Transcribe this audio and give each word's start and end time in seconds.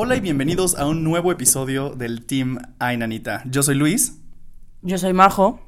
Hola 0.00 0.14
y 0.14 0.20
bienvenidos 0.20 0.76
a 0.76 0.86
un 0.86 1.02
nuevo 1.02 1.32
episodio 1.32 1.90
del 1.90 2.24
Team 2.24 2.58
Ainanita. 2.78 3.42
Yo 3.46 3.64
soy 3.64 3.74
Luis. 3.74 4.16
Yo 4.80 4.96
soy 4.96 5.12
Majo. 5.12 5.58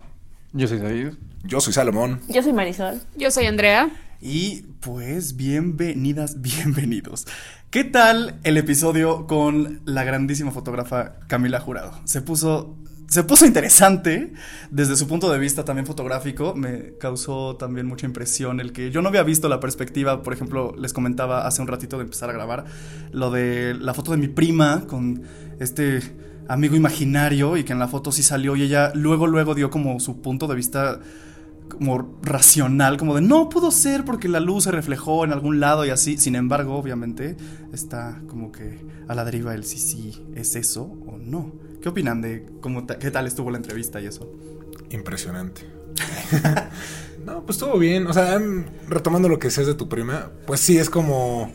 Yo 0.53 0.69
soy 0.69 0.79
David. 0.79 1.15
Yo 1.43 1.61
soy 1.61 1.73
Salomón. 1.73 2.21
Yo 2.29 2.41
soy 2.41 2.53
Marisol. 2.53 3.01
Yo 3.17 3.33
soy 3.33 3.47
Andrea. 3.47 3.91
Y 4.21 4.63
pues 4.79 5.35
bienvenidas, 5.35 6.41
bienvenidos. 6.43 7.27
¿Qué 7.71 7.83
tal 7.83 8.39
el 8.45 8.57
episodio 8.57 9.27
con 9.27 9.81
la 9.85 10.05
grandísima 10.05 10.53
fotógrafa 10.53 11.19
Camila 11.27 11.59
Jurado? 11.59 12.01
Se 12.05 12.23
puso 12.23 12.77
se 13.11 13.25
puso 13.25 13.45
interesante 13.45 14.33
desde 14.71 14.95
su 14.95 15.09
punto 15.09 15.33
de 15.33 15.39
vista 15.41 15.65
también 15.65 15.85
fotográfico. 15.85 16.55
Me 16.55 16.97
causó 16.97 17.57
también 17.57 17.87
mucha 17.87 18.07
impresión 18.07 18.61
el 18.61 18.73
que 18.73 18.93
yo 18.93 19.03
no 19.03 19.09
había 19.09 19.25
visto 19.25 19.49
la 19.49 19.59
perspectiva, 19.59 20.23
por 20.23 20.33
ejemplo, 20.33 20.77
les 20.79 20.93
comentaba 20.93 21.45
hace 21.45 21.61
un 21.61 21.67
ratito 21.67 21.97
de 21.99 22.05
empezar 22.05 22.31
a 22.31 22.35
grabar, 22.35 22.67
lo 23.11 23.33
de 23.33 23.75
la 23.75 23.95
foto 23.95 24.13
de 24.13 24.17
mi 24.17 24.29
prima 24.29 24.87
con 24.87 25.23
este 25.59 26.01
amigo 26.47 26.77
imaginario 26.77 27.57
y 27.57 27.65
que 27.65 27.73
en 27.73 27.81
la 27.81 27.89
foto 27.89 28.13
sí 28.13 28.23
salió 28.23 28.55
y 28.55 28.63
ella 28.63 28.93
luego, 28.95 29.27
luego 29.27 29.57
dio 29.57 29.71
como 29.71 29.99
su 29.99 30.23
punto 30.23 30.47
de 30.47 30.55
vista 30.55 31.01
como 31.69 32.17
racional, 32.23 32.97
como 32.97 33.17
de 33.17 33.23
no 33.23 33.49
pudo 33.49 33.73
ser 33.73 34.05
porque 34.05 34.29
la 34.29 34.39
luz 34.39 34.65
se 34.65 34.71
reflejó 34.71 35.25
en 35.25 35.33
algún 35.33 35.59
lado 35.59 35.85
y 35.85 35.91
así. 35.91 36.17
Sin 36.17 36.37
embargo, 36.37 36.77
obviamente, 36.77 37.37
está 37.73 38.21
como 38.29 38.53
que 38.53 38.79
a 39.09 39.17
la 39.17 39.25
deriva 39.25 39.53
el 39.53 39.65
sí, 39.65 39.79
sí, 39.79 40.25
es 40.37 40.55
eso 40.55 40.83
o 40.85 41.19
no. 41.19 41.70
¿Qué 41.83 41.89
opinan 41.89 42.21
de 42.21 42.47
cómo 42.61 42.87
qué 42.87 43.11
tal 43.11 43.27
estuvo 43.27 43.51
la 43.51 43.57
entrevista 43.57 44.01
y 44.01 44.07
eso? 44.07 44.31
Impresionante. 44.91 45.63
no, 47.25 47.43
pues 47.45 47.57
estuvo 47.57 47.79
bien. 47.79 48.07
O 48.07 48.13
sea, 48.13 48.35
em, 48.35 48.65
retomando 48.89 49.29
lo 49.29 49.39
que 49.39 49.49
decías 49.49 49.67
de 49.67 49.75
tu 49.75 49.89
prima, 49.89 50.31
pues 50.47 50.61
sí, 50.61 50.79
es 50.79 50.91
como 50.91 51.53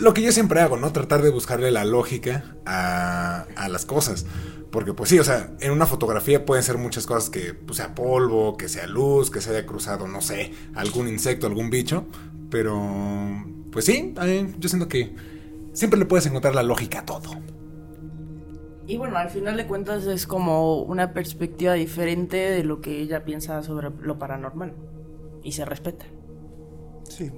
lo 0.00 0.14
que 0.14 0.22
yo 0.22 0.32
siempre 0.32 0.60
hago, 0.60 0.76
¿no? 0.76 0.92
Tratar 0.92 1.22
de 1.22 1.30
buscarle 1.30 1.70
la 1.70 1.84
lógica 1.84 2.56
a, 2.64 3.46
a 3.56 3.68
las 3.68 3.84
cosas. 3.84 4.24
Porque 4.70 4.92
pues 4.92 5.10
sí, 5.10 5.18
o 5.18 5.24
sea, 5.24 5.50
en 5.60 5.72
una 5.72 5.86
fotografía 5.86 6.44
pueden 6.44 6.62
ser 6.62 6.78
muchas 6.78 7.06
cosas 7.06 7.30
que 7.30 7.54
pues, 7.54 7.78
sea 7.78 7.94
polvo, 7.94 8.56
que 8.56 8.68
sea 8.68 8.86
luz, 8.86 9.30
que 9.30 9.40
se 9.40 9.50
haya 9.50 9.66
cruzado, 9.66 10.06
no 10.06 10.20
sé, 10.20 10.52
algún 10.74 11.08
insecto, 11.08 11.46
algún 11.46 11.70
bicho. 11.70 12.06
Pero 12.50 13.44
pues 13.72 13.84
sí, 13.84 14.14
yo 14.58 14.68
siento 14.68 14.88
que 14.88 15.14
siempre 15.72 15.98
le 15.98 16.06
puedes 16.06 16.26
encontrar 16.26 16.54
la 16.54 16.62
lógica 16.62 17.00
a 17.00 17.06
todo. 17.06 17.30
Y 18.88 18.96
bueno, 18.96 19.18
al 19.18 19.28
final 19.28 19.58
de 19.58 19.66
cuentas 19.66 20.06
es 20.06 20.26
como 20.26 20.80
una 20.80 21.12
perspectiva 21.12 21.74
diferente 21.74 22.38
de 22.38 22.64
lo 22.64 22.80
que 22.80 23.02
ella 23.02 23.22
piensa 23.22 23.62
sobre 23.62 23.90
lo 23.90 24.18
paranormal. 24.18 24.72
Y 25.42 25.52
se 25.52 25.66
respeta. 25.66 26.06
Sí. 27.06 27.30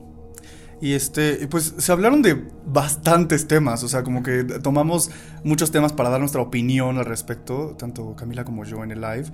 Y 0.80 0.94
este, 0.94 1.48
pues 1.48 1.74
se 1.76 1.92
hablaron 1.92 2.22
de 2.22 2.46
bastantes 2.66 3.48
temas, 3.48 3.82
o 3.82 3.88
sea, 3.88 4.04
como 4.04 4.22
que 4.22 4.44
tomamos 4.44 5.10
muchos 5.42 5.72
temas 5.72 5.92
para 5.92 6.08
dar 6.08 6.20
nuestra 6.20 6.40
opinión 6.40 6.98
al 6.98 7.04
respecto, 7.04 7.74
tanto 7.76 8.14
Camila 8.14 8.44
como 8.44 8.64
yo 8.64 8.84
en 8.84 8.92
el 8.92 9.00
live. 9.00 9.26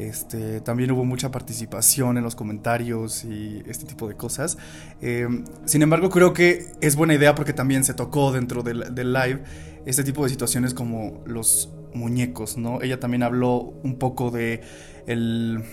Este, 0.00 0.62
también 0.62 0.90
hubo 0.92 1.04
mucha 1.04 1.30
participación 1.30 2.16
en 2.16 2.24
los 2.24 2.34
comentarios 2.34 3.22
y 3.24 3.62
este 3.66 3.84
tipo 3.84 4.08
de 4.08 4.16
cosas. 4.16 4.56
Eh, 5.02 5.28
sin 5.66 5.82
embargo, 5.82 6.08
creo 6.08 6.32
que 6.32 6.72
es 6.80 6.96
buena 6.96 7.12
idea 7.12 7.34
porque 7.34 7.52
también 7.52 7.84
se 7.84 7.92
tocó 7.92 8.32
dentro 8.32 8.62
del, 8.62 8.94
live 8.94 9.42
este 9.84 10.02
tipo 10.02 10.24
de 10.24 10.30
situaciones 10.30 10.72
como 10.72 11.22
los 11.26 11.70
muñecos, 11.92 12.56
¿no? 12.56 12.80
Ella 12.80 12.98
también 12.98 13.22
habló 13.22 13.74
un 13.82 13.98
poco 13.98 14.30
de 14.30 14.62
el, 15.06 15.64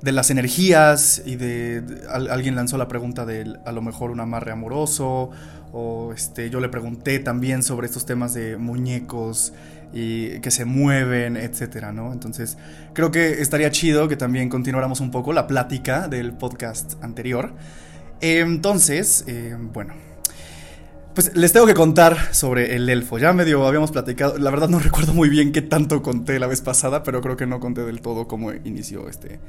de 0.00 0.12
las 0.12 0.30
energías 0.30 1.22
y 1.26 1.36
de, 1.36 1.82
alguien 2.08 2.54
lanzó 2.54 2.78
la 2.78 2.88
pregunta 2.88 3.26
de 3.26 3.54
a 3.66 3.72
lo 3.72 3.82
mejor 3.82 4.10
un 4.10 4.20
amarre 4.20 4.50
amoroso 4.50 5.30
o 5.72 6.12
este 6.14 6.48
yo 6.48 6.60
le 6.60 6.70
pregunté 6.70 7.18
también 7.18 7.62
sobre 7.62 7.86
estos 7.86 8.06
temas 8.06 8.32
de 8.32 8.56
muñecos 8.56 9.52
y 9.92 10.40
que 10.40 10.50
se 10.50 10.64
mueven, 10.64 11.36
etcétera, 11.36 11.92
¿no? 11.92 12.12
Entonces, 12.12 12.58
creo 12.92 13.10
que 13.10 13.40
estaría 13.40 13.70
chido 13.70 14.08
que 14.08 14.16
también 14.16 14.48
continuáramos 14.48 15.00
un 15.00 15.10
poco 15.10 15.32
la 15.32 15.46
plática 15.46 16.08
del 16.08 16.32
podcast 16.32 17.02
anterior. 17.02 17.54
Entonces, 18.20 19.24
eh, 19.26 19.56
bueno, 19.58 19.94
pues 21.14 21.34
les 21.34 21.52
tengo 21.52 21.66
que 21.66 21.74
contar 21.74 22.34
sobre 22.34 22.76
el 22.76 22.88
elfo. 22.88 23.18
Ya 23.18 23.32
medio 23.32 23.66
habíamos 23.66 23.90
platicado. 23.90 24.38
La 24.38 24.50
verdad 24.50 24.68
no 24.68 24.78
recuerdo 24.80 25.14
muy 25.14 25.28
bien 25.28 25.52
qué 25.52 25.62
tanto 25.62 26.02
conté 26.02 26.38
la 26.38 26.46
vez 26.46 26.60
pasada, 26.60 27.02
pero 27.02 27.20
creo 27.20 27.36
que 27.36 27.46
no 27.46 27.60
conté 27.60 27.84
del 27.84 28.00
todo 28.00 28.28
cómo 28.28 28.52
inició 28.52 29.08
este, 29.08 29.40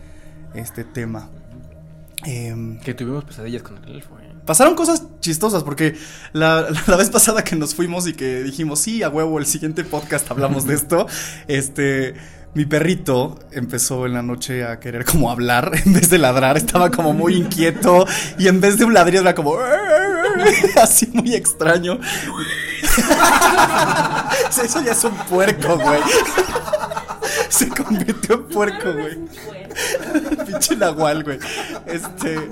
este 0.56 0.84
tema. 0.84 1.30
Em, 2.26 2.80
que 2.80 2.94
tuvimos 2.94 3.24
pesadillas 3.24 3.64
con 3.64 3.78
el 3.78 3.96
elfo. 3.96 4.18
¿eh? 4.20 4.29
Pasaron 4.46 4.76
cosas 4.76 5.04
chistosas 5.20 5.64
porque 5.64 5.96
la, 6.34 6.68
la, 6.88 6.96
vez 6.96 7.10
pasada 7.10 7.44
que 7.44 7.56
nos 7.56 7.76
fuimos 7.76 8.08
y 8.08 8.14
que 8.14 8.44
dijimos, 8.44 8.80
sí, 8.80 9.04
a 9.04 9.10
huevo, 9.10 9.40
el 9.40 9.46
siguiente 9.46 9.84
podcast 9.84 10.30
hablamos 10.32 10.66
de 10.66 10.76
esto, 10.76 11.08
este, 11.48 12.16
mi 12.54 12.66
perrito 12.66 13.40
empezó 13.52 14.06
en 14.06 14.14
la 14.14 14.22
noche 14.22 14.66
a 14.66 14.80
querer 14.80 15.06
como 15.06 15.30
hablar 15.30 15.72
en 15.86 15.94
vez 15.94 16.10
de 16.10 16.18
ladrar, 16.18 16.58
estaba 16.58 16.92
como 16.92 17.14
muy 17.14 17.36
inquieto 17.36 18.06
y 18.38 18.48
en 18.48 18.60
vez 18.62 18.78
de 18.78 18.86
un 18.86 18.94
ladrido 18.94 19.22
era 19.22 19.36
como... 19.36 19.56
Así 20.82 21.10
muy 21.14 21.36
extraño. 21.36 22.00
Eso 24.64 24.82
ya 24.82 24.92
es 24.94 25.04
un 25.04 25.16
puerco, 25.30 25.78
güey. 25.78 26.00
Se 27.50 27.68
convirtió 27.70 28.36
en 28.36 28.44
puerco, 28.44 28.94
güey. 28.94 29.18
Pinche 30.46 30.76
nahual, 30.76 31.24
güey. 31.24 31.40
Este. 31.86 32.50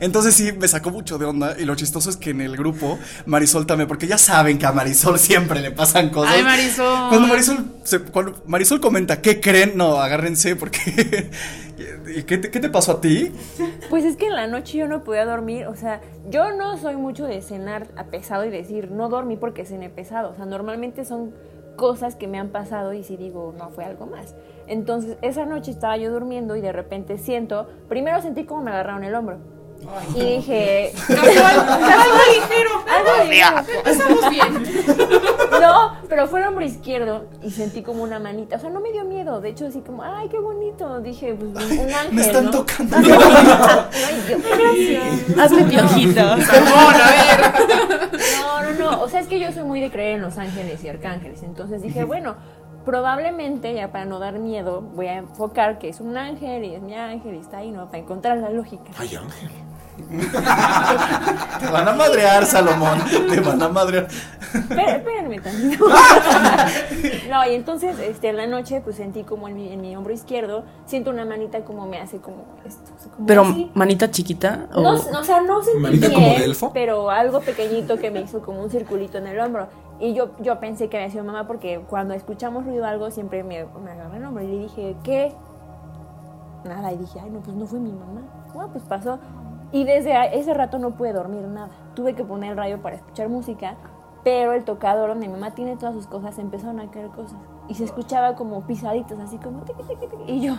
Entonces 0.00 0.34
sí, 0.34 0.52
me 0.52 0.66
sacó 0.68 0.90
mucho 0.90 1.18
de 1.18 1.26
onda. 1.26 1.54
Y 1.58 1.64
lo 1.64 1.74
chistoso 1.74 2.10
es 2.10 2.16
que 2.16 2.30
en 2.30 2.40
el 2.40 2.56
grupo, 2.56 2.98
Marisol 3.26 3.66
también, 3.66 3.88
porque 3.88 4.06
ya 4.06 4.18
saben 4.18 4.58
que 4.58 4.66
a 4.66 4.72
Marisol 4.72 5.18
siempre 5.18 5.60
le 5.60 5.70
pasan 5.70 6.10
cosas. 6.10 6.34
Ay, 6.34 6.42
Marisol. 6.42 7.08
Cuando 7.08 7.28
Marisol, 7.28 7.64
cuando 8.10 8.42
Marisol 8.46 8.80
comenta, 8.80 9.20
¿qué 9.20 9.40
creen? 9.40 9.72
No, 9.76 10.00
agárrense 10.00 10.56
porque... 10.56 11.30
¿Qué 12.26 12.38
te, 12.38 12.50
¿Qué 12.50 12.60
te 12.60 12.68
pasó 12.68 12.92
a 12.92 13.00
ti? 13.00 13.32
Pues 13.88 14.04
es 14.04 14.16
que 14.16 14.26
en 14.26 14.34
la 14.34 14.46
noche 14.46 14.78
yo 14.78 14.86
no 14.86 15.02
podía 15.02 15.24
dormir. 15.24 15.66
O 15.66 15.74
sea, 15.74 16.00
yo 16.28 16.54
no 16.54 16.76
soy 16.76 16.96
mucho 16.96 17.24
de 17.24 17.40
cenar 17.42 17.88
a 17.96 18.04
pesado 18.04 18.44
y 18.44 18.50
decir, 18.50 18.90
no 18.90 19.08
dormí 19.08 19.36
porque 19.36 19.64
cené 19.64 19.88
pesado. 19.88 20.30
O 20.30 20.36
sea, 20.36 20.44
normalmente 20.44 21.04
son 21.04 21.32
cosas 21.76 22.16
que 22.16 22.28
me 22.28 22.38
han 22.38 22.48
pasado 22.48 22.92
y 22.92 23.02
si 23.02 23.16
digo, 23.16 23.54
no, 23.56 23.70
fue 23.70 23.84
algo 23.84 24.06
más. 24.06 24.34
Entonces, 24.66 25.16
esa 25.22 25.44
noche 25.44 25.70
estaba 25.70 25.96
yo 25.96 26.10
durmiendo 26.12 26.56
y 26.56 26.60
de 26.60 26.72
repente 26.72 27.18
siento, 27.18 27.66
primero 27.88 28.20
sentí 28.22 28.44
como 28.44 28.62
me 28.62 28.70
agarraron 28.70 29.04
el 29.04 29.14
hombro. 29.14 29.38
y 30.14 30.20
dije, 30.36 30.92
algo 31.08 31.18
ligero, 32.34 32.70
algo 32.88 33.24
ligero. 33.30 33.56
Estamos 33.84 34.30
bien. 34.30 34.62
No, 35.62 35.92
pero 36.08 36.26
fue 36.26 36.40
el 36.40 36.48
hombro 36.48 36.64
izquierdo 36.64 37.26
y 37.40 37.50
sentí 37.50 37.82
como 37.82 38.02
una 38.02 38.18
manita. 38.18 38.56
O 38.56 38.58
sea, 38.58 38.68
no 38.70 38.80
me 38.80 38.90
dio 38.90 39.04
miedo. 39.04 39.40
De 39.40 39.50
hecho, 39.50 39.66
así 39.66 39.80
como, 39.80 40.02
ay, 40.02 40.28
qué 40.28 40.40
bonito. 40.40 41.00
Dije, 41.00 41.34
pues 41.34 41.52
un 41.70 41.78
ángel. 41.92 42.12
Me 42.12 42.22
están 42.22 42.46
¿no? 42.46 42.50
tocando. 42.50 42.96
Ay, 42.96 44.24
Gracias. 44.26 45.38
Hazme 45.38 45.64
piojito. 45.64 46.20
a 46.20 46.34
ver. 46.36 47.71
No. 48.78 49.02
O 49.02 49.08
sea, 49.08 49.20
es 49.20 49.28
que 49.28 49.40
yo 49.40 49.52
soy 49.52 49.64
muy 49.64 49.80
de 49.80 49.90
creer 49.90 50.16
en 50.16 50.22
los 50.22 50.38
ángeles 50.38 50.82
y 50.84 50.88
arcángeles. 50.88 51.42
Entonces 51.42 51.82
dije, 51.82 52.04
bueno, 52.04 52.36
probablemente, 52.84 53.74
ya 53.74 53.90
para 53.92 54.04
no 54.04 54.18
dar 54.18 54.38
miedo, 54.38 54.80
voy 54.80 55.06
a 55.06 55.16
enfocar 55.16 55.78
que 55.78 55.88
es 55.88 56.00
un 56.00 56.16
ángel 56.16 56.64
y 56.64 56.74
es 56.74 56.82
mi 56.82 56.94
ángel 56.94 57.34
y 57.34 57.38
está 57.38 57.58
ahí, 57.58 57.70
¿no? 57.70 57.86
Para 57.86 57.98
encontrar 57.98 58.38
la 58.38 58.50
lógica. 58.50 58.90
Ay, 58.98 59.16
Ángel. 59.16 59.50
Te 61.60 61.70
van 61.70 61.88
a 61.88 61.92
madrear, 61.92 62.44
Salomón. 62.44 62.98
Te 63.30 63.40
van 63.40 63.62
a 63.62 63.68
madrear. 63.68 64.08
Espérenme 64.54 65.40
tantito. 65.40 65.84
No, 67.30 67.46
y 67.48 67.54
entonces, 67.54 67.98
este, 67.98 68.28
en 68.28 68.36
la 68.36 68.46
noche, 68.46 68.80
pues 68.82 68.96
sentí 68.96 69.22
como 69.24 69.48
en 69.48 69.54
mi, 69.56 69.72
en 69.72 69.80
mi 69.80 69.96
hombro 69.96 70.12
izquierdo, 70.12 70.64
siento 70.84 71.10
una 71.10 71.24
manita 71.24 71.64
como 71.64 71.86
me 71.86 71.98
hace 71.98 72.18
como 72.18 72.44
esto. 72.66 72.92
o 72.94 73.00
sea, 73.02 73.10
como 73.12 73.26
Pero 73.26 73.42
así. 73.42 73.70
manita 73.74 74.10
chiquita. 74.10 74.66
O... 74.74 74.82
No, 74.82 74.92
no, 75.10 75.20
o 75.20 75.24
sea, 75.24 75.40
no 75.40 75.62
sentí 75.62 75.80
¿Manita 75.80 76.08
bien, 76.08 76.20
como 76.20 76.34
de 76.38 76.44
elfo? 76.44 76.70
pero 76.74 77.10
algo 77.10 77.40
pequeñito 77.40 77.96
que 77.96 78.10
me 78.10 78.20
hizo 78.20 78.42
como 78.42 78.62
un 78.62 78.68
circulito 78.70 79.16
en 79.18 79.26
el 79.28 79.40
hombro. 79.40 79.68
Y 79.98 80.12
yo, 80.14 80.32
yo 80.40 80.60
pensé 80.60 80.88
que 80.88 80.98
había 80.98 81.10
sido 81.10 81.24
mamá 81.24 81.46
porque 81.46 81.80
cuando 81.88 82.12
escuchamos 82.12 82.64
ruido 82.66 82.84
o 82.84 82.86
algo 82.86 83.10
siempre 83.10 83.42
me, 83.44 83.64
me 83.82 83.90
agarra 83.92 84.16
el 84.18 84.24
hombro. 84.26 84.42
Y 84.44 84.48
le 84.48 84.58
dije, 84.64 84.96
¿qué? 85.02 85.32
Nada, 86.64 86.92
y 86.92 86.98
dije, 86.98 87.18
ay, 87.22 87.30
no, 87.30 87.40
pues 87.40 87.56
no 87.56 87.66
fue 87.66 87.78
mi 87.80 87.92
mamá. 87.92 88.20
Bueno, 88.52 88.70
pues 88.72 88.84
pasó. 88.84 89.18
Y 89.72 89.84
desde 89.84 90.38
ese 90.38 90.54
rato 90.54 90.78
no 90.78 90.92
pude 90.92 91.12
dormir 91.12 91.46
nada. 91.48 91.70
Tuve 91.94 92.14
que 92.14 92.24
poner 92.24 92.52
el 92.52 92.56
radio 92.58 92.82
para 92.82 92.96
escuchar 92.96 93.28
música, 93.28 93.76
pero 94.22 94.52
el 94.52 94.64
tocador 94.64 95.08
donde 95.08 95.26
mi 95.26 95.32
mamá 95.32 95.52
tiene 95.52 95.76
todas 95.76 95.94
sus 95.94 96.06
cosas 96.06 96.38
empezaron 96.38 96.78
a 96.78 96.90
caer 96.90 97.08
cosas. 97.08 97.38
Y 97.68 97.74
se 97.74 97.84
escuchaba 97.84 98.34
como 98.34 98.62
pisaditas, 98.66 99.18
así 99.18 99.38
como 99.38 99.62
tiqui, 99.62 99.82
tiqui, 99.84 100.06
tiqui. 100.06 100.30
Y 100.30 100.40
yo 100.42 100.54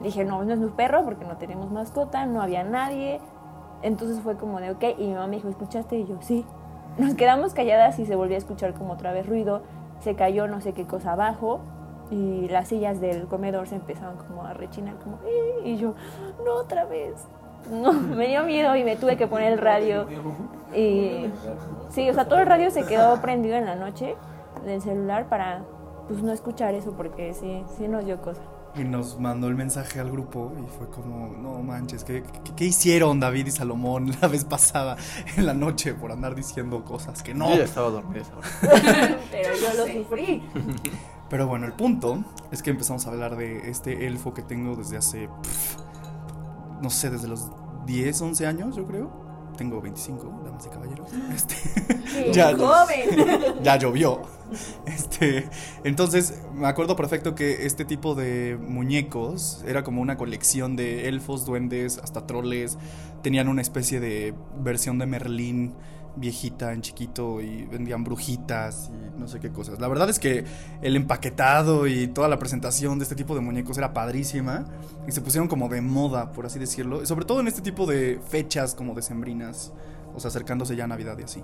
dije, 0.00 0.24
no, 0.24 0.44
no 0.44 0.52
es 0.52 0.58
mi 0.58 0.68
perro 0.68 1.02
porque 1.04 1.24
no 1.24 1.36
tenemos 1.38 1.70
mascota, 1.70 2.26
no 2.26 2.42
había 2.42 2.62
nadie. 2.62 3.20
Entonces 3.82 4.20
fue 4.20 4.36
como 4.36 4.60
de, 4.60 4.70
ok, 4.70 4.84
y 4.98 5.06
mi 5.06 5.14
mamá 5.14 5.26
me 5.26 5.36
dijo, 5.36 5.48
¿escuchaste? 5.48 5.96
Y 5.96 6.06
yo, 6.06 6.16
sí. 6.20 6.44
Nos 6.98 7.14
quedamos 7.14 7.54
calladas 7.54 7.98
y 7.98 8.06
se 8.06 8.14
volvió 8.16 8.36
a 8.36 8.38
escuchar 8.38 8.74
como 8.74 8.92
otra 8.92 9.12
vez 9.12 9.26
ruido. 9.26 9.62
Se 10.00 10.14
cayó 10.14 10.46
no 10.46 10.60
sé 10.60 10.74
qué 10.74 10.86
cosa 10.86 11.12
abajo 11.12 11.60
y 12.10 12.48
las 12.48 12.68
sillas 12.68 13.00
del 13.00 13.26
comedor 13.26 13.66
se 13.66 13.76
empezaron 13.76 14.16
como 14.16 14.44
a 14.44 14.52
rechinar, 14.52 14.96
como, 14.96 15.16
"Eh", 15.24 15.62
y 15.64 15.76
yo, 15.76 15.94
no 16.44 16.54
otra 16.56 16.84
vez. 16.84 17.26
No, 17.70 17.92
me 18.16 18.28
dio 18.28 18.44
miedo 18.44 18.74
y 18.76 18.84
me 18.84 18.96
tuve 18.96 19.16
que 19.16 19.26
poner 19.26 19.52
el 19.52 19.58
radio. 19.58 20.06
Y 20.74 21.26
sí, 21.90 22.08
o 22.10 22.14
sea, 22.14 22.26
todo 22.26 22.40
el 22.40 22.46
radio 22.46 22.70
se 22.70 22.84
quedó 22.84 23.20
prendido 23.20 23.56
en 23.56 23.66
la 23.66 23.76
noche 23.76 24.16
del 24.64 24.80
celular 24.80 25.28
para 25.28 25.62
pues 26.08 26.22
no 26.22 26.32
escuchar 26.32 26.74
eso 26.74 26.92
porque 26.92 27.34
sí, 27.34 27.62
sí 27.76 27.88
nos 27.88 28.04
dio 28.04 28.20
cosa. 28.20 28.42
Y 28.76 28.82
nos 28.82 29.20
mandó 29.20 29.46
el 29.46 29.54
mensaje 29.54 30.00
al 30.00 30.10
grupo 30.10 30.52
y 30.58 30.66
fue 30.76 30.88
como, 30.88 31.28
no 31.28 31.62
manches, 31.62 32.02
¿qué, 32.02 32.24
qué, 32.56 32.64
hicieron 32.64 33.20
David 33.20 33.46
y 33.46 33.50
Salomón 33.52 34.10
la 34.20 34.26
vez 34.26 34.44
pasada 34.44 34.96
en 35.36 35.46
la 35.46 35.54
noche 35.54 35.94
por 35.94 36.10
andar 36.10 36.34
diciendo 36.34 36.84
cosas 36.84 37.22
que 37.22 37.34
no? 37.34 37.50
Yo 37.50 37.58
ya 37.58 37.64
estaba 37.64 37.90
dormido 37.90 38.26
Pero 39.30 39.50
yo 39.54 39.74
lo 39.84 39.92
sufrí. 39.92 40.42
Pero 41.30 41.46
bueno, 41.46 41.66
el 41.66 41.72
punto 41.72 42.24
es 42.50 42.62
que 42.62 42.70
empezamos 42.70 43.06
a 43.06 43.10
hablar 43.10 43.36
de 43.36 43.70
este 43.70 44.06
elfo 44.06 44.34
que 44.34 44.42
tengo 44.42 44.74
desde 44.74 44.96
hace, 44.96 45.28
no 46.84 46.90
sé, 46.90 47.08
desde 47.08 47.28
los 47.28 47.50
10, 47.86 48.20
11 48.20 48.46
años, 48.46 48.76
yo 48.76 48.86
creo. 48.86 49.24
Tengo 49.56 49.80
25, 49.80 50.42
damas 50.44 50.66
y 50.66 50.68
caballeros. 50.68 51.08
Este, 51.34 52.32
ya, 52.32 52.54
joven. 52.54 53.54
ya 53.62 53.76
llovió. 53.78 54.20
Este, 54.84 55.48
entonces, 55.82 56.42
me 56.52 56.66
acuerdo 56.66 56.94
perfecto 56.94 57.34
que 57.34 57.64
este 57.64 57.86
tipo 57.86 58.14
de 58.14 58.58
muñecos 58.60 59.64
era 59.66 59.82
como 59.82 60.02
una 60.02 60.18
colección 60.18 60.76
de 60.76 61.08
elfos, 61.08 61.46
duendes, 61.46 61.98
hasta 61.98 62.26
troles. 62.26 62.76
Tenían 63.22 63.48
una 63.48 63.62
especie 63.62 63.98
de 63.98 64.34
versión 64.58 64.98
de 64.98 65.06
Merlín 65.06 65.74
viejita 66.16 66.72
en 66.72 66.80
chiquito 66.80 67.40
y 67.40 67.64
vendían 67.66 68.04
brujitas 68.04 68.90
y 68.92 69.18
no 69.18 69.26
sé 69.28 69.40
qué 69.40 69.50
cosas. 69.50 69.80
La 69.80 69.88
verdad 69.88 70.08
es 70.10 70.18
que 70.18 70.44
el 70.82 70.96
empaquetado 70.96 71.86
y 71.86 72.06
toda 72.08 72.28
la 72.28 72.38
presentación 72.38 72.98
de 72.98 73.04
este 73.04 73.14
tipo 73.14 73.34
de 73.34 73.40
muñecos 73.40 73.78
era 73.78 73.92
padrísima 73.92 74.64
y 75.06 75.12
se 75.12 75.20
pusieron 75.20 75.48
como 75.48 75.68
de 75.68 75.80
moda, 75.80 76.32
por 76.32 76.46
así 76.46 76.58
decirlo, 76.58 77.04
sobre 77.06 77.24
todo 77.24 77.40
en 77.40 77.48
este 77.48 77.62
tipo 77.62 77.86
de 77.86 78.20
fechas 78.28 78.74
como 78.74 78.94
decembrinas, 78.94 79.72
o 80.14 80.20
sea, 80.20 80.28
acercándose 80.28 80.76
ya 80.76 80.84
a 80.84 80.88
Navidad 80.88 81.18
y 81.18 81.24
así. 81.24 81.42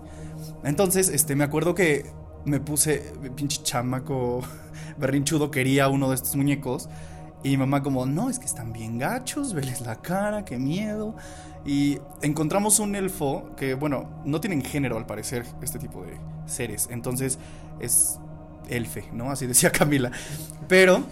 Entonces, 0.62 1.08
este, 1.08 1.34
me 1.34 1.44
acuerdo 1.44 1.74
que 1.74 2.06
me 2.44 2.60
puse, 2.60 3.12
pinche 3.34 3.62
chamaco 3.62 4.40
berrinchudo, 4.98 5.50
quería 5.50 5.88
uno 5.88 6.08
de 6.08 6.14
estos 6.14 6.36
muñecos. 6.36 6.88
Y 7.42 7.50
mi 7.50 7.56
mamá 7.56 7.82
como, 7.82 8.04
no, 8.04 8.28
es 8.28 8.38
que 8.38 8.44
están 8.44 8.72
bien 8.72 8.98
gachos, 8.98 9.54
veles 9.54 9.80
la 9.80 9.96
cara, 9.96 10.44
qué 10.44 10.58
miedo. 10.58 11.16
Y 11.64 11.98
encontramos 12.22 12.78
un 12.80 12.94
elfo 12.94 13.50
que, 13.56 13.74
bueno, 13.74 14.22
no 14.24 14.40
tienen 14.40 14.62
género 14.62 14.96
al 14.96 15.06
parecer 15.06 15.44
este 15.62 15.78
tipo 15.78 16.02
de 16.02 16.18
seres. 16.46 16.88
Entonces 16.90 17.38
es 17.80 18.18
elfe, 18.68 19.08
¿no? 19.12 19.30
Así 19.30 19.46
decía 19.46 19.70
Camila. 19.72 20.10
Pero, 20.68 21.02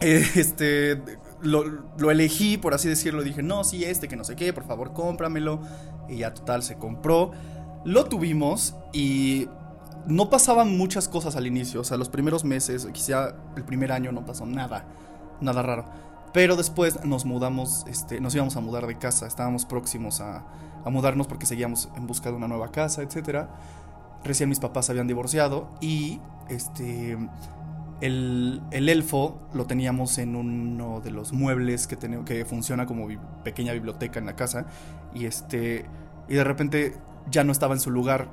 eh, 0.00 0.24
este, 0.34 1.02
lo, 1.42 1.64
lo, 1.98 2.10
elegí, 2.10 2.56
por 2.56 2.74
así 2.74 2.88
decirlo. 2.88 3.22
Dije, 3.22 3.42
no, 3.42 3.64
sí, 3.64 3.84
este, 3.84 4.08
que 4.08 4.16
no 4.16 4.24
sé 4.24 4.36
qué, 4.36 4.52
por 4.52 4.64
favor, 4.64 4.92
cómpramelo. 4.92 5.60
Y 6.08 6.18
ya 6.18 6.32
total, 6.32 6.62
se 6.62 6.76
compró. 6.76 7.32
Lo 7.84 8.04
tuvimos 8.06 8.74
y 8.92 9.48
no 10.06 10.30
pasaban 10.30 10.76
muchas 10.76 11.08
cosas 11.08 11.36
al 11.36 11.46
inicio. 11.46 11.80
O 11.80 11.84
sea, 11.84 11.96
los 11.96 12.08
primeros 12.08 12.44
meses, 12.44 12.88
quizá 12.92 13.34
el 13.56 13.64
primer 13.64 13.92
año 13.92 14.12
no 14.12 14.24
pasó 14.24 14.46
nada, 14.46 14.86
nada 15.40 15.62
raro. 15.62 15.84
Pero 16.36 16.54
después 16.54 17.02
nos 17.02 17.24
mudamos, 17.24 17.86
este, 17.88 18.20
nos 18.20 18.34
íbamos 18.34 18.54
a 18.58 18.60
mudar 18.60 18.86
de 18.86 18.98
casa. 18.98 19.26
Estábamos 19.26 19.64
próximos 19.64 20.20
a, 20.20 20.44
mudarnos 20.84 21.26
porque 21.28 21.46
seguíamos 21.46 21.88
en 21.96 22.06
busca 22.06 22.30
de 22.30 22.36
una 22.36 22.46
nueva 22.46 22.70
casa, 22.70 23.00
etc. 23.00 23.46
Recién 24.22 24.50
mis 24.50 24.60
papás 24.60 24.90
habían 24.90 25.06
divorciado 25.06 25.70
y 25.80 26.20
este 26.50 27.16
el, 28.02 28.60
el, 28.70 28.88
elfo 28.90 29.48
lo 29.54 29.64
teníamos 29.64 30.18
en 30.18 30.36
uno 30.36 31.00
de 31.00 31.10
los 31.10 31.32
muebles 31.32 31.86
que, 31.86 31.96
que 32.26 32.44
funciona 32.44 32.84
como 32.84 33.08
pequeña 33.42 33.72
biblioteca 33.72 34.18
en 34.18 34.26
la 34.26 34.36
casa. 34.36 34.66
Y 35.14 35.24
este. 35.24 35.86
Y 36.28 36.34
de 36.34 36.44
repente 36.44 36.98
ya 37.30 37.44
no 37.44 37.52
estaba 37.52 37.72
en 37.72 37.80
su 37.80 37.90
lugar 37.90 38.28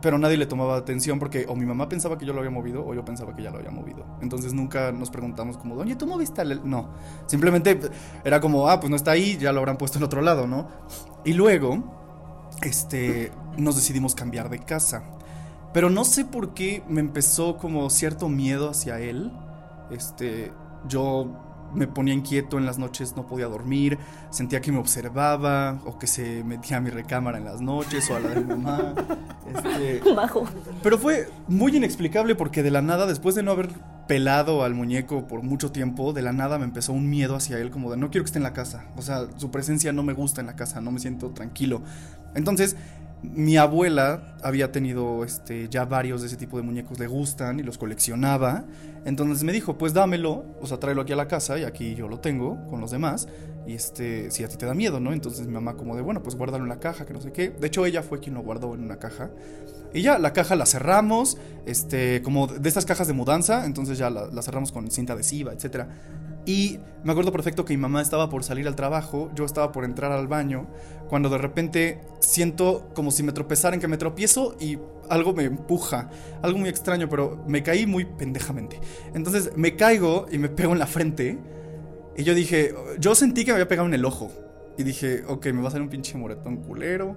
pero 0.00 0.18
nadie 0.18 0.36
le 0.36 0.46
tomaba 0.46 0.76
atención 0.76 1.18
porque 1.18 1.46
o 1.48 1.54
mi 1.54 1.66
mamá 1.66 1.88
pensaba 1.88 2.18
que 2.18 2.26
yo 2.26 2.32
lo 2.32 2.40
había 2.40 2.50
movido 2.50 2.84
o 2.84 2.94
yo 2.94 3.04
pensaba 3.04 3.34
que 3.34 3.42
ya 3.42 3.50
lo 3.50 3.58
había 3.58 3.70
movido. 3.70 4.04
Entonces 4.20 4.52
nunca 4.52 4.92
nos 4.92 5.10
preguntamos 5.10 5.56
como, 5.56 5.76
oye, 5.76 5.96
¿tú 5.96 6.06
moviste 6.06 6.40
al...? 6.40 6.68
No, 6.68 6.90
simplemente 7.26 7.78
era 8.24 8.40
como, 8.40 8.68
ah, 8.68 8.80
pues 8.80 8.90
no 8.90 8.96
está 8.96 9.12
ahí, 9.12 9.36
ya 9.36 9.52
lo 9.52 9.60
habrán 9.60 9.76
puesto 9.76 9.98
en 9.98 10.04
otro 10.04 10.20
lado, 10.20 10.46
¿no? 10.46 10.68
Y 11.24 11.32
luego, 11.32 12.48
este, 12.62 13.32
nos 13.56 13.76
decidimos 13.76 14.14
cambiar 14.14 14.50
de 14.50 14.58
casa. 14.58 15.04
Pero 15.72 15.90
no 15.90 16.04
sé 16.04 16.24
por 16.24 16.54
qué 16.54 16.82
me 16.88 17.00
empezó 17.00 17.56
como 17.56 17.90
cierto 17.90 18.28
miedo 18.28 18.70
hacia 18.70 19.00
él. 19.00 19.32
Este, 19.90 20.52
yo 20.88 21.53
me 21.74 21.86
ponía 21.86 22.14
inquieto 22.14 22.58
en 22.58 22.66
las 22.66 22.78
noches, 22.78 23.14
no 23.16 23.26
podía 23.26 23.46
dormir, 23.46 23.98
sentía 24.30 24.60
que 24.60 24.72
me 24.72 24.78
observaba 24.78 25.80
o 25.84 25.98
que 25.98 26.06
se 26.06 26.44
metía 26.44 26.78
a 26.78 26.80
mi 26.80 26.90
recámara 26.90 27.38
en 27.38 27.44
las 27.44 27.60
noches 27.60 28.10
o 28.10 28.16
a 28.16 28.20
la 28.20 28.30
de 28.30 28.40
mi 28.40 28.46
mamá. 28.46 28.94
Este, 29.44 30.00
Bajo. 30.14 30.48
Pero 30.82 30.98
fue 30.98 31.28
muy 31.48 31.76
inexplicable 31.76 32.34
porque 32.34 32.62
de 32.62 32.70
la 32.70 32.80
nada, 32.80 33.06
después 33.06 33.34
de 33.34 33.42
no 33.42 33.50
haber 33.50 33.68
pelado 34.08 34.64
al 34.64 34.74
muñeco 34.74 35.26
por 35.26 35.42
mucho 35.42 35.70
tiempo, 35.70 36.12
de 36.12 36.22
la 36.22 36.32
nada 36.32 36.58
me 36.58 36.64
empezó 36.64 36.92
un 36.92 37.08
miedo 37.10 37.36
hacia 37.36 37.58
él, 37.58 37.70
como 37.70 37.90
de 37.90 37.96
no 37.96 38.10
quiero 38.10 38.24
que 38.24 38.28
esté 38.28 38.38
en 38.38 38.42
la 38.42 38.52
casa. 38.54 38.86
O 38.96 39.02
sea, 39.02 39.26
su 39.36 39.50
presencia 39.50 39.92
no 39.92 40.02
me 40.02 40.14
gusta 40.14 40.40
en 40.40 40.46
la 40.46 40.56
casa, 40.56 40.80
no 40.80 40.90
me 40.90 40.98
siento 40.98 41.30
tranquilo. 41.30 41.82
Entonces, 42.34 42.76
mi 43.32 43.56
abuela 43.56 44.36
había 44.42 44.70
tenido 44.70 45.24
este, 45.24 45.68
ya 45.68 45.84
varios 45.84 46.20
de 46.20 46.26
ese 46.26 46.36
tipo 46.36 46.56
de 46.56 46.62
muñecos, 46.62 46.98
le 46.98 47.06
gustan 47.06 47.58
y 47.58 47.62
los 47.62 47.78
coleccionaba. 47.78 48.64
Entonces 49.04 49.44
me 49.44 49.52
dijo, 49.52 49.78
pues 49.78 49.92
dámelo, 49.94 50.44
o 50.60 50.66
sea, 50.66 50.78
tráelo 50.78 51.02
aquí 51.02 51.12
a 51.12 51.16
la 51.16 51.28
casa 51.28 51.58
y 51.58 51.64
aquí 51.64 51.94
yo 51.94 52.08
lo 52.08 52.20
tengo 52.20 52.66
con 52.68 52.80
los 52.80 52.90
demás. 52.90 53.28
Y 53.66 53.74
este, 53.74 54.30
si 54.30 54.44
a 54.44 54.48
ti 54.48 54.56
te 54.56 54.66
da 54.66 54.74
miedo, 54.74 55.00
¿no? 55.00 55.12
Entonces 55.12 55.46
mi 55.46 55.52
mamá 55.52 55.74
como 55.74 55.96
de, 55.96 56.02
bueno, 56.02 56.22
pues 56.22 56.36
guárdalo 56.36 56.64
en 56.64 56.68
la 56.68 56.80
caja, 56.80 57.06
que 57.06 57.14
no 57.14 57.20
sé 57.20 57.32
qué. 57.32 57.50
De 57.50 57.66
hecho, 57.66 57.86
ella 57.86 58.02
fue 58.02 58.20
quien 58.20 58.34
lo 58.34 58.42
guardó 58.42 58.74
en 58.74 58.82
una 58.82 58.98
caja. 58.98 59.30
Y 59.94 60.02
ya, 60.02 60.18
la 60.18 60.32
caja 60.32 60.56
la 60.56 60.66
cerramos, 60.66 61.38
este, 61.66 62.20
como 62.22 62.46
de 62.46 62.68
estas 62.68 62.84
cajas 62.84 63.06
de 63.06 63.12
mudanza, 63.12 63.64
entonces 63.64 63.96
ya 63.96 64.10
la, 64.10 64.26
la 64.26 64.42
cerramos 64.42 64.72
con 64.72 64.90
cinta 64.90 65.14
adhesiva, 65.14 65.52
etcétera. 65.52 65.88
Y 66.46 66.78
me 67.04 67.12
acuerdo 67.12 67.32
perfecto 67.32 67.64
que 67.64 67.74
mi 67.74 67.80
mamá 67.80 68.02
estaba 68.02 68.28
por 68.28 68.44
salir 68.44 68.66
al 68.66 68.76
trabajo, 68.76 69.30
yo 69.34 69.44
estaba 69.44 69.72
por 69.72 69.84
entrar 69.84 70.12
al 70.12 70.28
baño, 70.28 70.66
cuando 71.08 71.28
de 71.28 71.38
repente 71.38 72.00
siento 72.20 72.90
como 72.94 73.10
si 73.10 73.22
me 73.22 73.32
tropezaran, 73.32 73.80
que 73.80 73.88
me 73.88 73.96
tropiezo 73.96 74.56
y 74.60 74.78
algo 75.08 75.32
me 75.32 75.44
empuja, 75.44 76.10
algo 76.42 76.58
muy 76.58 76.68
extraño, 76.68 77.08
pero 77.08 77.42
me 77.46 77.62
caí 77.62 77.86
muy 77.86 78.04
pendejamente. 78.04 78.80
Entonces 79.14 79.52
me 79.56 79.76
caigo 79.76 80.26
y 80.30 80.38
me 80.38 80.48
pego 80.48 80.72
en 80.72 80.78
la 80.78 80.86
frente. 80.86 81.38
Y 82.16 82.24
yo 82.24 82.34
dije, 82.34 82.74
yo 82.98 83.14
sentí 83.14 83.44
que 83.44 83.52
me 83.52 83.56
había 83.56 83.68
pegado 83.68 83.88
en 83.88 83.94
el 83.94 84.04
ojo. 84.04 84.30
Y 84.76 84.82
dije, 84.82 85.24
ok, 85.26 85.46
me 85.46 85.62
va 85.62 85.68
a 85.68 85.70
salir 85.70 85.84
un 85.84 85.90
pinche 85.90 86.16
moretón 86.18 86.56
culero. 86.58 87.16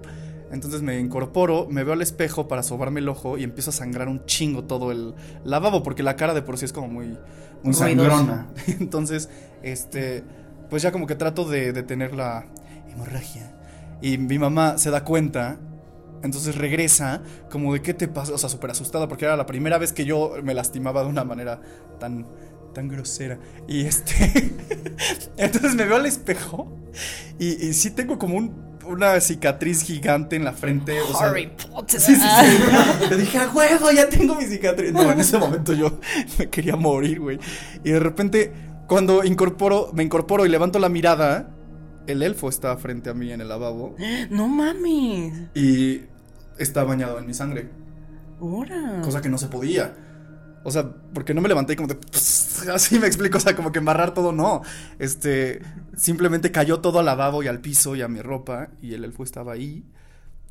Entonces 0.50 0.80
me 0.80 0.98
incorporo, 0.98 1.66
me 1.68 1.84
veo 1.84 1.92
al 1.92 2.02
espejo 2.02 2.48
para 2.48 2.62
sobarme 2.62 3.00
el 3.00 3.08
ojo 3.08 3.36
y 3.36 3.44
empiezo 3.44 3.70
a 3.70 3.72
sangrar 3.72 4.08
un 4.08 4.24
chingo 4.24 4.64
todo 4.64 4.92
el 4.92 5.14
lavabo, 5.44 5.82
porque 5.82 6.02
la 6.02 6.16
cara 6.16 6.32
de 6.32 6.42
por 6.42 6.56
sí 6.56 6.64
es 6.64 6.72
como 6.72 6.88
muy, 6.88 7.18
muy 7.62 7.74
sangrona. 7.74 8.46
Entonces, 8.80 9.28
este, 9.62 10.24
pues 10.70 10.82
ya 10.82 10.92
como 10.92 11.06
que 11.06 11.14
trato 11.14 11.44
de 11.48 11.72
detener 11.72 12.14
la 12.14 12.46
hemorragia. 12.90 13.54
Y 14.00 14.18
mi 14.18 14.38
mamá 14.38 14.78
se 14.78 14.90
da 14.90 15.04
cuenta, 15.04 15.58
entonces 16.22 16.54
regresa, 16.54 17.22
como 17.50 17.74
de 17.74 17.82
qué 17.82 17.94
te 17.94 18.06
pasa, 18.06 18.32
o 18.32 18.38
sea, 18.38 18.48
súper 18.48 18.70
asustada, 18.70 19.08
porque 19.08 19.24
era 19.24 19.36
la 19.36 19.46
primera 19.46 19.76
vez 19.78 19.92
que 19.92 20.04
yo 20.04 20.34
me 20.42 20.54
lastimaba 20.54 21.02
de 21.02 21.08
una 21.08 21.24
manera 21.24 21.60
tan, 21.98 22.26
tan 22.74 22.88
grosera. 22.88 23.38
Y 23.66 23.86
este, 23.86 24.52
entonces 25.36 25.74
me 25.74 25.84
veo 25.84 25.96
al 25.96 26.06
espejo 26.06 26.72
y, 27.40 27.66
y 27.66 27.72
sí 27.74 27.90
tengo 27.90 28.18
como 28.18 28.36
un 28.36 28.77
una 28.88 29.20
cicatriz 29.20 29.82
gigante 29.82 30.36
en 30.36 30.44
la 30.44 30.52
frente. 30.52 31.00
O 31.00 31.06
sea, 31.16 31.28
Harry 31.28 31.50
Potter. 31.70 32.00
Sí, 32.00 32.14
sí, 32.14 32.22
sí. 32.22 33.08
Le 33.10 33.16
dije, 33.16 33.38
a 33.38 33.48
huevo, 33.50 33.90
ya 33.90 34.08
tengo 34.08 34.34
mi 34.34 34.44
cicatriz. 34.44 34.92
No, 34.92 35.10
en 35.10 35.20
ese 35.20 35.38
momento 35.38 35.72
yo 35.72 35.98
me 36.38 36.48
quería 36.48 36.76
morir, 36.76 37.20
güey. 37.20 37.38
Y 37.84 37.90
de 37.90 38.00
repente, 38.00 38.52
cuando 38.86 39.24
incorporo, 39.24 39.90
me 39.92 40.02
incorporo 40.02 40.46
y 40.46 40.48
levanto 40.48 40.78
la 40.78 40.88
mirada, 40.88 41.50
el 42.06 42.22
elfo 42.22 42.48
está 42.48 42.76
frente 42.76 43.10
a 43.10 43.14
mí 43.14 43.30
en 43.32 43.40
el 43.40 43.48
lavabo. 43.48 43.94
No 44.30 44.48
mames. 44.48 45.32
Y 45.54 46.02
está 46.58 46.84
bañado 46.84 47.18
en 47.18 47.26
mi 47.26 47.34
sangre. 47.34 47.68
Ahora. 48.40 49.00
Cosa 49.02 49.20
que 49.20 49.28
no 49.28 49.38
se 49.38 49.48
podía. 49.48 49.92
O 50.68 50.70
sea, 50.70 50.88
porque 51.12 51.34
no 51.34 51.40
me 51.40 51.48
levanté 51.48 51.74
como 51.76 51.88
de. 51.88 51.98
así 52.72 52.98
me 52.98 53.06
explico, 53.06 53.38
o 53.38 53.40
sea, 53.40 53.56
como 53.56 53.72
que 53.72 53.78
embarrar 53.78 54.14
todo, 54.14 54.32
no. 54.32 54.62
Este. 54.98 55.60
Simplemente 55.96 56.52
cayó 56.52 56.80
todo 56.80 57.00
al 57.00 57.06
lavabo 57.06 57.42
y 57.42 57.48
al 57.48 57.60
piso 57.60 57.96
y 57.96 58.02
a 58.02 58.08
mi 58.08 58.20
ropa. 58.20 58.70
Y 58.80 58.94
el 58.94 59.04
elfo 59.04 59.24
estaba 59.24 59.52
ahí. 59.52 59.84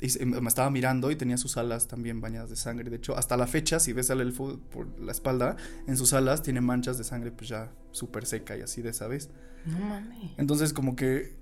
Y 0.00 0.24
me 0.24 0.48
estaba 0.48 0.70
mirando 0.70 1.10
y 1.10 1.16
tenía 1.16 1.36
sus 1.36 1.56
alas 1.56 1.88
también 1.88 2.20
bañadas 2.20 2.50
de 2.50 2.56
sangre. 2.56 2.88
De 2.90 2.96
hecho, 2.96 3.16
hasta 3.16 3.36
la 3.36 3.46
fecha, 3.46 3.80
si 3.80 3.92
ves 3.92 4.10
al 4.10 4.20
elfo 4.20 4.60
por 4.70 5.00
la 5.00 5.10
espalda, 5.10 5.56
en 5.88 5.96
sus 5.96 6.12
alas 6.12 6.42
tiene 6.42 6.60
manchas 6.60 6.98
de 6.98 7.04
sangre, 7.04 7.32
pues 7.32 7.48
ya 7.48 7.72
súper 7.90 8.24
seca 8.26 8.56
y 8.56 8.60
así 8.60 8.80
de, 8.80 8.92
¿sabes? 8.92 9.30
No 9.64 9.78
mames. 9.78 10.32
Entonces, 10.36 10.72
como 10.72 10.96
que. 10.96 11.36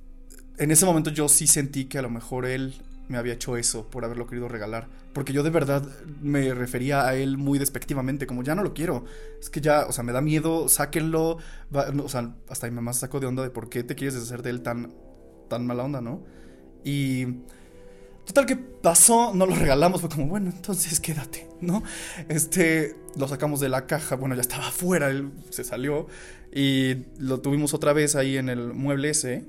En 0.59 0.71
ese 0.71 0.87
momento 0.87 1.11
yo 1.11 1.29
sí 1.29 1.47
sentí 1.47 1.85
que 1.85 1.99
a 1.99 2.03
lo 2.03 2.09
mejor 2.09 2.47
él 2.47 2.75
me 3.09 3.19
había 3.19 3.35
hecho 3.35 3.57
eso 3.57 3.89
por 3.89 4.05
haberlo 4.05 4.27
querido 4.27 4.49
regalar. 4.49 4.89
Porque 5.13 5.33
yo 5.33 5.43
de 5.43 5.51
verdad 5.51 5.87
me 6.21 6.53
refería 6.55 7.07
a 7.07 7.15
él 7.15 7.39
muy 7.39 7.59
despectivamente, 7.59 8.27
como 8.27 8.43
ya 8.43 8.55
no 8.55 8.63
lo 8.63 8.75
quiero. 8.75 9.05
Es 9.41 9.51
que 9.51 9.61
ya, 9.61 9.87
o 9.87 9.93
sea, 9.93 10.05
me 10.05 10.13
da 10.13 10.21
miedo, 10.21 10.69
sáquenlo. 10.69 11.39
o 11.73 12.09
sea, 12.09 12.35
hasta 12.49 12.69
mi 12.69 12.75
mamá 12.75 12.93
se 12.93 13.01
sacó 13.01 13.21
de 13.21 13.27
onda 13.27 13.43
de 13.43 13.51
por 13.51 13.69
qué 13.69 13.83
te 13.83 13.95
quieres 13.95 14.15
deshacer 14.15 14.43
de 14.43 14.51
él 14.51 14.63
tan 14.63 14.93
tan 15.49 15.67
mala 15.67 15.85
onda, 15.85 16.01
¿no? 16.01 16.23
Y 16.85 17.27
total 18.25 18.47
que 18.47 18.57
pasó, 18.57 19.33
no 19.35 19.47
lo 19.47 19.55
regalamos, 19.55 20.01
fue 20.01 20.11
como, 20.11 20.27
bueno, 20.27 20.51
entonces 20.55 21.01
quédate, 21.01 21.49
¿no? 21.61 21.83
Este, 22.29 22.97
lo 23.17 23.29
sacamos 23.29 23.61
de 23.61 23.69
la 23.69 23.87
caja, 23.87 24.17
bueno, 24.17 24.35
ya 24.35 24.41
estaba 24.41 24.69
afuera, 24.69 25.09
él 25.09 25.31
se 25.51 25.65
salió 25.65 26.07
y 26.53 27.05
lo 27.19 27.41
tuvimos 27.41 27.75
otra 27.75 27.93
vez 27.93 28.17
ahí 28.17 28.37
en 28.37 28.49
el 28.49 28.73
mueble 28.73 29.11
ese. 29.11 29.45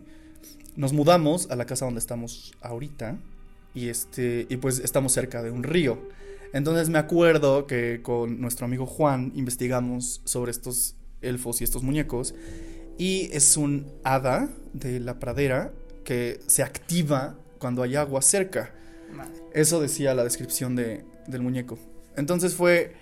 Nos 0.76 0.94
mudamos 0.94 1.50
a 1.50 1.56
la 1.56 1.66
casa 1.66 1.86
donde 1.86 2.00
estamos 2.00 2.54
ahorita 2.62 3.18
y 3.74 3.90
este 3.90 4.48
y 4.50 4.58
pues 4.58 4.80
estamos 4.80 5.14
cerca 5.14 5.44
de 5.44 5.52
un 5.52 5.64
río. 5.64 6.00
Entonces 6.54 6.90
me 6.90 6.98
acuerdo 6.98 7.68
que 7.68 8.02
con 8.02 8.40
nuestro 8.40 8.66
amigo 8.66 8.86
Juan 8.86 9.32
investigamos 9.36 10.22
sobre 10.24 10.52
estos 10.52 10.96
elfos 11.22 11.62
y 11.62 11.64
estos 11.64 11.84
muñecos 11.84 12.34
y 12.98 13.30
es 13.32 13.58
un 13.58 13.92
hada 14.04 14.50
de 14.74 15.00
la 15.00 15.20
pradera 15.20 15.72
que 16.04 16.40
se 16.48 16.64
activa 16.64 17.38
cuando 17.60 17.84
hay 17.84 17.96
agua 17.96 18.22
cerca. 18.22 18.74
Eso 19.54 19.82
decía 19.82 20.14
la 20.14 20.24
descripción 20.24 20.76
de, 20.76 21.04
del 21.28 21.42
muñeco. 21.42 21.78
Entonces 22.16 22.56
fue 22.56 22.94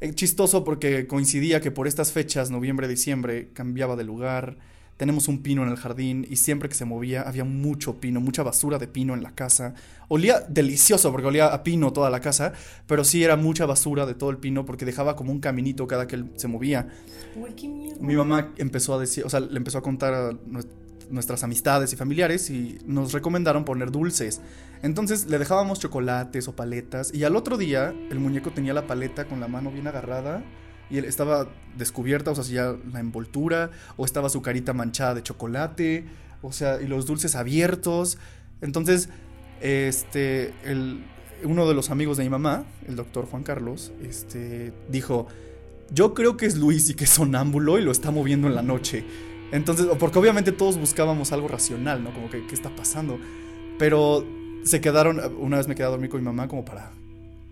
eh, 0.00 0.12
chistoso 0.14 0.64
porque 0.64 1.06
coincidía 1.06 1.60
que 1.60 1.70
por 1.70 1.86
estas 1.86 2.12
fechas, 2.12 2.50
noviembre, 2.50 2.88
diciembre, 2.88 3.50
cambiaba 3.52 3.96
de 3.96 4.04
lugar. 4.04 4.56
Tenemos 4.98 5.28
un 5.28 5.42
pino 5.42 5.62
en 5.62 5.68
el 5.68 5.76
jardín 5.76 6.26
y 6.28 6.36
siempre 6.36 6.68
que 6.68 6.74
se 6.74 6.84
movía 6.84 7.22
había 7.22 7.44
mucho 7.44 8.00
pino, 8.00 8.20
mucha 8.20 8.42
basura 8.42 8.78
de 8.78 8.88
pino 8.88 9.14
en 9.14 9.22
la 9.22 9.30
casa. 9.30 9.74
Olía 10.08 10.40
delicioso 10.40 11.12
porque 11.12 11.28
olía 11.28 11.46
a 11.46 11.62
pino 11.62 11.92
toda 11.92 12.10
la 12.10 12.18
casa, 12.18 12.52
pero 12.88 13.04
sí 13.04 13.22
era 13.22 13.36
mucha 13.36 13.64
basura 13.64 14.06
de 14.06 14.14
todo 14.14 14.30
el 14.30 14.38
pino 14.38 14.64
porque 14.64 14.84
dejaba 14.84 15.14
como 15.14 15.30
un 15.30 15.38
caminito 15.38 15.86
cada 15.86 16.08
que 16.08 16.16
él 16.16 16.32
se 16.34 16.48
movía. 16.48 16.88
Uy, 17.36 17.52
qué 17.52 17.68
miedo. 17.68 17.96
Mi 18.00 18.16
mamá 18.16 18.52
empezó 18.56 18.94
a 18.94 18.98
decir, 18.98 19.24
o 19.24 19.30
sea, 19.30 19.38
le 19.38 19.56
empezó 19.56 19.78
a 19.78 19.82
contar 19.82 20.14
a 20.14 20.32
nuestras 21.10 21.44
amistades 21.44 21.92
y 21.92 21.96
familiares 21.96 22.50
y 22.50 22.78
nos 22.84 23.12
recomendaron 23.12 23.64
poner 23.64 23.92
dulces. 23.92 24.40
Entonces 24.82 25.26
le 25.26 25.38
dejábamos 25.38 25.78
chocolates 25.78 26.48
o 26.48 26.56
paletas 26.56 27.14
y 27.14 27.22
al 27.22 27.36
otro 27.36 27.56
día 27.56 27.94
el 28.10 28.18
muñeco 28.18 28.50
tenía 28.50 28.74
la 28.74 28.88
paleta 28.88 29.26
con 29.26 29.38
la 29.38 29.46
mano 29.46 29.70
bien 29.70 29.86
agarrada 29.86 30.42
y 30.90 30.98
él 30.98 31.04
estaba 31.04 31.48
descubierta, 31.76 32.30
o 32.30 32.34
sea, 32.34 32.44
ya 32.44 32.76
la 32.92 33.00
envoltura, 33.00 33.70
o 33.96 34.04
estaba 34.04 34.28
su 34.28 34.42
carita 34.42 34.72
manchada 34.72 35.14
de 35.14 35.22
chocolate, 35.22 36.04
o 36.42 36.52
sea, 36.52 36.80
y 36.80 36.86
los 36.86 37.06
dulces 37.06 37.34
abiertos. 37.34 38.18
Entonces, 38.60 39.08
este, 39.60 40.54
el, 40.64 41.04
uno 41.44 41.68
de 41.68 41.74
los 41.74 41.90
amigos 41.90 42.16
de 42.16 42.24
mi 42.24 42.30
mamá, 42.30 42.64
el 42.86 42.96
doctor 42.96 43.26
Juan 43.26 43.42
Carlos, 43.42 43.92
este, 44.02 44.72
dijo, 44.88 45.26
yo 45.92 46.14
creo 46.14 46.36
que 46.36 46.46
es 46.46 46.56
Luis 46.56 46.88
y 46.90 46.94
que 46.94 47.04
es 47.04 47.10
sonámbulo 47.10 47.78
y 47.78 47.82
lo 47.82 47.90
está 47.90 48.10
moviendo 48.10 48.48
en 48.48 48.54
la 48.54 48.62
noche. 48.62 49.04
Entonces, 49.52 49.86
porque 49.98 50.18
obviamente 50.18 50.52
todos 50.52 50.78
buscábamos 50.78 51.32
algo 51.32 51.48
racional, 51.48 52.02
¿no? 52.02 52.12
Como 52.12 52.28
que, 52.28 52.46
¿qué 52.46 52.54
está 52.54 52.74
pasando? 52.74 53.18
Pero 53.78 54.26
se 54.64 54.80
quedaron, 54.80 55.20
una 55.38 55.56
vez 55.56 55.68
me 55.68 55.74
quedé 55.74 55.86
a 55.86 55.90
dormir 55.90 56.10
con 56.10 56.20
mi 56.20 56.26
mamá 56.26 56.48
como 56.48 56.64
para 56.64 56.92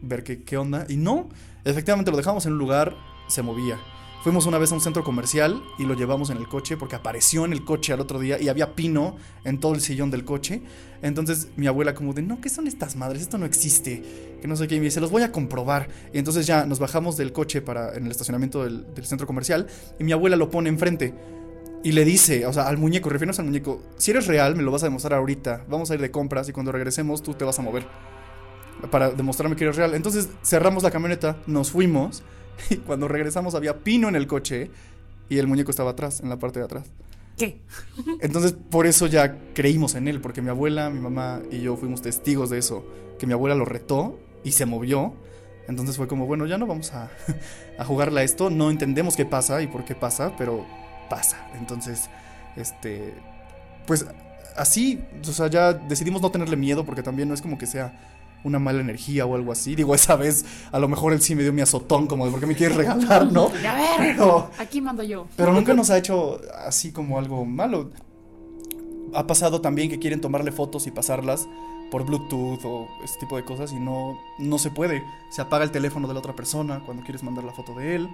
ver 0.02 0.22
qué, 0.22 0.42
qué 0.42 0.56
onda. 0.58 0.86
Y 0.88 0.96
no, 0.96 1.28
efectivamente 1.64 2.10
lo 2.10 2.16
dejamos 2.16 2.44
en 2.46 2.52
un 2.52 2.58
lugar 2.58 2.96
se 3.28 3.42
movía. 3.42 3.78
Fuimos 4.26 4.46
una 4.46 4.58
vez 4.58 4.72
a 4.72 4.74
un 4.74 4.80
centro 4.80 5.04
comercial 5.04 5.62
y 5.78 5.84
lo 5.84 5.94
llevamos 5.94 6.30
en 6.30 6.38
el 6.38 6.48
coche 6.48 6.76
porque 6.76 6.96
apareció 6.96 7.44
en 7.44 7.52
el 7.52 7.64
coche 7.64 7.92
al 7.92 8.00
otro 8.00 8.18
día 8.18 8.40
y 8.40 8.48
había 8.48 8.74
pino 8.74 9.14
en 9.44 9.60
todo 9.60 9.72
el 9.72 9.80
sillón 9.80 10.10
del 10.10 10.24
coche. 10.24 10.62
Entonces 11.00 11.50
mi 11.54 11.68
abuela 11.68 11.94
como 11.94 12.12
de, 12.12 12.22
no, 12.22 12.40
¿qué 12.40 12.48
son 12.48 12.66
estas 12.66 12.96
madres? 12.96 13.22
Esto 13.22 13.38
no 13.38 13.46
existe. 13.46 14.02
Que 14.42 14.48
no 14.48 14.56
sé 14.56 14.66
qué. 14.66 14.74
Y 14.74 14.78
me 14.80 14.86
dice, 14.86 15.00
los 15.00 15.12
voy 15.12 15.22
a 15.22 15.30
comprobar. 15.30 15.88
Y 16.12 16.18
entonces 16.18 16.44
ya 16.44 16.66
nos 16.66 16.80
bajamos 16.80 17.16
del 17.16 17.32
coche 17.32 17.62
para, 17.62 17.94
en 17.94 18.06
el 18.06 18.10
estacionamiento 18.10 18.64
del, 18.64 18.84
centro 19.04 19.28
comercial 19.28 19.68
y 20.00 20.02
mi 20.02 20.10
abuela 20.10 20.34
lo 20.34 20.50
pone 20.50 20.70
enfrente. 20.70 21.14
Y 21.84 21.92
le 21.92 22.04
dice, 22.04 22.46
o 22.46 22.52
sea, 22.52 22.66
al 22.66 22.78
muñeco, 22.78 23.08
refieres 23.10 23.38
al 23.38 23.44
muñeco, 23.44 23.80
si 23.96 24.10
eres 24.10 24.26
real, 24.26 24.56
me 24.56 24.64
lo 24.64 24.72
vas 24.72 24.82
a 24.82 24.86
demostrar 24.86 25.20
ahorita. 25.20 25.66
Vamos 25.68 25.92
a 25.92 25.94
ir 25.94 26.00
de 26.00 26.10
compras 26.10 26.48
y 26.48 26.52
cuando 26.52 26.72
regresemos 26.72 27.22
tú 27.22 27.34
te 27.34 27.44
vas 27.44 27.60
a 27.60 27.62
mover. 27.62 27.86
Para 28.90 29.10
demostrarme 29.10 29.54
que 29.54 29.62
eres 29.62 29.76
real. 29.76 29.94
Entonces 29.94 30.30
cerramos 30.42 30.82
la 30.82 30.90
camioneta, 30.90 31.36
nos 31.46 31.70
fuimos 31.70 32.24
Y 32.70 32.76
cuando 32.76 33.08
regresamos 33.08 33.54
había 33.54 33.80
pino 33.80 34.08
en 34.08 34.16
el 34.16 34.26
coche 34.26 34.70
y 35.28 35.38
el 35.38 35.46
muñeco 35.46 35.70
estaba 35.70 35.90
atrás, 35.90 36.20
en 36.20 36.28
la 36.28 36.38
parte 36.38 36.58
de 36.58 36.64
atrás. 36.64 36.84
¿Qué? 37.36 37.60
Entonces 38.20 38.52
por 38.52 38.86
eso 38.86 39.06
ya 39.06 39.38
creímos 39.54 39.94
en 39.94 40.08
él, 40.08 40.20
porque 40.20 40.40
mi 40.40 40.48
abuela, 40.48 40.88
mi 40.88 41.00
mamá 41.00 41.42
y 41.50 41.60
yo 41.60 41.76
fuimos 41.76 42.00
testigos 42.00 42.48
de 42.48 42.58
eso, 42.58 42.86
que 43.18 43.26
mi 43.26 43.34
abuela 43.34 43.54
lo 43.54 43.64
retó 43.64 44.18
y 44.42 44.52
se 44.52 44.64
movió. 44.64 45.14
Entonces 45.68 45.96
fue 45.96 46.06
como, 46.06 46.26
bueno, 46.26 46.46
ya 46.46 46.58
no 46.58 46.66
vamos 46.66 46.92
a, 46.92 47.10
a 47.78 47.84
jugarle 47.84 48.20
a 48.20 48.24
esto, 48.24 48.50
no 48.50 48.70
entendemos 48.70 49.16
qué 49.16 49.26
pasa 49.26 49.60
y 49.60 49.66
por 49.66 49.84
qué 49.84 49.94
pasa, 49.94 50.34
pero 50.38 50.64
pasa. 51.10 51.46
Entonces, 51.58 52.08
este, 52.56 53.14
pues 53.86 54.06
así, 54.56 55.04
o 55.28 55.32
sea, 55.32 55.48
ya 55.48 55.72
decidimos 55.72 56.22
no 56.22 56.30
tenerle 56.30 56.56
miedo 56.56 56.84
porque 56.84 57.02
también 57.02 57.28
no 57.28 57.34
es 57.34 57.42
como 57.42 57.58
que 57.58 57.66
sea 57.66 58.15
una 58.46 58.58
mala 58.58 58.80
energía 58.80 59.26
o 59.26 59.34
algo 59.34 59.52
así. 59.52 59.74
Digo, 59.74 59.94
esa 59.94 60.16
vez 60.16 60.44
a 60.72 60.78
lo 60.78 60.88
mejor 60.88 61.12
él 61.12 61.20
sí 61.20 61.34
me 61.34 61.42
dio 61.42 61.52
mi 61.52 61.60
azotón, 61.62 62.06
como 62.06 62.24
de 62.24 62.30
por 62.30 62.40
qué 62.40 62.46
me 62.46 62.54
quieres 62.54 62.76
regalar, 62.76 63.30
¿no? 63.32 63.44
A 63.68 63.74
ver, 63.74 64.16
Pero, 64.16 64.50
aquí 64.58 64.80
mando 64.80 65.02
yo. 65.02 65.26
pero 65.36 65.52
nunca 65.52 65.74
nos 65.74 65.90
ha 65.90 65.98
hecho 65.98 66.40
así 66.66 66.92
como 66.92 67.18
algo 67.18 67.44
malo. 67.44 67.90
Ha 69.14 69.26
pasado 69.26 69.60
también 69.60 69.88
que 69.88 69.98
quieren 69.98 70.20
tomarle 70.20 70.52
fotos 70.52 70.86
y 70.86 70.90
pasarlas 70.90 71.48
por 71.90 72.04
Bluetooth 72.04 72.60
o 72.64 72.88
ese 73.04 73.18
tipo 73.20 73.36
de 73.36 73.44
cosas 73.44 73.72
y 73.72 73.76
no, 73.76 74.18
no 74.38 74.58
se 74.58 74.70
puede. 74.70 75.02
Se 75.30 75.42
apaga 75.42 75.64
el 75.64 75.70
teléfono 75.70 76.08
de 76.08 76.14
la 76.14 76.20
otra 76.20 76.34
persona 76.34 76.82
cuando 76.84 77.02
quieres 77.04 77.22
mandar 77.22 77.44
la 77.44 77.52
foto 77.52 77.74
de 77.74 77.94
él. 77.96 78.08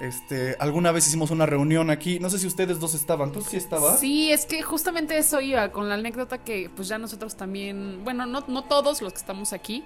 Este, 0.00 0.56
alguna 0.58 0.90
vez 0.90 1.06
hicimos 1.06 1.30
una 1.30 1.46
reunión 1.46 1.88
aquí, 1.88 2.18
no 2.18 2.28
sé 2.28 2.38
si 2.38 2.46
ustedes 2.48 2.80
dos 2.80 2.94
estaban, 2.94 3.30
¿tú 3.30 3.42
sí 3.42 3.56
estabas? 3.56 4.00
Sí, 4.00 4.32
es 4.32 4.44
que 4.44 4.60
justamente 4.62 5.16
eso 5.16 5.40
iba 5.40 5.70
con 5.70 5.88
la 5.88 5.94
anécdota 5.94 6.38
que 6.38 6.68
pues 6.74 6.88
ya 6.88 6.98
nosotros 6.98 7.36
también, 7.36 8.00
bueno, 8.02 8.26
no, 8.26 8.42
no 8.48 8.64
todos 8.64 9.02
los 9.02 9.12
que 9.12 9.18
estamos 9.20 9.52
aquí, 9.52 9.84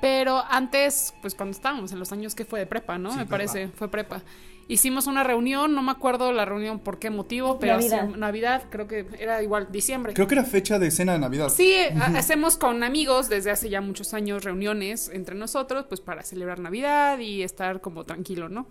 pero 0.00 0.44
antes, 0.48 1.12
pues 1.20 1.34
cuando 1.34 1.56
estábamos 1.56 1.90
en 1.90 1.98
los 1.98 2.12
años 2.12 2.36
que 2.36 2.44
fue 2.44 2.60
de 2.60 2.66
prepa, 2.66 2.98
¿no? 2.98 3.10
Sí, 3.10 3.16
me 3.16 3.26
prepa. 3.26 3.30
parece, 3.30 3.68
fue 3.68 3.88
prepa. 3.90 4.22
Hicimos 4.70 5.06
una 5.06 5.24
reunión, 5.24 5.74
no 5.74 5.82
me 5.82 5.90
acuerdo 5.90 6.30
la 6.30 6.44
reunión 6.44 6.78
por 6.78 6.98
qué 6.98 7.08
motivo, 7.10 7.58
pero 7.58 7.78
Navidad. 8.16 8.64
creo 8.70 8.86
que 8.86 9.06
era 9.18 9.42
igual 9.42 9.68
diciembre. 9.72 10.12
Creo 10.12 10.28
que 10.28 10.34
era 10.34 10.44
fecha 10.44 10.78
de 10.78 10.90
cena 10.90 11.14
de 11.14 11.18
Navidad. 11.18 11.48
Sí, 11.48 11.72
ha- 11.98 12.18
hacemos 12.18 12.58
con 12.58 12.84
amigos 12.84 13.28
desde 13.30 13.50
hace 13.50 13.70
ya 13.70 13.80
muchos 13.80 14.12
años 14.14 14.44
reuniones 14.44 15.10
entre 15.12 15.34
nosotros, 15.34 15.86
pues 15.88 16.00
para 16.02 16.22
celebrar 16.22 16.60
Navidad 16.60 17.18
y 17.18 17.42
estar 17.42 17.80
como 17.80 18.04
tranquilo, 18.04 18.50
¿no? 18.50 18.68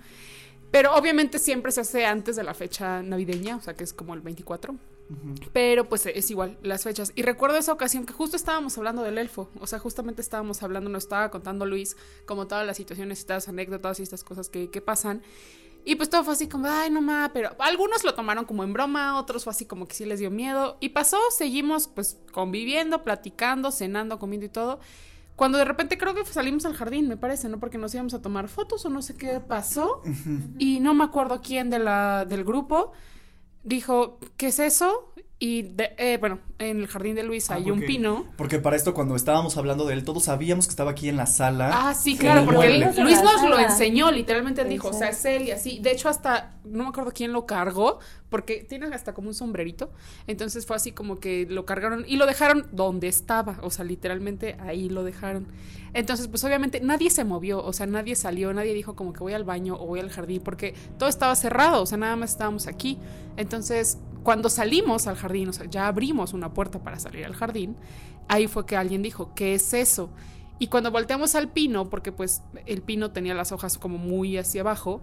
Pero 0.71 0.95
obviamente 0.95 1.39
siempre 1.39 1.71
se 1.71 1.81
hace 1.81 2.05
antes 2.05 2.36
de 2.36 2.43
la 2.43 2.53
fecha 2.53 3.01
navideña, 3.01 3.55
o 3.55 3.62
sea 3.62 3.74
que 3.74 3.83
es 3.83 3.93
como 3.93 4.13
el 4.13 4.21
24. 4.21 4.75
Pero 5.53 5.88
pues 5.88 6.05
es 6.05 6.29
igual 6.31 6.57
las 6.62 6.83
fechas. 6.83 7.13
Y 7.15 7.21
recuerdo 7.21 7.57
esa 7.57 7.71
ocasión 7.71 8.05
que 8.05 8.12
justo 8.12 8.36
estábamos 8.36 8.77
hablando 8.77 9.03
del 9.03 9.17
elfo. 9.17 9.50
O 9.62 9.67
sea, 9.67 9.79
justamente 9.79 10.21
estábamos 10.21 10.62
hablando, 10.63 10.89
nos 10.89 11.05
estaba 11.05 11.31
contando 11.31 11.65
Luis 11.65 11.95
como 12.25 12.47
todas 12.47 12.67
las 12.67 12.75
situaciones, 12.75 13.19
estas 13.19 13.47
anécdotas 13.47 14.01
y 14.01 14.03
estas 14.03 14.25
cosas 14.25 14.50
que, 14.50 14.69
que 14.69 14.81
pasan. 14.81 15.21
Y 15.86 15.95
pues 15.95 16.09
todo 16.09 16.25
fue 16.25 16.33
así 16.33 16.50
como, 16.50 16.67
ay, 16.67 16.89
no 16.89 17.00
ma, 17.00 17.31
pero 17.33 17.55
algunos 17.59 18.03
lo 18.03 18.13
tomaron 18.13 18.43
como 18.43 18.65
en 18.65 18.74
broma, 18.74 19.17
otros 19.17 19.45
fue 19.45 19.51
así 19.51 19.65
como 19.65 19.88
que 19.88 19.95
sí 19.95 20.05
les 20.05 20.19
dio 20.19 20.29
miedo. 20.29 20.75
Y 20.81 20.89
pasó, 20.89 21.17
seguimos 21.31 21.88
pues 21.88 22.17
conviviendo, 22.33 23.05
platicando, 23.05 23.71
cenando, 23.71 24.19
comiendo 24.19 24.45
y 24.45 24.50
todo. 24.50 24.81
Cuando 25.38 25.58
de 25.60 25.65
repente 25.65 25.98
creo 25.98 26.15
que 26.15 26.25
salimos 26.25 26.65
al 26.65 26.74
jardín, 26.74 27.08
me 27.08 27.15
parece, 27.15 27.48
¿no? 27.48 27.60
Porque 27.60 27.77
nos 27.77 27.94
íbamos 27.94 28.13
a 28.15 28.22
tomar 28.22 28.50
fotos 28.50 28.84
o 28.86 28.89
no 28.89 29.01
sé 29.01 29.15
qué 29.15 29.39
pasó. 29.39 30.01
Y 30.58 30.79
no 30.82 30.94
me 30.94 31.06
acuerdo 31.06 31.41
quién 31.41 31.70
de 31.70 31.79
la, 31.79 32.25
del 32.25 32.44
grupo 32.44 32.91
dijo, 33.63 34.17
¿qué 34.36 34.48
es 34.48 34.60
eso? 34.60 35.13
Y 35.39 35.62
de- 35.62 35.94
eh, 36.00 36.17
bueno, 36.20 36.39
en 36.58 36.79
el 36.79 36.88
jardín 36.88 37.13
de 37.13 37.22
Luis 37.22 37.51
hay 37.51 37.70
un 37.70 37.79
pino. 37.82 38.25
Porque 38.38 38.58
para 38.58 38.75
esto, 38.75 38.96
cuando 38.96 39.15
estábamos 39.15 39.56
hablando 39.56 39.86
de 39.86 39.94
él, 39.94 40.03
todos 40.03 40.24
sabíamos 40.24 40.65
que 40.65 40.72
estaba 40.72 40.89
aquí 40.91 41.10
en 41.10 41.15
la 41.15 41.27
sala. 41.27 41.70
Ah, 41.72 41.94
sí, 41.94 42.17
claro, 42.17 42.44
porque 42.46 42.65
él- 42.65 42.88
Luis 43.03 43.22
nos 43.22 43.44
lo 43.48 43.60
enseñó, 43.60 44.10
literalmente 44.10 44.62
él 44.63 44.70
dijo, 44.70 44.88
o 44.88 44.94
sea, 44.94 45.10
es 45.10 45.24
él 45.25 45.44
y 45.44 45.51
así. 45.51 45.77
De 45.77 45.91
hecho, 45.91 46.10
hasta, 46.10 46.56
no 46.65 46.84
me 46.86 46.89
acuerdo 46.89 47.12
quién 47.13 47.34
lo 47.34 47.46
cargó, 47.46 48.00
porque 48.29 48.65
tiene 48.67 48.88
hasta 48.88 49.13
como 49.13 49.27
un 49.27 49.36
sombrerito. 49.36 49.91
Entonces 50.25 50.65
fue 50.65 50.75
así 50.75 50.91
como 50.91 51.20
que 51.20 51.46
lo 51.48 51.67
cargaron 51.67 52.03
y 52.08 52.15
lo 52.15 52.25
dejaron 52.25 52.65
donde 52.72 53.08
estaba, 53.08 53.60
o 53.62 53.70
sea, 53.70 53.86
literalmente 53.86 54.58
ahí 54.60 54.89
lo 54.89 55.03
dejaron. 55.03 55.46
Entonces, 55.94 56.27
pues 56.29 56.44
obviamente 56.46 56.79
nadie 56.82 57.12
se 57.12 57.24
movió, 57.25 57.63
o 57.63 57.74
sea, 57.74 57.86
nadie 57.86 58.15
salió, 58.15 58.51
nadie 58.53 58.74
dijo 58.74 58.96
como 58.96 59.13
que 59.13 59.20
voy 59.20 59.34
al 59.34 59.44
baño 59.44 59.75
o 59.79 59.86
voy 59.86 60.00
al 60.00 60.10
jardín, 60.10 60.41
porque 60.44 60.74
todo 60.98 61.10
estaba 61.10 61.36
cerrado, 61.36 61.84
o 61.84 61.86
sea, 61.86 62.00
nada 62.00 62.15
más 62.15 62.32
estábamos 62.32 62.65
aquí. 62.65 62.98
Entonces, 63.38 63.98
cuando 64.24 64.50
salimos 64.50 65.07
al 65.07 65.15
jardín, 65.15 65.50
o 65.50 65.53
sea, 65.53 65.65
ya 65.65 65.88
abrimos 65.88 66.33
una 66.33 66.53
puerta 66.53 66.79
para 66.79 67.00
salir 67.00 67.25
al 67.25 67.33
jardín, 67.33 67.75
ahí 68.27 68.47
fue 68.47 68.65
que 68.65 68.75
alguien 68.75 69.01
dijo, 69.01 69.31
¿qué 69.36 69.53
es 69.53 69.74
eso? 69.74 70.09
Y 70.59 70.67
cuando 70.67 70.91
volteamos 70.91 71.36
al 71.36 71.50
pino, 71.50 71.89
porque 71.89 72.12
pues 72.12 72.41
el 72.65 72.81
pino 72.81 73.12
tenía 73.12 73.33
las 73.33 73.51
hojas 73.51 73.77
como 73.77 73.97
muy 73.97 74.38
hacia 74.38 74.62
abajo, 74.62 75.01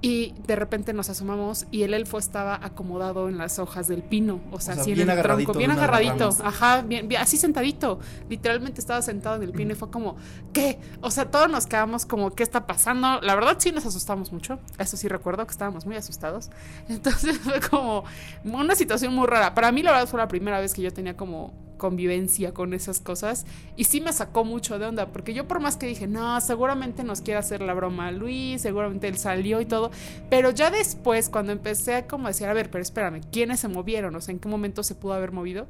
Y 0.00 0.32
de 0.46 0.54
repente 0.54 0.92
nos 0.92 1.10
asomamos 1.10 1.66
y 1.72 1.82
el 1.82 1.92
elfo 1.92 2.18
estaba 2.18 2.60
acomodado 2.62 3.28
en 3.28 3.36
las 3.36 3.58
hojas 3.58 3.88
del 3.88 4.02
pino, 4.04 4.40
o 4.52 4.60
sea, 4.60 4.74
O 4.74 4.76
sea, 4.76 4.82
así 4.82 4.92
en 4.92 5.10
el 5.10 5.22
tronco, 5.22 5.54
bien 5.54 5.72
agarradito, 5.72 6.28
ajá, 6.44 6.82
bien, 6.82 7.08
bien, 7.08 7.20
así 7.20 7.36
sentadito. 7.36 7.98
Literalmente 8.28 8.80
estaba 8.80 9.02
sentado 9.02 9.36
en 9.36 9.42
el 9.42 9.52
pino 9.52 9.72
y 9.72 9.74
fue 9.74 9.90
como, 9.90 10.16
¿qué? 10.52 10.78
O 11.00 11.10
sea, 11.10 11.30
todos 11.30 11.50
nos 11.50 11.66
quedamos 11.66 12.06
como, 12.06 12.30
¿qué 12.30 12.44
está 12.44 12.66
pasando? 12.66 13.20
La 13.22 13.34
verdad 13.34 13.56
sí 13.58 13.72
nos 13.72 13.86
asustamos 13.86 14.32
mucho, 14.32 14.60
eso 14.78 14.96
sí 14.96 15.08
recuerdo 15.08 15.44
que 15.46 15.52
estábamos 15.52 15.84
muy 15.84 15.96
asustados. 15.96 16.50
Entonces 16.88 17.38
fue 17.38 17.60
como 17.60 18.04
una 18.44 18.76
situación 18.76 19.14
muy 19.14 19.26
rara. 19.26 19.54
Para 19.54 19.72
mí 19.72 19.82
la 19.82 19.90
verdad 19.90 20.08
fue 20.08 20.18
la 20.20 20.28
primera 20.28 20.60
vez 20.60 20.74
que 20.74 20.82
yo 20.82 20.92
tenía 20.92 21.16
como 21.16 21.67
convivencia 21.78 22.52
con 22.52 22.74
esas 22.74 23.00
cosas 23.00 23.46
y 23.76 23.84
sí 23.84 24.00
me 24.00 24.12
sacó 24.12 24.44
mucho 24.44 24.78
de 24.78 24.86
onda 24.86 25.06
porque 25.06 25.32
yo 25.32 25.48
por 25.48 25.60
más 25.60 25.76
que 25.76 25.86
dije 25.86 26.06
no 26.06 26.40
seguramente 26.40 27.04
nos 27.04 27.22
quiere 27.22 27.38
hacer 27.38 27.62
la 27.62 27.72
broma 27.72 28.12
Luis 28.12 28.60
seguramente 28.60 29.08
él 29.08 29.16
salió 29.16 29.60
y 29.60 29.66
todo 29.66 29.90
pero 30.28 30.50
ya 30.50 30.70
después 30.70 31.30
cuando 31.30 31.52
empecé 31.52 31.94
a 31.94 32.06
como 32.06 32.28
decir 32.28 32.46
a 32.46 32.52
ver 32.52 32.70
pero 32.70 32.82
espérame 32.82 33.22
quiénes 33.32 33.60
se 33.60 33.68
movieron 33.68 34.14
o 34.14 34.20
sea 34.20 34.32
en 34.32 34.38
qué 34.38 34.48
momento 34.48 34.82
se 34.82 34.94
pudo 34.94 35.14
haber 35.14 35.32
movido 35.32 35.66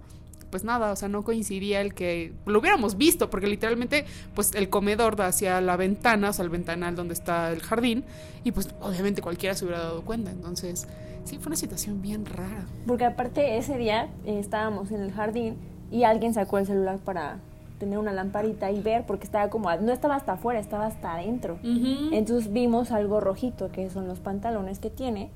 pues 0.51 0.65
nada, 0.65 0.93
o 0.93 0.97
sea, 0.97 1.09
no 1.09 1.23
coincidía 1.23 1.81
el 1.81 1.95
que 1.95 2.33
lo 2.47 2.59
hubiéramos 2.59 2.97
visto, 2.97 3.31
porque 3.31 3.47
literalmente, 3.47 4.05
pues 4.35 4.55
el 4.55 4.69
comedor 4.69 5.17
da 5.17 5.27
hacia 5.27 5.61
la 5.61 5.77
ventana, 5.77 6.31
o 6.31 6.33
sea, 6.33 6.45
el 6.45 6.51
ventanal 6.51 6.97
donde 6.97 7.15
está 7.15 7.53
el 7.53 7.61
jardín, 7.61 8.05
y 8.45 8.53
pues 8.53 8.69
obviamente 8.81 9.23
cualquiera 9.23 9.55
se 9.55 9.65
hubiera 9.65 9.83
dado 9.83 10.03
cuenta. 10.03 10.31
Entonces, 10.31 10.87
sí, 11.25 11.39
fue 11.39 11.49
una 11.49 11.57
situación 11.57 12.01
bien 12.01 12.25
rara. 12.25 12.67
Porque 12.87 13.05
aparte 13.05 13.59
ese 13.59 13.77
día 13.77 14.09
eh, 14.25 14.39
estábamos 14.39 14.91
en 14.91 15.03
el 15.03 15.13
jardín 15.13 15.57
y 15.91 16.05
alguien 16.05 16.35
sacó 16.35 16.59
el 16.59 16.67
celular 16.67 16.99
para 16.99 17.39
tener 17.79 17.99
una 17.99 18.13
lamparita 18.13 18.71
y 18.73 18.81
ver, 18.81 19.05
porque 19.07 19.25
estaba 19.25 19.51
como, 19.51 19.75
no 19.77 19.93
estaba 19.93 20.17
hasta 20.17 20.33
afuera, 20.33 20.59
estaba 20.59 20.87
hasta 20.87 21.15
adentro. 21.15 21.59
Entonces 21.63 22.53
vimos 22.53 22.91
algo 22.91 23.21
rojito, 23.21 23.71
que 23.71 23.89
son 23.91 24.09
los 24.09 24.19
pantalones 24.19 24.79
que 24.81 24.91
tiene. 24.91 25.31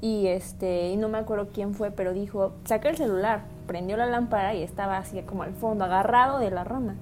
Y 0.00 0.26
este, 0.26 0.88
y 0.90 0.96
no 0.96 1.08
me 1.08 1.18
acuerdo 1.18 1.48
quién 1.52 1.74
fue, 1.74 1.90
pero 1.92 2.12
dijo, 2.12 2.52
saca 2.64 2.88
el 2.88 2.96
celular, 2.96 3.42
prendió 3.66 3.96
la 3.96 4.06
lámpara 4.06 4.54
y 4.54 4.62
estaba 4.62 4.96
así 4.98 5.20
como 5.22 5.44
al 5.44 5.52
fondo, 5.52 5.84
agarrado 5.84 6.38
de 6.38 6.50
la 6.50 6.64
rama. 6.64 6.96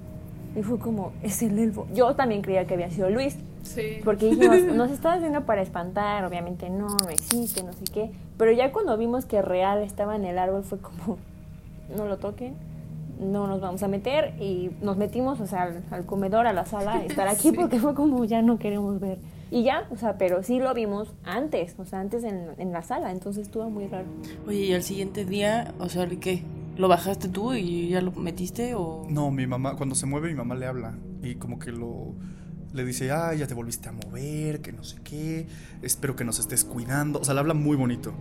Y 0.55 0.61
fue 0.61 0.77
como, 0.77 1.11
es 1.23 1.41
el 1.41 1.57
elfo. 1.57 1.87
Yo 1.93 2.13
también 2.15 2.41
creía 2.41 2.67
que 2.67 2.73
había 2.75 2.91
sido 2.91 3.09
Luis, 3.09 3.37
Sí. 3.63 4.01
porque 4.03 4.25
dijimos, 4.29 4.61
nos 4.75 4.91
estaba 4.91 5.15
haciendo 5.15 5.45
para 5.45 5.61
espantar, 5.61 6.25
obviamente 6.25 6.69
no, 6.69 6.87
no 6.89 7.09
existe, 7.09 7.63
no 7.63 7.71
sé 7.73 7.85
qué. 7.85 8.11
Pero 8.37 8.51
ya 8.51 8.71
cuando 8.71 8.97
vimos 8.97 9.25
que 9.25 9.41
real 9.41 9.81
estaba 9.81 10.15
en 10.15 10.25
el 10.25 10.37
árbol 10.37 10.63
fue 10.63 10.77
como, 10.79 11.17
no 11.95 12.05
lo 12.05 12.17
toquen, 12.17 12.53
no 13.21 13.47
nos 13.47 13.61
vamos 13.61 13.83
a 13.83 13.87
meter. 13.87 14.33
Y 14.41 14.71
nos 14.81 14.97
metimos, 14.97 15.39
o 15.39 15.47
sea, 15.47 15.63
al, 15.63 15.83
al 15.91 16.05
comedor, 16.05 16.47
a 16.47 16.53
la 16.53 16.65
sala, 16.65 16.93
a 16.95 17.03
estar 17.05 17.27
aquí 17.29 17.49
Sí. 17.49 17.55
porque 17.55 17.79
fue 17.79 17.93
como, 17.95 18.25
ya 18.25 18.41
no 18.41 18.57
queremos 18.59 18.99
ver. 18.99 19.19
Y 19.51 19.63
ya, 19.63 19.85
o 19.91 19.97
sea, 19.97 20.17
pero 20.17 20.43
sí 20.43 20.59
lo 20.59 20.73
vimos 20.73 21.13
antes, 21.25 21.75
o 21.77 21.83
sea, 21.85 21.99
antes 21.99 22.23
en, 22.23 22.47
en 22.57 22.71
la 22.71 22.83
sala, 22.83 23.11
entonces 23.11 23.47
estuvo 23.47 23.69
muy 23.69 23.85
raro. 23.87 24.05
Oye, 24.47 24.59
y 24.67 24.73
al 24.73 24.81
siguiente 24.83 25.25
día, 25.25 25.73
o 25.77 25.89
sea, 25.89 26.07
¿qué? 26.07 26.43
¿Lo 26.77 26.87
bajaste 26.87 27.27
tú 27.27 27.53
y 27.53 27.89
ya 27.89 27.99
lo 28.01 28.11
metiste 28.13 28.75
o...? 28.75 29.05
No, 29.09 29.29
mi 29.29 29.45
mamá, 29.47 29.75
cuando 29.75 29.93
se 29.93 30.05
mueve, 30.05 30.29
mi 30.29 30.35
mamá 30.35 30.55
le 30.55 30.65
habla 30.67 30.93
y 31.21 31.35
como 31.35 31.59
que 31.59 31.71
lo. 31.71 32.13
Le 32.73 32.85
dice, 32.85 33.11
ah, 33.11 33.33
ya 33.33 33.45
te 33.47 33.53
volviste 33.53 33.89
a 33.89 33.91
mover, 33.91 34.61
que 34.61 34.71
no 34.71 34.85
sé 34.85 34.97
qué, 35.03 35.45
espero 35.81 36.15
que 36.15 36.23
nos 36.23 36.39
estés 36.39 36.63
cuidando. 36.63 37.19
O 37.19 37.25
sea, 37.25 37.33
le 37.33 37.41
habla 37.41 37.53
muy 37.53 37.75
bonito. 37.75 38.13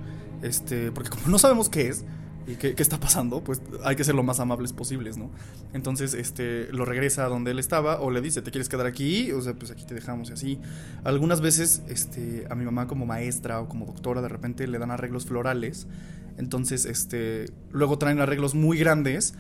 Este, 0.43 0.91
porque 0.91 1.11
como 1.11 1.29
no 1.29 1.39
sabemos 1.39 1.69
qué 1.69 1.87
es 1.87 2.05
y 2.47 2.55
qué, 2.57 2.75
está 2.79 2.99
pasando, 2.99 3.43
pues 3.43 3.61
hay 3.85 3.97
que 3.97 4.05
ser 4.05 4.15
lo 4.15 4.23
más 4.23 4.41
amables 4.41 4.73
posibles, 4.73 5.17
¿no? 5.19 5.31
Entonces, 5.73 6.15
este, 6.15 6.73
lo 6.73 6.85
regresa 6.85 7.27
a 7.27 7.29
donde 7.29 7.51
él 7.51 7.59
estaba 7.59 8.01
o 8.01 8.11
le 8.11 8.21
dice, 8.21 8.43
¿te 8.43 8.51
quieres 8.51 8.69
quedar 8.69 8.87
aquí? 8.87 9.33
O 9.33 9.41
sea, 9.41 9.55
pues 9.55 9.71
aquí 9.71 9.85
te 9.85 9.95
dejamos 9.95 10.31
y 10.31 10.33
así. 10.33 10.61
Algunas 11.05 11.41
veces, 11.41 11.83
este, 11.89 12.47
a 12.51 12.55
mi 12.55 12.65
mamá 12.65 12.87
como 12.87 13.07
maestra 13.07 13.61
o 13.61 13.69
como 13.69 13.87
doctora, 13.87 14.23
de 14.23 14.29
repente 14.29 14.67
le 14.67 14.79
dan 14.79 14.91
arreglos 14.91 15.27
florales. 15.27 15.87
Entonces, 16.39 16.87
este, 16.87 17.51
luego 17.71 17.99
traen 17.99 18.21
arreglos 18.21 18.55
muy 18.55 18.79
grandes 18.79 19.35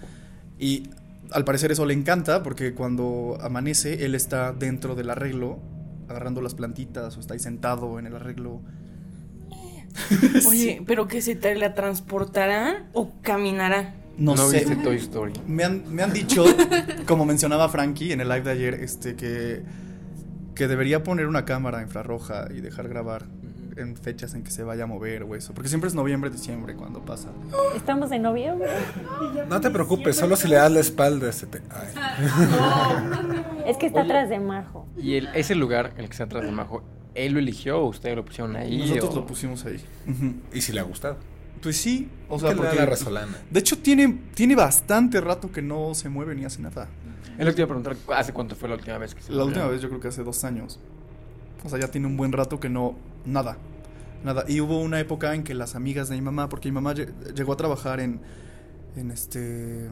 y 0.59 0.91
al 1.33 1.45
parecer 1.45 1.73
eso 1.73 1.87
le 1.87 1.95
encanta 1.95 2.43
porque 2.43 2.75
cuando 2.75 3.39
amanece 3.41 4.05
él 4.05 4.15
está 4.15 4.53
dentro 4.53 4.95
del 4.95 5.11
arreglo 5.11 5.61
agarrando 6.09 6.43
las 6.43 6.55
plantitas 6.55 7.17
o 7.17 7.21
está 7.21 7.35
ahí 7.35 7.41
sentado 7.41 7.99
en 7.99 8.07
el 8.07 8.17
arreglo. 8.17 8.61
Oye, 10.49 10.83
¿pero 10.87 11.07
que 11.09 11.21
se 11.23 11.35
teletransportará 11.35 12.85
o 12.93 13.11
caminará? 13.23 13.95
No, 14.17 14.35
No, 14.35 14.49
sé. 14.49 14.59
viste 14.59 14.77
Toy 14.77 14.97
Story. 14.97 15.33
Me 15.47 15.65
han, 15.65 15.93
me 15.95 16.03
han 16.03 16.13
dicho, 16.13 16.45
como 17.07 17.25
mencionaba 17.25 17.69
Frankie 17.69 18.13
en 18.13 18.21
el 18.21 18.29
live 18.29 18.43
de 18.43 18.51
ayer, 18.51 18.75
este 18.75 19.17
que, 19.17 19.63
que 20.55 20.69
debería 20.69 21.03
poner 21.03 21.27
una 21.27 21.45
cámara 21.45 21.81
infrarroja 21.83 22.49
y 22.55 22.61
dejar 22.61 22.89
grabar 22.89 23.25
en 23.77 23.97
fechas 23.97 24.35
en 24.35 24.43
que 24.43 24.51
se 24.51 24.63
vaya 24.63 24.85
a 24.85 24.87
mover 24.87 25.23
o 25.23 25.35
eso. 25.35 25.55
Porque 25.55 25.69
siempre 25.71 25.89
es 25.89 25.95
noviembre, 25.95 26.29
diciembre 26.29 26.75
cuando 26.75 27.01
pasa. 27.01 27.29
Estamos 27.75 28.13
en 28.13 28.21
noviembre. 28.23 28.69
No 29.49 29.61
te 29.61 29.71
preocupes, 29.71 30.17
solo 30.17 30.37
si 30.37 30.49
le 30.49 30.57
das 30.57 30.71
la 30.71 30.81
espalda 30.81 31.33
se 31.33 31.47
te... 31.47 31.63
Ay. 31.71 31.89
Es 33.67 33.77
que 33.79 33.87
está 33.87 34.03
atrás 34.03 34.29
de 34.29 34.39
Majo. 34.39 34.87
Y 34.99 35.15
el, 35.15 35.29
ese 35.35 35.55
lugar, 35.55 35.93
el 35.97 36.07
que 36.07 36.13
está 36.13 36.25
atrás 36.25 36.45
de 36.45 36.51
Majo, 36.51 36.83
¿él 37.15 37.33
lo 37.35 37.39
eligió 37.39 37.79
o 37.81 37.89
ustedes 37.89 38.17
lo 38.17 38.25
pusieron 38.25 38.57
ahí? 38.57 38.79
Nosotros 38.79 39.11
o- 39.13 39.17
lo 39.17 39.27
pusimos 39.27 39.65
ahí. 39.67 39.81
Y 40.53 40.61
si 40.61 40.73
le 40.73 40.81
ha 40.81 40.85
gustado. 40.85 41.17
Pues 41.63 41.77
sí, 41.77 42.09
o 42.29 42.37
¿Qué 42.39 42.47
sea, 42.47 42.57
porque 42.57 42.77
la 42.77 42.87
resolana? 42.87 43.37
de 43.51 43.61
hecho 43.61 43.77
tiene, 43.79 44.19
tiene 44.35 44.55
bastante 44.57 45.21
rato 45.21 45.53
que 45.53 45.61
no 45.61 45.95
se 45.95 46.09
mueve 46.09 46.35
ni 46.35 46.45
hace 46.45 46.61
nada. 46.63 46.89
Es 47.39 47.45
lo 47.45 47.53
que 47.53 47.57
te 47.57 47.61
iba 47.63 47.65
a 47.65 47.69
preguntar, 47.69 47.97
¿hace 48.17 48.33
cuánto 48.33 48.57
fue 48.57 48.69
la 48.69 48.77
última 48.77 48.97
vez 48.99 49.15
que 49.15 49.23
se 49.23 49.33
La 49.33 49.45
última 49.45 49.67
vez 49.67 49.81
yo 49.83 49.89
creo 49.89 50.01
que 50.01 50.09
hace 50.09 50.23
dos 50.25 50.43
años. 50.45 50.79
O 51.65 51.69
sea, 51.69 51.79
ya 51.79 51.89
tiene 51.89 52.07
un 52.07 52.17
buen 52.17 52.33
rato 52.33 52.59
que 52.61 52.69
no... 52.71 52.97
Nada. 53.27 53.59
Nada. 54.25 54.45
Y 54.49 54.61
hubo 54.61 54.81
una 54.81 55.01
época 55.01 55.35
en 55.35 55.43
que 55.43 55.55
las 55.55 55.75
amigas 55.75 56.09
de 56.09 56.15
mi 56.17 56.23
mamá, 56.23 56.49
porque 56.49 56.69
mi 56.69 56.73
mamá 56.75 56.95
lle- 56.95 57.13
llegó 57.35 57.53
a 57.53 57.57
trabajar 57.57 58.01
en, 58.01 58.21
en 58.97 59.11
este 59.11 59.89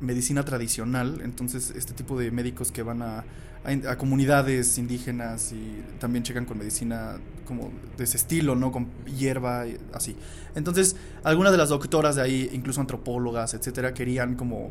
medicina 0.00 0.44
tradicional, 0.44 1.20
entonces 1.22 1.72
este 1.76 1.92
tipo 1.92 2.18
de 2.18 2.30
médicos 2.30 2.72
que 2.72 2.82
van 2.82 3.02
a, 3.02 3.24
a, 3.64 3.96
comunidades 3.96 4.78
indígenas 4.78 5.52
y 5.52 5.82
también 5.98 6.24
checan 6.24 6.46
con 6.46 6.58
medicina 6.58 7.18
como 7.46 7.70
de 7.98 8.04
ese 8.04 8.16
estilo, 8.16 8.54
¿no? 8.54 8.72
Con 8.72 8.86
hierba 9.04 9.66
y 9.66 9.76
así. 9.92 10.16
Entonces, 10.54 10.96
algunas 11.22 11.52
de 11.52 11.58
las 11.58 11.68
doctoras 11.68 12.16
de 12.16 12.22
ahí, 12.22 12.50
incluso 12.52 12.80
antropólogas, 12.80 13.54
etcétera, 13.54 13.92
querían 13.92 14.36
como 14.36 14.70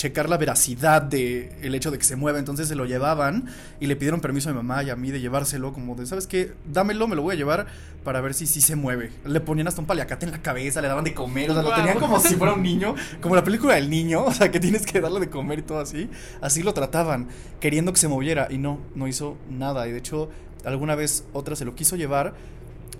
checar 0.00 0.30
la 0.30 0.38
veracidad 0.38 1.02
de 1.02 1.52
el 1.60 1.74
hecho 1.74 1.90
de 1.90 1.98
que 1.98 2.04
se 2.04 2.16
mueva, 2.16 2.38
entonces 2.38 2.66
se 2.68 2.74
lo 2.74 2.86
llevaban 2.86 3.44
y 3.80 3.86
le 3.86 3.96
pidieron 3.96 4.22
permiso 4.22 4.48
a 4.48 4.52
mi 4.52 4.56
mamá 4.56 4.82
y 4.82 4.88
a 4.88 4.96
mí 4.96 5.10
de 5.10 5.20
llevárselo 5.20 5.74
como 5.74 5.94
de, 5.94 6.06
¿sabes 6.06 6.26
qué? 6.26 6.54
Dámelo, 6.64 7.06
me 7.06 7.16
lo 7.16 7.20
voy 7.20 7.34
a 7.34 7.36
llevar 7.36 7.66
para 8.02 8.22
ver 8.22 8.32
si 8.32 8.46
sí 8.46 8.62
se 8.62 8.76
mueve. 8.76 9.12
Le 9.26 9.40
ponían 9.40 9.68
hasta 9.68 9.82
un 9.82 9.86
paliacate 9.86 10.24
en 10.24 10.32
la 10.32 10.40
cabeza, 10.40 10.80
le 10.80 10.88
daban 10.88 11.04
de 11.04 11.12
comer, 11.12 11.50
o 11.50 11.52
sea, 11.52 11.62
lo 11.62 11.74
tenían 11.74 11.98
como 11.98 12.18
si 12.18 12.34
fuera 12.36 12.54
un 12.54 12.62
niño, 12.62 12.94
como 13.20 13.34
la 13.34 13.44
película 13.44 13.74
del 13.74 13.90
niño, 13.90 14.24
o 14.24 14.32
sea, 14.32 14.50
que 14.50 14.58
tienes 14.58 14.86
que 14.86 15.02
darle 15.02 15.20
de 15.20 15.28
comer 15.28 15.58
y 15.58 15.62
todo 15.62 15.80
así. 15.80 16.08
Así 16.40 16.62
lo 16.62 16.72
trataban, 16.72 17.28
queriendo 17.60 17.92
que 17.92 18.00
se 18.00 18.08
moviera 18.08 18.48
y 18.50 18.56
no, 18.56 18.80
no 18.94 19.06
hizo 19.06 19.36
nada 19.50 19.86
y 19.86 19.92
de 19.92 19.98
hecho 19.98 20.30
alguna 20.64 20.94
vez 20.94 21.24
otra 21.34 21.56
se 21.56 21.66
lo 21.66 21.74
quiso 21.74 21.96
llevar 21.96 22.32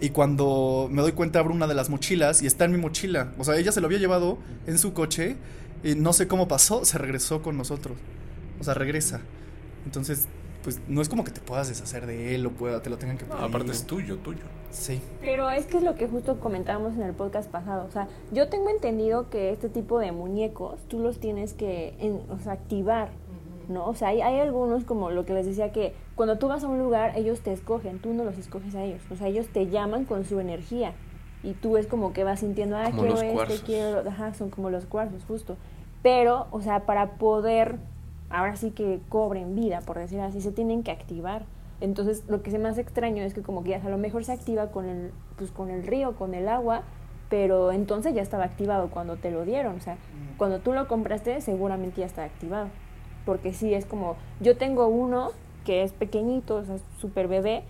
y 0.02 0.10
cuando 0.10 0.88
me 0.90 1.00
doy 1.00 1.12
cuenta 1.12 1.38
abro 1.38 1.54
una 1.54 1.66
de 1.66 1.74
las 1.74 1.88
mochilas 1.88 2.42
y 2.42 2.46
está 2.46 2.66
en 2.66 2.72
mi 2.72 2.78
mochila. 2.78 3.32
O 3.38 3.44
sea, 3.44 3.56
ella 3.56 3.72
se 3.72 3.80
lo 3.80 3.86
había 3.86 3.98
llevado 3.98 4.38
en 4.66 4.78
su 4.78 4.92
coche 4.92 5.38
y 5.82 5.94
no 5.94 6.12
sé 6.12 6.28
cómo 6.28 6.48
pasó, 6.48 6.84
se 6.84 6.98
regresó 6.98 7.42
con 7.42 7.56
nosotros. 7.56 7.96
O 8.60 8.64
sea, 8.64 8.74
regresa. 8.74 9.20
Entonces, 9.84 10.26
pues 10.62 10.78
no 10.88 11.00
es 11.00 11.08
como 11.08 11.24
que 11.24 11.30
te 11.30 11.40
puedas 11.40 11.68
deshacer 11.68 12.04
de 12.06 12.34
él 12.34 12.44
o 12.44 12.50
pueda, 12.50 12.82
te 12.82 12.90
lo 12.90 12.98
tengan 12.98 13.16
que 13.16 13.24
No, 13.24 13.30
pedir. 13.36 13.44
aparte 13.46 13.72
es 13.72 13.84
tuyo, 13.86 14.18
tuyo. 14.18 14.42
Sí. 14.70 15.00
Pero 15.22 15.48
es 15.50 15.64
que 15.66 15.78
es 15.78 15.82
lo 15.82 15.94
que 15.94 16.06
justo 16.06 16.38
comentábamos 16.38 16.92
en 16.94 17.02
el 17.02 17.14
podcast 17.14 17.50
pasado. 17.50 17.86
O 17.88 17.90
sea, 17.90 18.08
yo 18.30 18.48
tengo 18.48 18.68
entendido 18.68 19.30
que 19.30 19.50
este 19.52 19.68
tipo 19.70 19.98
de 19.98 20.12
muñecos 20.12 20.78
tú 20.88 20.98
los 21.00 21.18
tienes 21.18 21.54
que 21.54 21.94
en- 21.98 22.20
o 22.30 22.38
sea, 22.38 22.52
activar, 22.52 23.08
¿no? 23.70 23.86
O 23.86 23.94
sea, 23.94 24.08
hay, 24.08 24.20
hay 24.20 24.38
algunos, 24.40 24.84
como 24.84 25.10
lo 25.10 25.24
que 25.24 25.32
les 25.32 25.46
decía, 25.46 25.72
que 25.72 25.94
cuando 26.14 26.36
tú 26.38 26.48
vas 26.48 26.62
a 26.62 26.68
un 26.68 26.78
lugar, 26.78 27.14
ellos 27.16 27.40
te 27.40 27.52
escogen, 27.54 27.98
tú 27.98 28.12
no 28.12 28.24
los 28.24 28.36
escoges 28.36 28.74
a 28.74 28.84
ellos. 28.84 29.00
O 29.10 29.16
sea, 29.16 29.28
ellos 29.28 29.46
te 29.48 29.66
llaman 29.68 30.04
con 30.04 30.26
su 30.26 30.38
energía. 30.40 30.92
Y 31.42 31.54
tú 31.54 31.76
es 31.76 31.86
como 31.86 32.12
que 32.12 32.24
vas 32.24 32.40
sintiendo, 32.40 32.76
ah, 32.76 32.84
Como 32.90 33.02
quiero 33.02 33.14
los 33.14 33.22
este, 33.22 33.34
cuarzos. 33.34 33.62
quiero. 33.62 34.08
Ajá, 34.08 34.34
son 34.34 34.50
como 34.50 34.70
los 34.70 34.86
cuarzos, 34.86 35.24
justo. 35.26 35.56
Pero, 36.02 36.46
o 36.50 36.60
sea, 36.60 36.86
para 36.86 37.12
poder, 37.12 37.76
ahora 38.28 38.56
sí 38.56 38.70
que 38.70 39.00
cobren 39.08 39.54
vida, 39.54 39.80
por 39.80 39.98
decir 39.98 40.20
así, 40.20 40.40
se 40.40 40.52
tienen 40.52 40.82
que 40.82 40.90
activar. 40.90 41.44
Entonces, 41.80 42.24
lo 42.28 42.42
que 42.42 42.50
se 42.50 42.58
me 42.58 42.68
hace 42.68 42.82
extraño 42.82 43.22
es 43.22 43.32
que 43.32 43.42
como 43.42 43.64
que 43.64 43.70
ya 43.70 43.76
a 43.76 43.88
lo 43.88 43.96
mejor 43.98 44.24
se 44.24 44.32
activa 44.32 44.70
con 44.70 44.86
el, 44.86 45.12
pues, 45.36 45.50
con 45.50 45.70
el 45.70 45.86
río, 45.86 46.14
con 46.16 46.34
el 46.34 46.48
agua, 46.48 46.82
pero 47.30 47.72
entonces 47.72 48.12
ya 48.14 48.22
estaba 48.22 48.44
activado 48.44 48.90
cuando 48.90 49.16
te 49.16 49.30
lo 49.30 49.44
dieron. 49.44 49.76
O 49.76 49.80
sea, 49.80 49.96
cuando 50.36 50.58
tú 50.58 50.72
lo 50.72 50.88
compraste, 50.88 51.40
seguramente 51.40 52.00
ya 52.00 52.06
está 52.06 52.24
activado. 52.24 52.68
Porque 53.24 53.52
sí, 53.52 53.72
es 53.72 53.86
como, 53.86 54.16
yo 54.40 54.56
tengo 54.56 54.88
uno 54.88 55.30
que 55.64 55.82
es 55.82 55.92
pequeñito, 55.92 56.56
o 56.56 56.64
sea, 56.64 56.76
súper 56.98 57.28
bebé, 57.28 57.62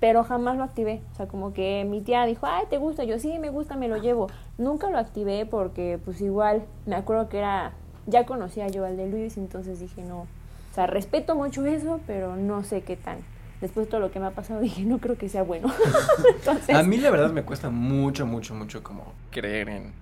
pero 0.00 0.22
jamás 0.24 0.56
lo 0.56 0.62
activé. 0.64 1.00
O 1.12 1.16
sea, 1.16 1.26
como 1.26 1.52
que 1.52 1.84
mi 1.88 2.00
tía 2.00 2.24
dijo, 2.24 2.46
ay, 2.46 2.64
¿te 2.70 2.78
gusta? 2.78 3.04
Yo 3.04 3.18
sí, 3.18 3.38
me 3.38 3.50
gusta, 3.50 3.76
me 3.76 3.88
lo 3.88 3.96
llevo. 3.96 4.28
Nunca 4.58 4.90
lo 4.90 4.98
activé 4.98 5.46
porque, 5.46 5.98
pues 6.04 6.20
igual, 6.20 6.64
me 6.86 6.94
acuerdo 6.96 7.28
que 7.28 7.38
era, 7.38 7.72
ya 8.06 8.24
conocía 8.26 8.68
yo 8.68 8.84
al 8.84 8.96
de 8.96 9.08
Luis, 9.08 9.36
entonces 9.36 9.80
dije, 9.80 10.02
no. 10.02 10.20
O 10.20 10.74
sea, 10.74 10.86
respeto 10.86 11.34
mucho 11.34 11.64
eso, 11.66 12.00
pero 12.06 12.36
no 12.36 12.62
sé 12.62 12.82
qué 12.82 12.96
tan, 12.96 13.18
después 13.60 13.86
de 13.86 13.90
todo 13.90 14.00
lo 14.00 14.10
que 14.12 14.20
me 14.20 14.26
ha 14.26 14.30
pasado, 14.30 14.60
dije, 14.62 14.84
no 14.84 14.98
creo 14.98 15.16
que 15.18 15.28
sea 15.28 15.42
bueno. 15.42 15.68
Entonces, 16.38 16.76
A 16.76 16.82
mí 16.82 16.96
la 16.98 17.10
verdad 17.10 17.30
me 17.32 17.42
cuesta 17.42 17.70
mucho, 17.70 18.26
mucho, 18.26 18.54
mucho 18.54 18.82
como 18.82 19.12
creer 19.30 19.68
en, 19.68 19.92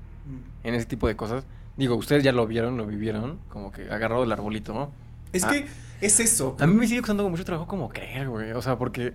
en 0.65 0.75
ese 0.75 0.87
tipo 0.87 1.07
de 1.09 1.17
cosas. 1.17 1.45
Digo, 1.77 1.95
ustedes 1.95 2.23
ya 2.25 2.33
lo 2.33 2.47
vieron, 2.47 2.77
lo 2.77 2.87
vivieron, 2.87 3.39
como 3.51 3.71
que 3.73 3.83
agarrado 3.91 4.23
del 4.23 4.33
arbolito, 4.33 4.73
¿no? 4.75 4.91
Es 5.33 5.45
Ah. 5.45 5.51
que 5.51 5.67
es 6.01 6.21
eso. 6.21 6.57
A 6.59 6.67
mí 6.67 6.75
me 6.75 6.87
sigue 6.87 7.01
costando 7.01 7.29
mucho 7.29 7.45
trabajo 7.45 7.67
como 7.69 7.89
creer, 7.91 8.29
güey. 8.29 8.53
O 8.53 8.63
sea, 8.63 8.77
porque, 8.79 9.13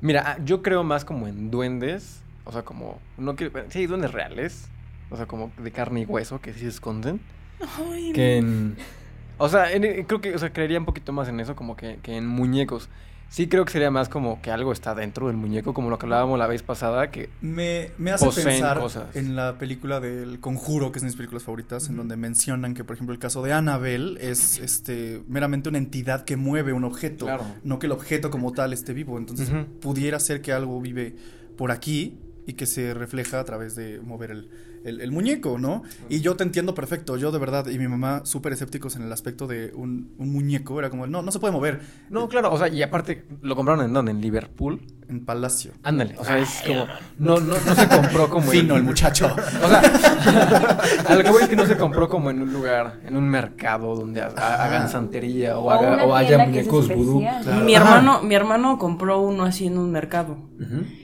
mira, 0.00 0.22
ah, 0.26 0.38
yo 0.44 0.62
creo 0.62 0.82
más 0.84 1.04
como 1.04 1.26
en 1.28 1.50
duendes. 1.50 2.22
O 2.44 2.52
sea, 2.52 2.62
como, 2.62 2.98
no 3.18 3.36
que, 3.36 3.50
sí 3.68 3.80
hay 3.80 3.86
duendes 3.86 4.12
reales. 4.12 4.68
O 5.10 5.16
sea, 5.16 5.26
como 5.26 5.50
de 5.58 5.70
carne 5.72 6.00
y 6.02 6.04
hueso 6.04 6.40
que 6.40 6.52
sí 6.52 6.60
se 6.60 6.68
esconden. 6.68 7.20
Ay, 7.78 8.12
Que 8.12 8.38
en, 8.38 8.76
o 9.38 9.48
sea, 9.48 9.72
en- 9.72 10.04
creo 10.04 10.20
que, 10.20 10.34
o 10.34 10.38
sea, 10.38 10.52
creería 10.52 10.78
un 10.78 10.84
poquito 10.84 11.12
más 11.12 11.28
en 11.28 11.40
eso 11.40 11.54
como 11.56 11.76
que, 11.76 11.98
que 12.02 12.16
en 12.16 12.26
muñecos. 12.26 12.88
Sí 13.30 13.46
creo 13.48 13.64
que 13.64 13.70
sería 13.72 13.92
más 13.92 14.08
como 14.08 14.42
que 14.42 14.50
algo 14.50 14.72
está 14.72 14.92
dentro 14.94 15.28
del 15.28 15.36
muñeco, 15.36 15.72
como 15.72 15.88
lo 15.88 15.98
que 15.98 16.06
hablábamos 16.06 16.36
la 16.36 16.48
vez 16.48 16.64
pasada, 16.64 17.12
que 17.12 17.30
Me, 17.40 17.92
me 17.96 18.10
hace 18.10 18.28
pensar 18.42 18.80
cosas. 18.80 19.14
en 19.14 19.36
la 19.36 19.56
película 19.56 20.00
del 20.00 20.40
Conjuro, 20.40 20.90
que 20.90 20.98
es 20.98 21.02
de 21.02 21.06
mis 21.06 21.14
películas 21.16 21.44
favoritas, 21.44 21.88
en 21.88 21.96
donde 21.96 22.16
mencionan 22.16 22.74
que, 22.74 22.82
por 22.82 22.94
ejemplo, 22.96 23.12
el 23.14 23.20
caso 23.20 23.40
de 23.42 23.52
Annabelle 23.52 24.18
es 24.20 24.58
este 24.58 25.22
meramente 25.28 25.68
una 25.68 25.78
entidad 25.78 26.24
que 26.24 26.36
mueve 26.36 26.72
un 26.72 26.82
objeto, 26.82 27.26
Claro. 27.26 27.44
no 27.62 27.78
que 27.78 27.86
el 27.86 27.92
objeto 27.92 28.30
como 28.30 28.52
tal 28.52 28.72
esté 28.72 28.92
vivo. 28.94 29.16
Entonces, 29.16 29.48
pudiera 29.80 30.18
ser 30.18 30.42
que 30.42 30.52
algo 30.52 30.80
vive 30.80 31.14
por 31.56 31.70
aquí 31.70 32.18
y 32.48 32.54
que 32.54 32.66
se 32.66 32.94
refleja 32.94 33.38
a 33.38 33.44
través 33.44 33.76
de 33.76 34.00
mover 34.00 34.32
el, 34.32 34.50
el- 34.84 35.00
el 35.00 35.10
muñeco, 35.12 35.58
¿no? 35.58 35.82
Y 36.08 36.20
yo 36.20 36.36
te 36.36 36.44
entiendo 36.44 36.74
perfecto, 36.74 37.16
yo 37.16 37.30
de 37.32 37.38
verdad, 37.38 37.66
y 37.68 37.78
mi 37.78 37.88
mamá 37.88 38.22
súper 38.24 38.52
escépticos 38.52 38.96
en 38.96 39.02
el 39.02 39.12
aspecto 39.12 39.46
de 39.46 39.72
un, 39.74 40.12
un 40.18 40.32
muñeco, 40.32 40.78
era 40.78 40.90
como, 40.90 41.06
no, 41.06 41.22
no 41.22 41.30
se 41.32 41.38
puede 41.38 41.52
mover 41.52 41.80
No, 42.10 42.28
claro, 42.28 42.52
o 42.52 42.58
sea, 42.58 42.68
y 42.68 42.82
aparte, 42.82 43.24
¿lo 43.42 43.54
compraron 43.56 43.84
en 43.84 43.92
dónde? 43.92 44.10
¿En 44.12 44.20
Liverpool? 44.20 44.80
En 45.10 45.24
Palacio. 45.24 45.72
Ándale, 45.82 46.14
o 46.18 46.24
sea, 46.24 46.38
es 46.38 46.62
como. 46.66 46.86
No, 47.18 47.38
no, 47.40 47.54
no 47.54 47.74
se 47.74 47.88
compró 47.88 48.30
como. 48.30 48.46
Fino 48.50 48.76
el 48.76 48.82
muchacho. 48.84 49.26
O 49.62 49.68
sea, 49.68 49.82
a 51.08 51.14
lo 51.14 51.22
que 51.24 51.30
voy 51.30 51.42
es 51.42 51.48
que 51.48 51.56
no 51.56 51.66
se 51.66 51.76
compró 51.76 52.08
como 52.08 52.30
en 52.30 52.40
un 52.42 52.52
lugar, 52.52 53.00
en 53.04 53.16
un 53.16 53.28
mercado 53.28 53.94
donde 53.94 54.22
ha- 54.22 54.32
ha- 54.36 54.64
hagan 54.64 54.88
santería 54.88 55.58
o, 55.58 55.64
o 55.64 55.70
haga, 55.70 56.04
o 56.04 56.14
haya 56.14 56.38
muñecos 56.38 56.88
vudú. 56.88 57.20
Mi 57.20 57.74
Ajá. 57.74 57.96
hermano, 57.98 58.22
mi 58.22 58.34
hermano 58.34 58.78
compró 58.78 59.20
uno 59.20 59.44
así 59.44 59.66
en 59.66 59.78
un 59.78 59.90
mercado. 59.90 60.38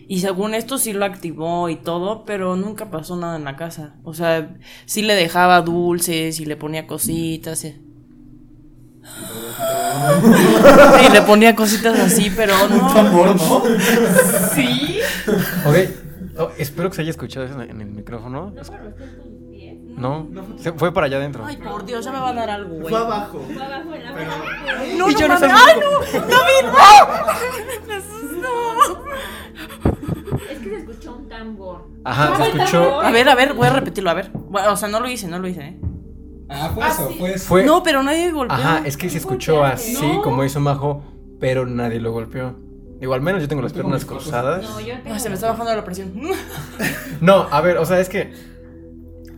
Y 0.09 0.21
según 0.21 0.55
esto 0.55 0.79
sí 0.79 0.93
lo 0.93 1.05
activó 1.05 1.69
y 1.71 1.77
todo, 1.77 2.25
pero 2.25 2.55
nunca 2.57 2.91
pasó 2.91 3.17
nada 3.17 3.37
en 3.37 3.45
la 3.45 3.57
casa. 3.57 3.95
O 4.05 4.13
sea, 4.15 4.55
sí 4.85 5.03
le 5.03 5.15
dejaba 5.15 5.63
dulces 5.63 6.39
y 6.41 6.45
le 6.47 6.57
ponía 6.57 6.87
cositas. 6.87 7.65
Y, 7.65 7.83
y 11.07 11.09
le 11.13 11.23
ponía 11.23 11.55
cositas 11.55 11.97
así, 11.99 12.31
pero 12.35 12.55
no. 12.69 12.89
Amor, 12.91 13.37
¿no? 13.37 13.63
Sí. 14.55 15.01
Ok, 15.65 15.77
oh, 16.39 16.51
espero 16.59 16.91
que 16.91 16.97
se 16.97 17.03
haya 17.03 17.11
escuchado 17.11 17.47
eso 17.47 17.55
en 17.61 17.71
en 17.71 17.81
el 17.81 17.89
micrófono. 17.89 18.53
No, 19.97 20.29
se 20.59 20.73
fue 20.73 20.93
para 20.93 21.07
allá 21.07 21.17
adentro. 21.17 21.47
Ay, 21.47 21.57
por 21.57 21.87
Dios, 21.87 22.05
ya 22.05 22.13
me 22.13 22.21
va 22.21 22.29
a 22.29 22.35
dar 22.35 22.51
algo, 22.51 22.75
güey. 22.77 22.91
Fue 22.91 22.99
abajo. 22.99 23.43
No, 23.49 24.85
Y 24.85 24.95
no, 24.99 25.11
yo 25.11 25.27
no 25.27 25.35
mames. 25.35 25.51
¡Ay, 25.55 25.81
no! 25.81 26.01
¡David! 26.21 26.67
¡No! 26.67 26.73
¡Me 27.87 27.95
asustó! 27.95 29.05
Es 30.51 30.59
que 30.59 30.69
se 30.69 30.77
escuchó 30.77 31.17
un 31.17 31.27
tambor. 31.29 31.89
Ajá, 32.05 32.37
se 32.37 32.49
escuchó. 32.49 33.01
A 33.01 33.11
ver, 33.11 33.27
a 33.27 33.35
ver, 33.35 33.55
voy 33.55 33.69
a 33.69 33.71
repetirlo, 33.71 34.11
a 34.11 34.15
ver. 34.15 34.31
Bueno, 34.35 34.73
o 34.73 34.77
sea, 34.77 34.89
no 34.89 35.01
lo 35.01 35.09
hice, 35.09 35.29
no 35.29 35.39
lo 35.39 35.49
hice, 35.49 35.63
¿eh? 35.63 35.79
Ah, 36.49 36.71
fue 36.75 36.87
eso, 36.87 37.11
fue 37.19 37.35
eso. 37.35 37.47
Fue. 37.47 37.65
No, 37.65 37.83
pero 37.83 38.03
nadie 38.03 38.31
golpeó. 38.31 38.57
Ajá, 38.57 38.83
es 38.87 38.97
que 38.97 39.11
se 39.11 39.19
escuchó 39.19 39.65
así 39.65 39.97
como 40.23 40.45
hizo 40.45 40.61
Majo, 40.61 41.03
pero 41.41 41.67
nadie 41.67 42.01
lo 42.01 42.13
golpeó. 42.13 42.55
Digo, 43.01 43.13
al 43.15 43.21
menos 43.21 43.43
yo 43.43 43.49
tengo 43.49 43.63
las 43.63 43.73
piernas 43.73 44.05
cruzadas. 44.05 44.63
No, 44.63 44.81
yo 44.81 44.95
tengo 45.03 45.15
Ay, 45.15 45.21
se 45.21 45.29
me 45.29 45.35
está 45.35 45.51
bajando 45.51 45.75
la 45.75 45.85
presión. 45.85 46.13
No, 47.21 47.47
a 47.51 47.61
ver, 47.61 47.79
o 47.79 47.85
sea, 47.87 47.99
es 48.01 48.09
que 48.09 48.33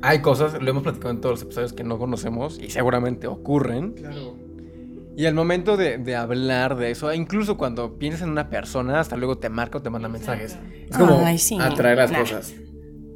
hay 0.02 0.20
cosas, 0.20 0.60
lo 0.62 0.70
hemos 0.70 0.82
platicado 0.82 1.10
en 1.10 1.20
todos 1.20 1.34
los 1.34 1.42
episodios 1.42 1.72
que 1.72 1.82
no 1.84 1.98
conocemos 1.98 2.58
y 2.58 2.70
seguramente 2.70 3.26
ocurren. 3.26 3.92
Claro. 3.92 4.36
Y 5.16 5.26
al 5.26 5.34
momento 5.34 5.76
de, 5.76 5.98
de 5.98 6.14
hablar 6.14 6.76
de 6.76 6.92
eso, 6.92 7.12
incluso 7.12 7.56
cuando 7.56 7.98
piensas 7.98 8.22
en 8.22 8.30
una 8.30 8.48
persona, 8.50 9.00
hasta 9.00 9.16
luego 9.16 9.38
te 9.38 9.48
marca 9.48 9.78
o 9.78 9.82
te 9.82 9.90
manda 9.90 10.08
mensajes. 10.08 10.56
Es 10.88 10.96
como 10.96 11.20
Ay, 11.24 11.38
sí. 11.38 11.58
atraer 11.60 11.98
las 11.98 12.12
Nah. 12.12 12.20
cosas. 12.20 12.54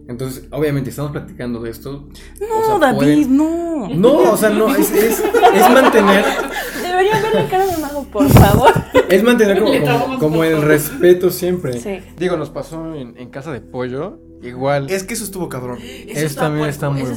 Entonces, 0.08 0.46
obviamente, 0.50 0.90
estamos 0.90 1.12
platicando 1.12 1.60
de 1.60 1.70
esto. 1.70 2.08
No, 2.40 2.58
o 2.58 2.66
sea, 2.66 2.78
David, 2.78 2.96
pueden- 2.98 3.36
no. 3.36 3.88
No, 3.88 4.32
o 4.32 4.36
sea, 4.36 4.50
no, 4.50 4.68
es, 4.74 4.90
es, 4.92 5.20
es 5.20 5.70
mantener, 5.70 6.24
Deberían 6.82 7.22
ver 7.22 7.34
la 7.34 7.48
cara 7.48 7.66
de 7.66 7.76
Mago, 7.78 8.04
por 8.04 8.28
favor. 8.28 8.72
es 9.08 9.22
mantener 9.22 9.58
como, 9.60 10.18
como, 10.18 10.44
el 10.44 10.62
respeto 10.62 11.30
siempre. 11.30 11.80
Sí. 11.80 12.00
Digo, 12.16 12.36
nos 12.36 12.50
pasó 12.50 12.94
en, 12.94 13.16
en 13.18 13.30
casa 13.30 13.52
de 13.52 13.60
pollo, 13.60 14.18
igual. 14.42 14.90
Es 14.90 15.04
que 15.04 15.14
eso 15.14 15.24
estuvo 15.24 15.48
cabrón. 15.48 15.78
Eso 15.82 16.26
Es- 16.26 16.34
también 16.34 16.68
está 16.68 16.90
muy 16.90 17.02
bueno. 17.02 17.16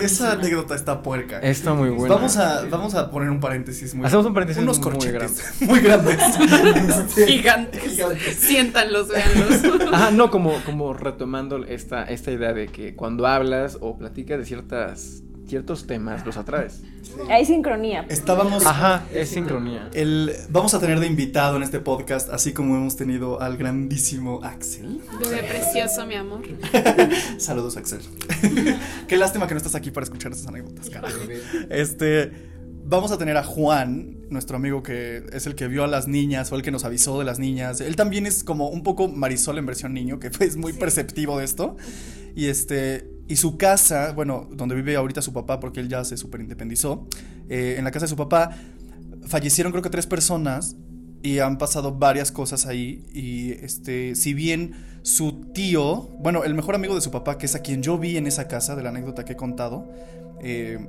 Esa, 0.00 0.32
anécdota 0.32 0.74
está 0.74 1.02
puerca. 1.02 1.38
Está 1.40 1.74
muy 1.74 1.90
buena. 1.90 2.14
Vamos 2.14 2.36
a, 2.36 2.64
vamos 2.66 2.94
a 2.94 3.10
poner 3.10 3.30
un 3.30 3.40
paréntesis 3.40 3.94
muy 3.94 4.06
Hacemos 4.06 4.26
un 4.26 4.34
paréntesis 4.34 4.62
Unos 4.62 4.78
muy 4.78 4.84
corchetes 4.92 5.54
muy 5.60 5.80
grandes. 5.80 6.18
Este, 7.02 7.26
Gigantes. 7.26 7.82
gigantes. 7.82 8.36
Siéntanlos, 8.36 9.08
véanlos. 9.08 9.60
Ajá, 9.92 10.10
no, 10.10 10.30
como, 10.30 10.54
como 10.64 10.94
retomando 10.94 11.64
esta, 11.64 12.04
esta 12.04 12.30
idea 12.30 12.52
de 12.52 12.68
que 12.68 12.94
cuando 12.94 13.26
hablas 13.26 13.78
o 13.80 13.98
platicas 13.98 14.38
de 14.38 14.46
ciertas, 14.46 15.22
ciertos 15.52 15.86
temas, 15.86 16.24
los 16.24 16.38
atraes. 16.38 16.80
Hay 17.28 17.44
sincronía. 17.44 18.06
Estábamos. 18.08 18.64
Ajá, 18.64 19.04
es 19.12 19.28
sincronía. 19.28 19.90
El, 19.92 20.32
vamos 20.48 20.72
a 20.72 20.80
tener 20.80 20.98
de 20.98 21.06
invitado 21.06 21.58
en 21.58 21.62
este 21.62 21.78
podcast, 21.78 22.30
así 22.30 22.54
como 22.54 22.74
hemos 22.74 22.96
tenido 22.96 23.38
al 23.42 23.58
grandísimo 23.58 24.40
Axel. 24.42 25.02
Bebé 25.20 25.42
precioso, 25.42 26.06
mi 26.06 26.14
amor. 26.14 26.40
Saludos, 27.36 27.76
Axel. 27.76 28.00
Qué 29.08 29.18
lástima 29.18 29.46
que 29.46 29.52
no 29.52 29.58
estás 29.58 29.74
aquí 29.74 29.90
para 29.90 30.04
escuchar 30.04 30.32
estas 30.32 30.48
anécdotas, 30.48 30.88
carajo. 30.88 31.18
Este. 31.68 32.32
Vamos 32.84 33.12
a 33.12 33.18
tener 33.18 33.36
a 33.36 33.44
Juan, 33.44 34.22
nuestro 34.30 34.56
amigo 34.56 34.82
que 34.82 35.22
es 35.34 35.46
el 35.46 35.54
que 35.54 35.68
vio 35.68 35.84
a 35.84 35.86
las 35.86 36.08
niñas 36.08 36.50
o 36.50 36.56
el 36.56 36.62
que 36.62 36.70
nos 36.70 36.86
avisó 36.86 37.18
de 37.18 37.26
las 37.26 37.38
niñas. 37.38 37.82
Él 37.82 37.94
también 37.94 38.24
es 38.24 38.42
como 38.42 38.70
un 38.70 38.82
poco 38.82 39.08
Marisol 39.08 39.58
en 39.58 39.66
versión 39.66 39.92
niño, 39.92 40.18
que 40.18 40.30
es 40.40 40.56
muy 40.56 40.72
perceptivo 40.72 41.38
de 41.38 41.44
esto. 41.44 41.76
Y 42.34 42.46
este. 42.46 43.11
Y 43.32 43.36
su 43.36 43.56
casa, 43.56 44.12
bueno, 44.12 44.46
donde 44.52 44.74
vive 44.74 44.94
ahorita 44.94 45.22
su 45.22 45.32
papá, 45.32 45.58
porque 45.58 45.80
él 45.80 45.88
ya 45.88 46.04
se 46.04 46.18
super 46.18 46.42
independizó. 46.42 47.08
eh, 47.48 47.76
en 47.78 47.84
la 47.84 47.90
casa 47.90 48.04
de 48.04 48.10
su 48.10 48.16
papá 48.16 48.50
fallecieron 49.26 49.72
creo 49.72 49.82
que 49.82 49.88
tres 49.88 50.06
personas 50.06 50.76
y 51.22 51.38
han 51.38 51.56
pasado 51.56 51.94
varias 51.94 52.30
cosas 52.30 52.66
ahí 52.66 53.06
y 53.14 53.52
este 53.52 54.16
si 54.16 54.34
bien 54.34 54.74
su 55.00 55.46
tío 55.54 56.10
bueno 56.18 56.44
el 56.44 56.54
mejor 56.54 56.74
amigo 56.74 56.94
de 56.94 57.00
su 57.00 57.10
papá 57.10 57.38
que 57.38 57.46
es 57.46 57.54
a 57.54 57.60
quien 57.60 57.82
yo 57.82 57.96
vi 57.96 58.18
en 58.18 58.26
esa 58.26 58.48
casa 58.48 58.76
de 58.76 58.82
la 58.82 58.90
anécdota 58.90 59.24
que 59.24 59.34
he 59.34 59.36
contado 59.36 59.88
eh, 60.42 60.86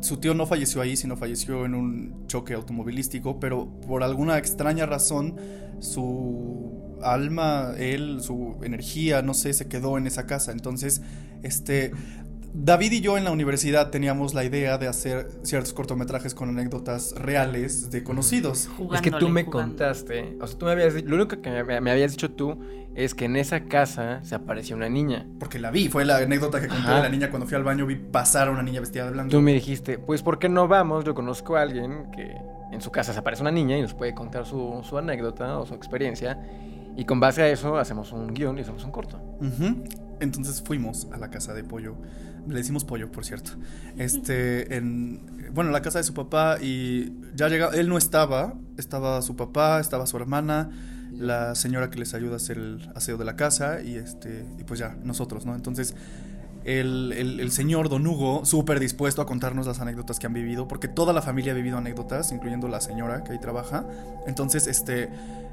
su 0.00 0.18
tío 0.18 0.34
no 0.34 0.46
falleció 0.46 0.82
ahí 0.82 0.96
sino 0.96 1.16
falleció 1.16 1.64
en 1.64 1.74
un 1.74 2.26
choque 2.28 2.52
automovilístico 2.52 3.40
pero 3.40 3.66
por 3.86 4.02
alguna 4.02 4.36
extraña 4.36 4.84
razón 4.84 5.36
su 5.80 6.85
alma 7.02 7.72
él 7.78 8.18
su 8.20 8.56
energía 8.62 9.22
no 9.22 9.34
sé 9.34 9.52
se 9.52 9.68
quedó 9.68 9.98
en 9.98 10.06
esa 10.06 10.26
casa 10.26 10.52
entonces 10.52 11.02
este 11.42 11.92
David 12.58 12.92
y 12.92 13.00
yo 13.02 13.18
en 13.18 13.24
la 13.24 13.32
universidad 13.32 13.90
teníamos 13.90 14.32
la 14.32 14.42
idea 14.42 14.78
de 14.78 14.88
hacer 14.88 15.28
ciertos 15.42 15.74
cortometrajes 15.74 16.34
con 16.34 16.48
anécdotas 16.48 17.12
reales 17.18 17.90
de 17.90 18.02
conocidos. 18.02 18.70
Es 18.94 19.02
que 19.02 19.10
tú 19.10 19.28
me 19.28 19.44
jugando. 19.44 19.74
contaste, 19.76 20.38
o 20.40 20.46
sea, 20.46 20.58
tú 20.58 20.64
me 20.64 20.72
habías 20.72 20.94
dicho, 20.94 21.06
lo 21.06 21.16
único 21.16 21.42
que 21.42 21.50
me, 21.50 21.80
me 21.82 21.90
habías 21.90 22.12
dicho 22.12 22.30
tú 22.30 22.58
es 22.94 23.14
que 23.14 23.26
en 23.26 23.36
esa 23.36 23.64
casa 23.64 24.24
se 24.24 24.34
apareció 24.34 24.74
una 24.74 24.88
niña. 24.88 25.26
Porque 25.38 25.58
la 25.58 25.70
vi, 25.70 25.88
fue 25.88 26.06
la 26.06 26.16
anécdota 26.16 26.58
que 26.62 26.68
conté 26.68 26.84
Ajá. 26.84 26.96
de 26.96 27.02
la 27.02 27.08
niña 27.10 27.28
cuando 27.28 27.46
fui 27.46 27.56
al 27.56 27.62
baño, 27.62 27.84
vi 27.84 27.96
pasar 27.96 28.48
a 28.48 28.50
una 28.50 28.62
niña 28.62 28.80
vestida 28.80 29.04
de 29.04 29.10
blanco. 29.10 29.30
Tú 29.30 29.42
me 29.42 29.52
dijiste, 29.52 29.98
pues 29.98 30.22
¿por 30.22 30.38
qué 30.38 30.48
no 30.48 30.66
vamos? 30.66 31.04
Yo 31.04 31.14
conozco 31.14 31.56
a 31.56 31.62
alguien 31.62 32.10
que 32.10 32.34
en 32.72 32.80
su 32.80 32.90
casa 32.90 33.12
se 33.12 33.18
aparece 33.18 33.42
una 33.42 33.52
niña 33.52 33.76
y 33.76 33.82
nos 33.82 33.92
puede 33.92 34.14
contar 34.14 34.46
su, 34.46 34.80
su 34.82 34.96
anécdota 34.96 35.58
o 35.58 35.66
su 35.66 35.74
experiencia. 35.74 36.38
Y 36.96 37.04
con 37.04 37.20
base 37.20 37.42
a 37.42 37.48
eso 37.48 37.76
hacemos 37.76 38.12
un 38.12 38.32
guion 38.32 38.58
y 38.58 38.62
hacemos 38.62 38.84
un 38.84 38.90
corto. 38.90 39.20
Entonces 40.20 40.62
fuimos 40.62 41.08
a 41.12 41.18
la 41.18 41.30
casa 41.30 41.52
de 41.52 41.62
pollo. 41.62 41.96
Le 42.48 42.56
decimos 42.56 42.84
pollo, 42.84 43.10
por 43.10 43.24
cierto. 43.24 43.52
Este, 43.98 44.76
en, 44.76 45.50
bueno, 45.52 45.70
la 45.70 45.82
casa 45.82 45.98
de 45.98 46.04
su 46.04 46.14
papá 46.14 46.58
y 46.60 47.12
ya 47.34 47.48
llega, 47.48 47.70
él 47.74 47.88
no 47.88 47.98
estaba, 47.98 48.54
estaba 48.78 49.20
su 49.22 49.36
papá, 49.36 49.80
estaba 49.80 50.06
su 50.06 50.16
hermana, 50.16 50.70
la 51.12 51.54
señora 51.54 51.90
que 51.90 51.98
les 51.98 52.14
ayuda 52.14 52.34
a 52.34 52.36
hacer 52.36 52.58
el 52.58 52.90
aseo 52.94 53.16
de 53.16 53.24
la 53.24 53.36
casa 53.36 53.82
y 53.82 53.96
este, 53.96 54.46
y 54.58 54.64
pues 54.64 54.80
ya, 54.80 54.96
nosotros, 55.02 55.44
¿no? 55.44 55.54
Entonces, 55.54 55.94
el, 56.66 57.12
el- 57.40 57.50
señor 57.52 57.88
Don 57.88 58.06
Hugo, 58.06 58.44
súper 58.44 58.80
dispuesto 58.80 59.22
a 59.22 59.26
contarnos 59.26 59.66
las 59.66 59.80
anécdotas 59.80 60.18
que 60.18 60.26
han 60.26 60.32
vivido, 60.32 60.66
porque 60.66 60.88
toda 60.88 61.12
la 61.12 61.22
familia 61.22 61.52
ha 61.52 61.54
vivido 61.54 61.78
anécdotas, 61.78 62.32
incluyendo 62.32 62.66
la 62.68 62.80
señora 62.80 63.22
que 63.24 63.32
ahí 63.32 63.38
trabaja. 63.38 63.84
Entonces, 64.26 64.66
este, 64.66 65.08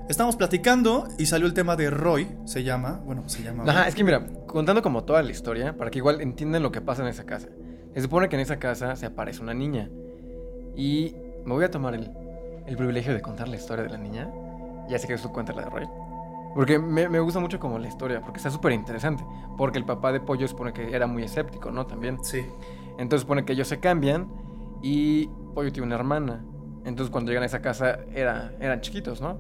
estábamos 0.10 0.36
platicando 0.36 1.08
y 1.20 1.28
salió 1.28 1.46
el 1.46 1.54
tema 1.54 1.76
de 1.76 1.90
Roy, 1.92 2.28
se 2.46 2.64
llama, 2.64 3.02
bueno, 3.06 3.24
se 3.28 3.44
llama. 3.44 3.64
Ajá, 3.68 3.88
es 3.88 3.96
que 3.96 4.04
mira, 4.04 4.26
contando 4.48 4.82
como 4.82 5.04
toda 5.04 5.22
la 5.22 5.32
historia, 5.32 5.78
para 5.78 5.92
que 5.92 6.00
igual 6.00 6.20
entiendan 6.22 6.64
lo 6.64 6.72
que 6.72 6.82
pasa 6.82 7.04
en 7.04 7.10
esa 7.10 7.26
casa. 7.26 7.48
Se 7.94 8.02
supone 8.02 8.28
que 8.28 8.36
en 8.36 8.42
esa 8.42 8.58
casa 8.58 8.96
se 8.96 9.06
aparece 9.06 9.42
una 9.42 9.54
niña. 9.54 9.90
Y 10.76 11.16
me 11.46 11.54
voy 11.54 11.64
a 11.64 11.70
tomar 11.70 11.94
el, 11.94 12.10
el 12.66 12.76
privilegio 12.76 13.14
de 13.14 13.22
contar 13.22 13.48
la 13.48 13.56
historia 13.56 13.84
de 13.84 13.90
la 13.92 13.98
niña. 13.98 14.30
ya 14.90 14.98
sé 14.98 15.08
que 15.08 15.14
eso 15.14 15.32
cuenta 15.32 15.54
la 15.54 15.64
de 15.66 15.70
Roy. 15.70 15.88
Porque 16.54 16.78
me, 16.78 17.10
me 17.10 17.20
gusta 17.20 17.40
mucho 17.40 17.60
como 17.60 17.80
la 17.80 17.88
historia, 17.88 18.22
porque 18.22 18.38
está 18.38 18.52
súper 18.52 18.74
interesante. 18.74 19.26
Porque 19.58 19.80
el 19.80 19.86
papá 19.86 20.12
de 20.12 20.20
Pollo 20.20 20.48
supone 20.48 20.74
que 20.74 20.96
era 20.96 21.08
muy 21.08 21.24
escéptico, 21.24 21.72
¿no? 21.72 21.86
También. 21.86 22.24
Sí. 22.24 22.46
Entonces 22.98 23.22
supone 23.22 23.44
que 23.44 23.54
ellos 23.54 23.68
se 23.68 23.80
cambian 23.80 24.28
y 24.82 25.28
Pollo 25.56 25.72
tiene 25.72 25.88
una 25.88 25.96
hermana. 25.96 26.44
Entonces 26.86 27.12
cuando 27.12 27.32
llegan 27.32 27.44
a 27.44 27.48
esa 27.48 27.62
casa 27.62 28.00
era, 28.14 28.54
eran 28.60 28.82
chiquitos, 28.82 29.22
¿no? 29.22 29.40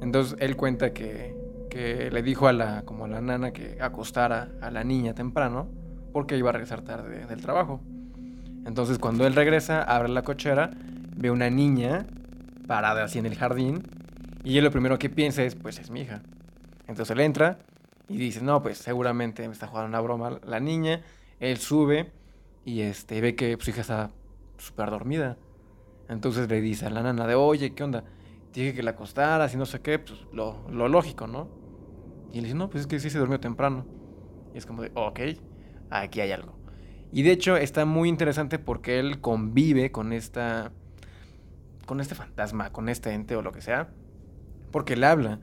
Entonces 0.00 0.36
él 0.40 0.56
cuenta 0.56 0.92
que, 0.92 1.36
que 1.68 2.10
le 2.10 2.22
dijo 2.22 2.48
a 2.48 2.52
la, 2.52 2.82
como 2.82 3.04
a 3.04 3.08
la 3.08 3.20
nana 3.20 3.52
que 3.52 3.78
acostara 3.80 4.48
a 4.60 4.70
la 4.70 4.82
niña 4.82 5.14
temprano 5.14 5.68
porque 6.12 6.36
iba 6.36 6.48
a 6.48 6.52
regresar 6.52 6.82
tarde 6.82 7.26
del 7.26 7.40
trabajo. 7.42 7.80
Entonces 8.66 8.98
cuando 8.98 9.26
él 9.26 9.34
regresa, 9.34 9.82
abre 9.82 10.08
la 10.08 10.22
cochera, 10.22 10.70
ve 11.16 11.30
una 11.30 11.50
niña 11.50 12.06
parada 12.66 13.04
así 13.04 13.18
en 13.18 13.26
el 13.26 13.36
jardín 13.36 13.82
y 14.42 14.58
él 14.58 14.64
lo 14.64 14.70
primero 14.70 14.98
que 14.98 15.10
piensa 15.10 15.42
es, 15.42 15.54
pues 15.54 15.78
es 15.78 15.90
mi 15.90 16.00
hija. 16.00 16.22
Entonces 16.90 17.14
él 17.14 17.20
entra 17.20 17.60
y 18.08 18.16
dice, 18.16 18.42
no, 18.42 18.62
pues 18.62 18.78
seguramente 18.78 19.46
me 19.46 19.54
está 19.54 19.68
jugando 19.68 19.88
una 19.88 20.00
broma 20.00 20.40
la 20.42 20.58
niña. 20.58 21.02
Él 21.38 21.56
sube 21.58 22.10
y 22.64 22.80
este, 22.80 23.20
ve 23.20 23.36
que 23.36 23.56
su 23.60 23.70
hija 23.70 23.82
está 23.82 24.10
súper 24.58 24.90
dormida. 24.90 25.38
Entonces 26.08 26.48
le 26.48 26.60
dice 26.60 26.86
a 26.86 26.90
la 26.90 27.04
nana 27.04 27.28
de, 27.28 27.36
oye, 27.36 27.74
¿qué 27.74 27.84
onda? 27.84 28.02
Dije 28.52 28.74
que 28.74 28.82
la 28.82 28.90
acostaras 28.90 29.54
y 29.54 29.56
no 29.56 29.66
sé 29.66 29.80
qué, 29.80 30.00
pues 30.00 30.26
lo, 30.32 30.68
lo 30.68 30.88
lógico, 30.88 31.28
¿no? 31.28 31.48
Y 32.32 32.38
él 32.38 32.44
dice, 32.44 32.56
no, 32.56 32.68
pues 32.68 32.80
es 32.80 32.86
que 32.88 32.98
sí 32.98 33.08
se 33.08 33.20
durmió 33.20 33.38
temprano. 33.38 33.86
Y 34.52 34.58
es 34.58 34.66
como 34.66 34.82
de, 34.82 34.90
ok, 34.94 35.20
aquí 35.90 36.20
hay 36.20 36.32
algo. 36.32 36.58
Y 37.12 37.22
de 37.22 37.30
hecho 37.30 37.56
está 37.56 37.84
muy 37.84 38.08
interesante 38.08 38.58
porque 38.58 38.98
él 38.98 39.20
convive 39.20 39.92
con 39.92 40.12
esta, 40.12 40.72
con 41.86 42.00
este 42.00 42.16
fantasma, 42.16 42.72
con 42.72 42.88
este 42.88 43.12
ente 43.12 43.36
o 43.36 43.42
lo 43.42 43.52
que 43.52 43.60
sea, 43.60 43.90
porque 44.72 44.96
le 44.96 45.06
habla. 45.06 45.38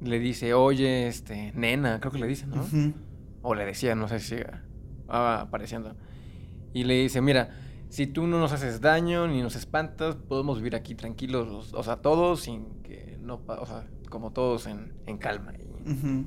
Le 0.00 0.18
dice, 0.18 0.54
oye, 0.54 1.06
este, 1.08 1.52
nena, 1.54 2.00
creo 2.00 2.12
que 2.12 2.18
le 2.18 2.26
dice, 2.26 2.46
¿no? 2.46 2.62
O 3.42 3.54
le 3.54 3.64
decía, 3.64 3.94
no 3.94 4.08
sé 4.08 4.18
si 4.20 4.36
siga 4.36 4.64
ah, 5.08 5.40
apareciendo. 5.42 5.96
Y 6.72 6.84
le 6.84 6.94
dice, 6.94 7.20
mira, 7.20 7.50
si 7.88 8.06
tú 8.06 8.26
no 8.26 8.38
nos 8.40 8.52
haces 8.52 8.80
daño 8.80 9.28
ni 9.28 9.40
nos 9.42 9.54
espantas, 9.56 10.16
podemos 10.16 10.58
vivir 10.58 10.74
aquí 10.74 10.94
tranquilos, 10.94 11.46
los- 11.48 11.74
o 11.74 11.82
sea, 11.82 11.96
todos 11.96 12.40
sin 12.40 12.82
que 12.82 13.16
no, 13.20 13.40
o 13.46 13.66
sea, 13.66 13.86
como 14.10 14.32
todos 14.32 14.66
en, 14.66 14.92
en 15.06 15.18
calma 15.18 15.52
y 15.54 15.64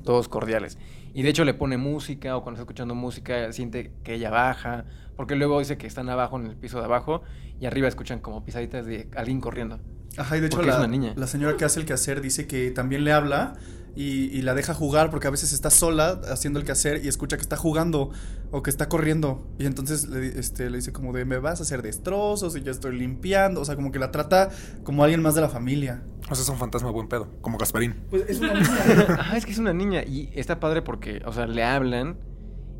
todos 0.02 0.28
cordiales. 0.28 0.78
Y 1.12 1.22
de 1.22 1.30
hecho 1.30 1.44
le 1.44 1.52
pone 1.54 1.76
música 1.76 2.36
o 2.36 2.42
cuando 2.42 2.56
está 2.56 2.62
escuchando 2.62 2.94
música 2.94 3.52
siente 3.52 3.92
que 4.04 4.14
ella 4.14 4.30
baja, 4.30 4.84
porque 5.16 5.34
luego 5.36 5.58
dice 5.58 5.76
que 5.76 5.86
están 5.88 6.08
abajo 6.08 6.38
en 6.38 6.46
el 6.46 6.56
piso 6.56 6.78
de 6.78 6.84
abajo 6.84 7.22
y 7.60 7.66
arriba 7.66 7.88
escuchan 7.88 8.20
como 8.20 8.44
pisaditas 8.44 8.86
de 8.86 9.08
alguien 9.16 9.40
corriendo. 9.40 9.80
Ajá, 10.16 10.36
y 10.36 10.40
de 10.40 10.46
hecho 10.46 10.60
es 10.60 10.66
la, 10.66 10.78
una 10.78 10.88
niña. 10.88 11.12
la 11.16 11.26
señora 11.26 11.56
que 11.56 11.64
hace 11.64 11.80
el 11.80 11.86
quehacer 11.86 12.20
dice 12.20 12.46
que 12.46 12.70
también 12.70 13.04
le 13.04 13.12
habla 13.12 13.54
y, 13.94 14.26
y 14.26 14.42
la 14.42 14.54
deja 14.54 14.74
jugar 14.74 15.10
porque 15.10 15.26
a 15.26 15.30
veces 15.30 15.52
está 15.52 15.70
sola 15.70 16.20
haciendo 16.30 16.58
el 16.58 16.64
quehacer 16.64 17.04
y 17.04 17.08
escucha 17.08 17.36
que 17.36 17.42
está 17.42 17.56
jugando 17.56 18.10
o 18.50 18.62
que 18.62 18.70
está 18.70 18.88
corriendo. 18.88 19.46
Y 19.58 19.66
entonces 19.66 20.08
le, 20.08 20.38
este, 20.38 20.70
le 20.70 20.76
dice 20.76 20.92
como 20.92 21.12
de, 21.12 21.24
me 21.24 21.38
vas 21.38 21.60
a 21.60 21.62
hacer 21.62 21.82
destrozos 21.82 22.56
y 22.56 22.62
yo 22.62 22.70
estoy 22.70 22.98
limpiando. 22.98 23.60
O 23.60 23.64
sea, 23.64 23.76
como 23.76 23.92
que 23.92 23.98
la 23.98 24.10
trata 24.10 24.50
como 24.84 25.02
alguien 25.02 25.22
más 25.22 25.34
de 25.34 25.40
la 25.40 25.48
familia. 25.48 26.02
O 26.30 26.34
sea, 26.34 26.42
es 26.42 26.48
un 26.48 26.58
fantasma 26.58 26.90
buen 26.90 27.08
pedo, 27.08 27.28
como 27.40 27.58
Gasparín. 27.58 27.94
Pues 28.10 28.24
es 28.28 28.40
una 28.40 28.54
niña. 28.54 29.06
Ajá, 29.18 29.36
es 29.36 29.46
que 29.46 29.52
es 29.52 29.58
una 29.58 29.72
niña 29.72 30.04
y 30.04 30.30
está 30.34 30.60
padre 30.60 30.82
porque, 30.82 31.22
o 31.26 31.32
sea, 31.32 31.46
le 31.46 31.64
hablan 31.64 32.18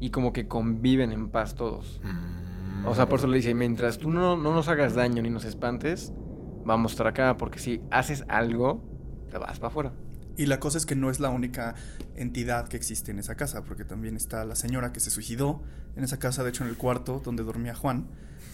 y 0.01 0.11
como 0.11 0.33
que 0.33 0.47
conviven 0.47 1.13
en 1.13 1.29
paz 1.29 1.55
todos. 1.55 2.01
O 2.85 2.95
sea, 2.95 3.09
por 3.09 3.19
eso 3.19 3.27
le 3.27 3.39
dice, 3.39 3.55
mientras 3.55 3.99
tú 3.99 4.11
no, 4.11 4.37
no 4.37 4.55
nos 4.55 4.69
hagas 4.69 4.95
daño 4.95 5.21
ni 5.21 5.31
nos 5.31 5.45
espantes, 5.45 6.13
vamos 6.69 6.93
a 6.93 6.95
estar 6.95 7.07
acá, 7.09 7.37
porque 7.37 7.59
si 7.59 7.81
haces 7.91 8.25
algo, 8.29 8.85
te 9.31 9.39
vas 9.39 9.59
para 9.59 9.69
afuera. 9.69 9.93
Y 10.37 10.47
la 10.47 10.61
cosa 10.61 10.79
es 10.79 10.87
que 10.87 10.95
no 10.95 11.11
es 11.11 11.19
la 11.19 11.31
única 11.31 11.75
entidad 12.15 12.69
que 12.69 12.77
existe 12.77 13.11
en 13.11 13.19
esa 13.19 13.35
casa, 13.35 13.65
porque 13.65 13.85
también 13.85 14.15
está 14.15 14.45
la 14.45 14.55
señora 14.55 14.93
que 14.93 15.01
se 15.01 15.11
suicidó 15.11 15.63
en 15.97 16.05
esa 16.05 16.21
casa, 16.21 16.45
de 16.45 16.51
hecho 16.51 16.63
en 16.63 16.71
el 16.71 16.77
cuarto 16.77 17.21
donde 17.25 17.43
dormía 17.43 17.75
Juan. 17.75 18.07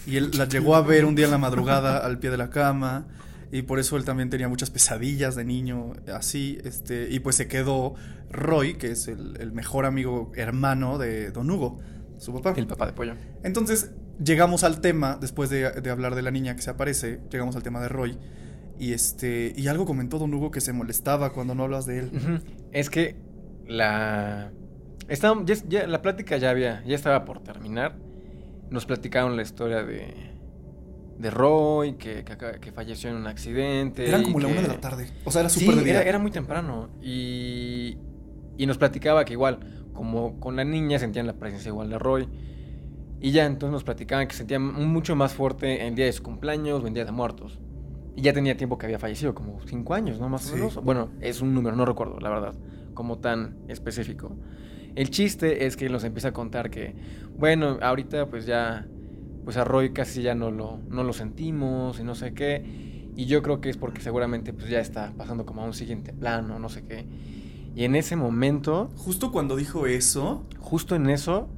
Y 0.07 0.17
él 0.17 0.31
la 0.35 0.49
llegó 0.49 0.77
a 0.77 0.81
ver 0.81 1.05
un 1.05 1.15
día 1.15 1.27
en 1.27 1.33
la 1.33 1.39
madrugada 1.39 1.99
al 2.07 2.19
pie 2.19 2.31
de 2.31 2.39
la 2.39 2.49
cama. 2.49 3.07
Y 3.53 3.63
por 3.63 3.79
eso 3.79 3.97
él 3.97 4.05
también 4.05 4.31
tenía 4.31 4.49
muchas 4.49 4.71
pesadillas 4.71 5.35
de 5.37 5.45
niño, 5.45 5.93
así, 6.13 6.59
este, 6.65 7.09
y 7.11 7.21
pues 7.21 7.37
se 7.37 7.47
quedó 7.47 7.95
Roy, 8.31 8.75
que 8.75 8.91
es 8.91 9.07
el, 9.07 9.37
el 9.39 9.53
mejor 9.53 9.85
amigo 9.85 10.33
hermano 10.35 10.99
de 10.99 11.31
Don 11.31 11.51
Hugo, 11.51 11.81
su 12.19 12.33
papá. 12.33 12.55
El 12.57 12.67
papá 12.67 12.87
de 12.87 12.93
pollo. 12.95 13.15
Entonces, 13.45 13.91
llegamos 14.23 14.65
al 14.65 14.81
tema, 14.81 15.19
después 15.21 15.51
de, 15.51 15.71
de 15.71 15.91
hablar 15.91 16.15
de 16.15 16.23
la 16.23 16.31
niña 16.31 16.55
que 16.57 16.63
se 16.63 16.71
aparece, 16.71 17.21
llegamos 17.31 17.57
al 17.57 17.63
tema 17.63 17.81
de 17.81 17.89
Roy. 17.89 18.19
Y 18.79 18.93
este. 18.93 19.53
Y 19.57 19.69
algo 19.69 19.85
comentó 19.87 20.19
Don 20.19 20.35
Hugo 20.35 20.51
que 20.51 20.61
se 20.61 20.73
molestaba 20.73 21.33
cuando 21.33 21.55
no 21.55 21.63
hablas 21.65 21.87
de 21.87 22.01
él. 22.01 22.43
Es 22.73 22.91
que 22.91 23.17
la... 23.67 24.51
Estaba, 25.09 25.43
ya, 25.45 25.55
ya- 25.69 25.87
la 25.87 26.03
plática 26.03 26.37
ya 26.39 26.51
había, 26.51 26.83
ya 26.85 26.95
estaba 26.95 27.25
por 27.25 27.41
terminar. 27.43 27.97
Nos 28.71 28.85
platicaron 28.87 29.37
la 29.37 29.43
historia 29.43 29.85
de, 29.85 30.13
de 31.19 31.31
Roy, 31.31 31.93
que, 31.95 32.25
que, 32.61 32.73
falleció 32.73 33.11
en 33.11 33.17
un 33.17 33.27
accidente. 33.29 34.09
Eran 34.09 34.25
como 34.25 34.41
la 34.41 34.47
que- 34.49 34.53
una 34.55 34.63
de 34.63 34.69
la 34.69 34.81
tarde. 34.81 35.09
O 35.25 35.31
sea, 35.31 35.43
era 35.43 35.51
Sí, 35.51 35.61
súper 35.61 35.77
de 35.77 35.85
día. 35.85 36.01
era, 36.01 36.09
era 36.09 36.19
muy 36.19 36.31
temprano. 36.33 36.89
Y, 37.01 37.97
y 38.59 38.67
nos 38.67 38.77
platicaba 38.79 39.25
que 39.25 39.35
igual, 39.35 39.61
como 39.93 40.41
con 40.41 40.57
la 40.57 40.65
niña 40.65 40.99
sentían 40.99 41.27
la 41.29 41.35
presencia 41.35 41.69
igual 41.69 41.91
de 41.91 41.99
Roy. 41.99 42.29
Y 43.25 43.31
ya 43.31 43.47
entonces 43.47 43.73
nos 43.73 43.85
platicaban 43.85 44.29
que 44.29 44.35
sentían 44.35 44.63
mucho 44.63 45.17
más 45.17 45.33
fuerte 45.33 45.87
en 45.87 45.95
día 45.95 46.05
de 46.05 46.13
su 46.13 46.23
cumpleaños 46.23 46.85
o 46.85 46.87
en 46.87 46.93
día 46.93 47.07
de 47.07 47.11
muertos. 47.11 47.59
Y 48.15 48.21
ya 48.21 48.35
tenía 48.35 48.55
tiempo 48.55 48.77
que 48.77 48.85
había 48.85 48.99
fallecido, 48.99 49.35
como 49.35 49.61
cinco 49.65 49.95
años, 49.95 50.21
¿no? 50.21 50.29
Más 50.29 50.45
o 50.45 50.49
Sí. 50.51 50.55
menos. 50.57 50.85
Bueno, 50.85 51.09
es 51.23 51.41
un 51.41 51.55
número, 51.55 51.75
no 51.75 51.87
recuerdo, 51.87 52.21
la 52.21 52.29
verdad, 52.29 52.55
como 52.93 53.21
tan 53.21 53.57
específico. 53.69 54.37
El 54.95 55.09
chiste 55.09 55.65
es 55.65 55.75
que 55.75 55.89
nos 55.89 56.05
empieza 56.05 56.29
a 56.29 56.33
contar 56.35 56.69
que, 56.69 56.95
bueno, 57.39 57.79
ahorita 57.81 58.29
pues 58.29 58.45
ya, 58.45 58.87
pues 59.47 59.57
a 59.57 59.65
Roy 59.65 59.95
casi 59.95 60.21
ya 60.21 60.35
no 60.35 60.51
lo, 60.51 60.81
no 60.91 61.03
lo 61.03 61.15
sentimos 61.15 61.99
y 62.01 62.05
no 62.05 62.15
sé 62.15 62.35
qué. 62.35 62.63
Y 63.17 63.25
yo 63.25 63.41
creo 63.41 63.63
que 63.63 63.71
es 63.71 63.79
porque 63.79 64.03
seguramente 64.03 64.53
pues 64.53 64.69
ya 64.69 64.81
está 64.81 65.15
pasando 65.17 65.47
como 65.47 65.63
a 65.63 65.65
un 65.65 65.73
siguiente 65.73 66.13
plano, 66.13 66.59
no 66.59 66.69
sé 66.69 66.85
qué. 66.85 67.07
Y 67.75 67.85
en 67.85 67.97
ese 67.97 68.17
momento, 68.17 68.91
Justo 68.99 69.33
cuando 69.33 69.57
dijo 69.57 69.87
eso, 69.87 70.45
justo 70.61 70.95
en 70.95 71.09
eso, 71.09 71.49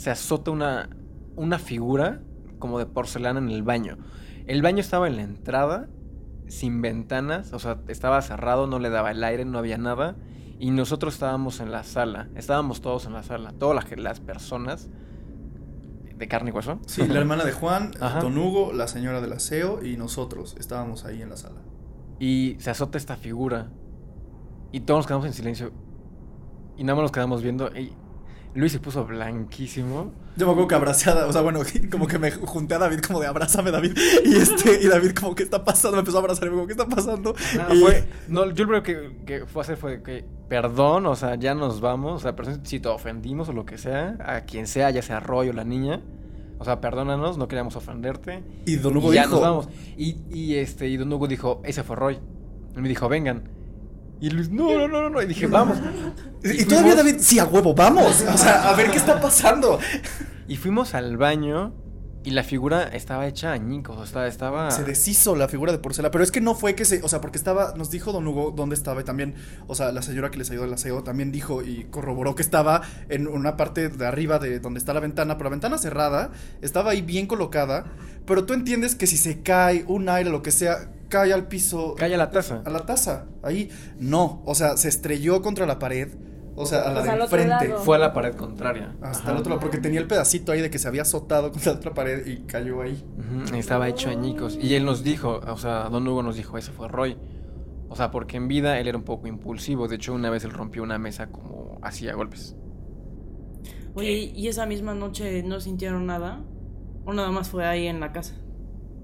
se 0.00 0.10
azota 0.10 0.50
una, 0.50 0.88
una 1.36 1.58
figura 1.58 2.22
como 2.58 2.78
de 2.78 2.86
porcelana 2.86 3.38
en 3.38 3.50
el 3.50 3.62
baño. 3.62 3.98
El 4.46 4.62
baño 4.62 4.80
estaba 4.80 5.06
en 5.08 5.16
la 5.16 5.22
entrada, 5.22 5.90
sin 6.48 6.80
ventanas, 6.80 7.52
o 7.52 7.58
sea, 7.58 7.80
estaba 7.86 8.22
cerrado, 8.22 8.66
no 8.66 8.78
le 8.78 8.88
daba 8.88 9.10
el 9.10 9.22
aire, 9.22 9.44
no 9.44 9.58
había 9.58 9.76
nada. 9.76 10.16
Y 10.58 10.70
nosotros 10.70 11.12
estábamos 11.14 11.60
en 11.60 11.70
la 11.70 11.84
sala, 11.84 12.30
estábamos 12.34 12.80
todos 12.80 13.04
en 13.04 13.12
la 13.12 13.22
sala, 13.22 13.52
todas 13.52 13.76
las, 13.76 13.98
las 13.98 14.20
personas 14.20 14.88
de 16.16 16.28
carne 16.28 16.48
y 16.48 16.54
hueso. 16.54 16.78
sí, 16.86 17.06
la 17.06 17.18
hermana 17.18 17.44
de 17.44 17.52
Juan. 17.52 17.92
Don 18.22 18.38
Hugo, 18.38 18.72
la 18.72 18.88
señora 18.88 19.20
del 19.20 19.34
aseo 19.34 19.84
y 19.84 19.98
nosotros 19.98 20.56
estábamos 20.58 21.04
ahí 21.04 21.20
en 21.20 21.28
la 21.28 21.36
sala. 21.36 21.60
Y 22.18 22.56
se 22.58 22.70
azota 22.70 22.96
esta 22.96 23.16
figura. 23.16 23.68
Y 24.72 24.80
todos 24.80 25.00
nos 25.00 25.06
quedamos 25.06 25.26
en 25.26 25.34
silencio. 25.34 25.72
Y 26.78 26.84
nada 26.84 26.96
más 26.96 27.02
nos 27.02 27.12
quedamos 27.12 27.42
viendo. 27.42 27.68
Y 27.76 27.92
Luis 28.54 28.72
se 28.72 28.80
puso 28.80 29.04
blanquísimo. 29.04 30.12
Yo 30.36 30.46
me 30.46 30.52
acuerdo 30.52 30.68
que 30.68 30.74
abracé 30.74 31.10
a, 31.10 31.26
o 31.26 31.32
sea, 31.32 31.42
bueno, 31.42 31.60
como 31.90 32.06
que 32.06 32.18
me 32.18 32.30
junté 32.30 32.74
a 32.74 32.78
David 32.78 33.00
como 33.00 33.20
de 33.20 33.26
abrázame 33.26 33.70
David 33.70 33.96
y 34.24 34.36
este 34.36 34.80
y 34.82 34.86
David 34.88 35.12
como 35.12 35.34
qué 35.34 35.42
está 35.42 35.64
pasando, 35.64 35.96
me 35.96 36.00
empezó 36.00 36.16
a 36.18 36.20
abrazar 36.20 36.46
y 36.46 36.50
me 36.50 36.56
dijo, 36.56 36.66
¿qué 36.66 36.72
está 36.72 36.86
pasando? 36.86 37.34
Ah, 37.58 37.68
y 37.74 37.80
fue- 37.80 38.04
no, 38.28 38.44
yo 38.50 38.64
lo 38.64 38.82
primero 38.82 38.82
que, 38.82 39.16
que 39.26 39.46
fue 39.46 39.60
a 39.60 39.64
hacer 39.64 39.76
fue 39.76 40.02
que, 40.02 40.24
perdón, 40.48 41.06
o 41.06 41.14
sea, 41.16 41.34
ya 41.36 41.54
nos 41.54 41.80
vamos. 41.80 42.16
O 42.16 42.18
sea, 42.20 42.34
perdón 42.36 42.60
si 42.64 42.80
te 42.80 42.88
ofendimos 42.88 43.48
o 43.48 43.52
lo 43.52 43.64
que 43.66 43.78
sea, 43.78 44.16
a 44.24 44.40
quien 44.42 44.66
sea, 44.66 44.90
ya 44.90 45.02
sea 45.02 45.20
Roy 45.20 45.48
o 45.48 45.52
la 45.52 45.64
niña. 45.64 46.00
O 46.58 46.64
sea, 46.64 46.80
perdónanos, 46.80 47.38
no 47.38 47.48
queríamos 47.48 47.74
ofenderte. 47.76 48.42
y 48.66 48.76
Don 48.76 48.96
Hugo 48.96 49.12
y 49.12 49.16
ya 49.16 49.22
dijo, 49.22 49.36
nos 49.36 49.40
vamos. 49.42 49.68
Y, 49.96 50.16
y, 50.30 50.56
este, 50.56 50.88
y 50.88 50.96
Don 50.98 51.10
Hugo 51.12 51.26
dijo, 51.26 51.62
ese 51.64 51.82
fue 51.82 51.96
Roy. 51.96 52.18
Y 52.76 52.80
me 52.80 52.88
dijo, 52.88 53.08
vengan. 53.08 53.44
Y 54.20 54.30
Luis, 54.30 54.50
no, 54.50 54.86
no, 54.86 54.88
no, 54.88 55.10
no. 55.10 55.22
Y 55.22 55.26
dije, 55.26 55.46
vamos. 55.46 55.78
y, 56.44 56.62
y 56.62 56.64
todavía 56.64 56.94
David, 56.94 57.16
sí, 57.20 57.38
a 57.38 57.46
huevo, 57.46 57.74
vamos. 57.74 58.22
O 58.22 58.38
sea, 58.38 58.68
a 58.68 58.74
ver 58.74 58.90
qué 58.90 58.98
está 58.98 59.20
pasando. 59.20 59.78
Y 60.46 60.56
fuimos 60.56 60.94
al 60.94 61.16
baño 61.16 61.72
y 62.22 62.32
la 62.32 62.42
figura 62.42 62.82
estaba 62.82 63.26
hecha 63.26 63.52
añicos, 63.52 63.96
o 63.96 64.04
sea, 64.04 64.26
estaba... 64.26 64.70
Se 64.70 64.84
deshizo 64.84 65.36
la 65.36 65.48
figura 65.48 65.72
de 65.72 65.78
porcelana, 65.78 66.10
pero 66.10 66.22
es 66.22 66.30
que 66.30 66.42
no 66.42 66.54
fue 66.54 66.74
que 66.74 66.84
se, 66.84 67.02
o 67.02 67.08
sea, 67.08 67.20
porque 67.20 67.38
estaba, 67.38 67.72
nos 67.76 67.90
dijo 67.90 68.12
Don 68.12 68.26
Hugo 68.26 68.50
dónde 68.50 68.74
estaba 68.74 69.00
y 69.00 69.04
también, 69.04 69.36
o 69.66 69.74
sea, 69.74 69.90
la 69.90 70.02
señora 70.02 70.30
que 70.30 70.36
les 70.36 70.50
ayudó 70.50 70.64
el 70.64 70.72
aseo 70.74 71.02
también 71.02 71.32
dijo 71.32 71.62
y 71.62 71.84
corroboró 71.84 72.34
que 72.34 72.42
estaba 72.42 72.82
en 73.08 73.26
una 73.26 73.56
parte 73.56 73.88
de 73.88 74.06
arriba 74.06 74.38
de 74.38 74.60
donde 74.60 74.78
está 74.78 74.92
la 74.92 75.00
ventana, 75.00 75.38
pero 75.38 75.44
la 75.48 75.52
ventana 75.52 75.78
cerrada, 75.78 76.30
estaba 76.60 76.90
ahí 76.90 77.00
bien 77.00 77.26
colocada, 77.26 77.86
pero 78.26 78.44
tú 78.44 78.52
entiendes 78.52 78.94
que 78.94 79.06
si 79.06 79.16
se 79.16 79.42
cae 79.42 79.84
un 79.88 80.08
aire, 80.10 80.28
lo 80.28 80.42
que 80.42 80.50
sea, 80.50 80.90
cae 81.10 81.34
al 81.34 81.46
piso, 81.48 81.94
Calla 81.98 82.16
la 82.16 82.30
taza. 82.30 82.62
a 82.64 82.70
la 82.70 82.86
taza, 82.86 83.26
ahí, 83.42 83.68
no, 83.98 84.42
o 84.46 84.54
sea, 84.54 84.78
se 84.78 84.88
estrelló 84.88 85.42
contra 85.42 85.66
la 85.66 85.78
pared, 85.78 86.08
o 86.56 86.64
sea, 86.66 86.80
a 86.82 86.92
la 86.92 87.00
O 87.00 87.02
sea, 87.04 87.12
al 87.12 87.18
de 87.18 87.24
enfrente. 87.24 87.74
Fue 87.84 87.96
a 87.96 87.98
la 87.98 88.12
pared 88.12 88.34
contraria. 88.34 88.94
Hasta 89.02 89.24
Ajá. 89.24 89.32
el 89.32 89.36
otro 89.38 89.50
lado, 89.50 89.60
porque 89.60 89.78
tenía 89.78 90.00
el 90.00 90.06
pedacito 90.06 90.52
ahí 90.52 90.60
de 90.60 90.70
que 90.70 90.78
se 90.78 90.88
había 90.88 91.02
azotado 91.02 91.50
contra 91.52 91.72
la 91.72 91.78
otra 91.78 91.92
pared 91.94 92.26
y 92.26 92.38
cayó 92.46 92.80
ahí. 92.82 93.02
Estaba 93.54 93.88
hecho 93.88 94.08
añicos. 94.10 94.58
Y 94.60 94.74
él 94.74 94.84
nos 94.84 95.02
dijo, 95.02 95.40
o 95.46 95.56
sea, 95.58 95.88
Don 95.90 96.06
Hugo 96.06 96.22
nos 96.22 96.36
dijo, 96.36 96.58
ese 96.58 96.72
fue 96.72 96.88
Roy. 96.88 97.16
O 97.88 97.96
sea, 97.96 98.10
porque 98.10 98.36
en 98.36 98.46
vida 98.46 98.78
él 98.78 98.88
era 98.88 98.96
un 98.98 99.04
poco 99.04 99.26
impulsivo. 99.26 99.88
De 99.88 99.96
hecho, 99.96 100.12
una 100.14 100.30
vez 100.30 100.44
él 100.44 100.50
rompió 100.52 100.82
una 100.82 100.98
mesa 100.98 101.28
como 101.28 101.78
hacía 101.82 102.14
golpes. 102.14 102.56
Oye, 103.94 104.30
¿y 104.34 104.48
esa 104.48 104.66
misma 104.66 104.94
noche 104.94 105.42
no 105.42 105.60
sintieron 105.60 106.06
nada? 106.06 106.40
¿O 107.04 107.12
nada 107.12 107.30
más 107.30 107.48
fue 107.48 107.66
ahí 107.66 107.86
en 107.86 107.98
la 108.00 108.12
casa? 108.12 108.34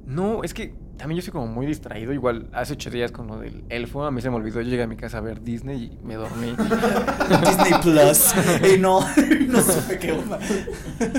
No, 0.04 0.44
es 0.44 0.54
que 0.54 0.74
también 0.96 1.20
yo 1.20 1.24
soy 1.24 1.32
como 1.32 1.46
muy 1.46 1.66
distraído. 1.66 2.12
Igual 2.12 2.48
hace 2.52 2.72
ocho 2.74 2.90
días 2.90 3.12
con 3.12 3.26
lo 3.26 3.38
del 3.38 3.64
elfo, 3.68 4.04
a 4.04 4.10
mí 4.10 4.20
se 4.20 4.30
me 4.30 4.36
olvidó. 4.36 4.60
Yo 4.60 4.68
llegué 4.70 4.82
a 4.82 4.86
mi 4.86 4.96
casa 4.96 5.18
a 5.18 5.20
ver 5.20 5.42
Disney 5.42 5.98
y 6.00 6.06
me 6.06 6.14
dormí. 6.14 6.54
Disney 7.46 7.72
Plus. 7.82 8.34
Y 8.74 8.78
no, 8.78 9.00
no 9.48 9.60
supe 9.62 9.98
qué 9.98 10.12
onda. 10.12 10.38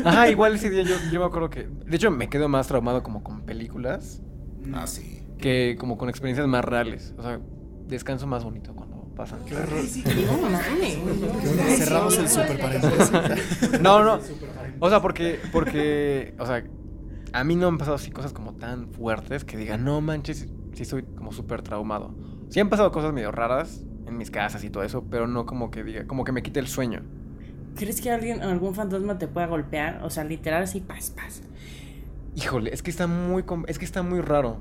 Ajá, 0.05 0.29
igual 0.29 0.55
ese 0.55 0.69
día 0.69 0.83
yo, 0.83 0.95
yo 1.11 1.19
me 1.19 1.25
acuerdo 1.25 1.49
que. 1.49 1.67
De 1.85 1.95
hecho, 1.95 2.11
me 2.11 2.29
quedo 2.29 2.49
más 2.49 2.67
traumado 2.67 3.03
como 3.03 3.23
con 3.23 3.41
películas 3.41 4.21
Ah, 4.73 4.85
sí. 4.87 5.23
que 5.37 5.75
como 5.79 5.97
con 5.97 6.09
experiencias 6.09 6.47
más 6.47 6.65
reales. 6.65 7.13
O 7.17 7.21
sea, 7.23 7.39
descanso 7.87 8.27
más 8.27 8.43
bonito 8.43 8.73
cuando 8.73 8.97
pasan. 9.15 9.39
Cerramos 11.77 12.17
el 12.17 12.27
super 12.29 12.59
paréntesis. 12.59 13.11
No, 13.81 14.03
no. 14.03 14.19
O 14.79 14.89
sea, 14.89 15.01
porque, 15.01 15.39
porque, 15.51 16.35
o 16.37 16.45
sea, 16.45 16.63
a 17.39 17.43
mí 17.43 17.55
no 17.55 17.67
han 17.67 17.77
pasado 17.77 17.95
así 17.95 18.11
cosas 18.11 18.33
como 18.33 18.53
tan 18.53 18.89
fuertes 18.89 19.43
que 19.45 19.57
digan, 19.57 19.83
no 19.83 20.01
manches, 20.01 20.47
sí 20.73 20.85
soy 20.85 21.03
como 21.03 21.31
súper 21.31 21.61
traumado. 21.61 22.13
Sí 22.49 22.59
han 22.59 22.69
pasado 22.69 22.91
cosas 22.91 23.13
medio 23.13 23.31
raras 23.31 23.81
en 24.05 24.17
mis 24.17 24.31
casas 24.31 24.63
y 24.63 24.69
todo 24.69 24.83
eso, 24.83 25.03
pero 25.09 25.27
no 25.27 25.45
como 25.45 25.69
que 25.71 25.83
diga, 25.83 26.05
como 26.07 26.23
que 26.23 26.31
me 26.31 26.41
quite 26.43 26.59
el 26.59 26.67
sueño. 26.67 27.01
¿Crees 27.75 28.01
que 28.01 28.09
alguien, 28.09 28.41
algún 28.41 28.73
fantasma 28.73 29.17
te 29.17 29.27
pueda 29.27 29.47
golpear? 29.47 30.01
O 30.03 30.09
sea, 30.09 30.23
literal 30.23 30.63
así, 30.63 30.79
paz, 30.79 31.11
paz. 31.11 31.41
Híjole, 32.35 32.73
es 32.73 32.81
que 32.83 32.89
está 32.91 33.07
muy, 33.07 33.43
com- 33.43 33.65
es 33.67 33.79
que 33.79 33.85
está 33.85 34.03
muy 34.03 34.21
raro. 34.21 34.57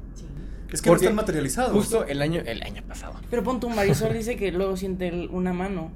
Es 0.72 0.82
que 0.82 0.88
no 0.88 0.92
Porque 0.94 1.04
están 1.06 1.16
materializados. 1.16 1.72
Justo 1.72 2.04
el 2.04 2.20
año, 2.22 2.42
el 2.44 2.62
año 2.62 2.82
pasado. 2.86 3.14
Pero 3.30 3.42
pon 3.42 3.60
tu 3.60 3.70
Marisol 3.70 4.12
dice 4.12 4.36
que 4.36 4.50
luego 4.50 4.76
siente 4.76 5.28
una 5.30 5.52
mano. 5.52 5.90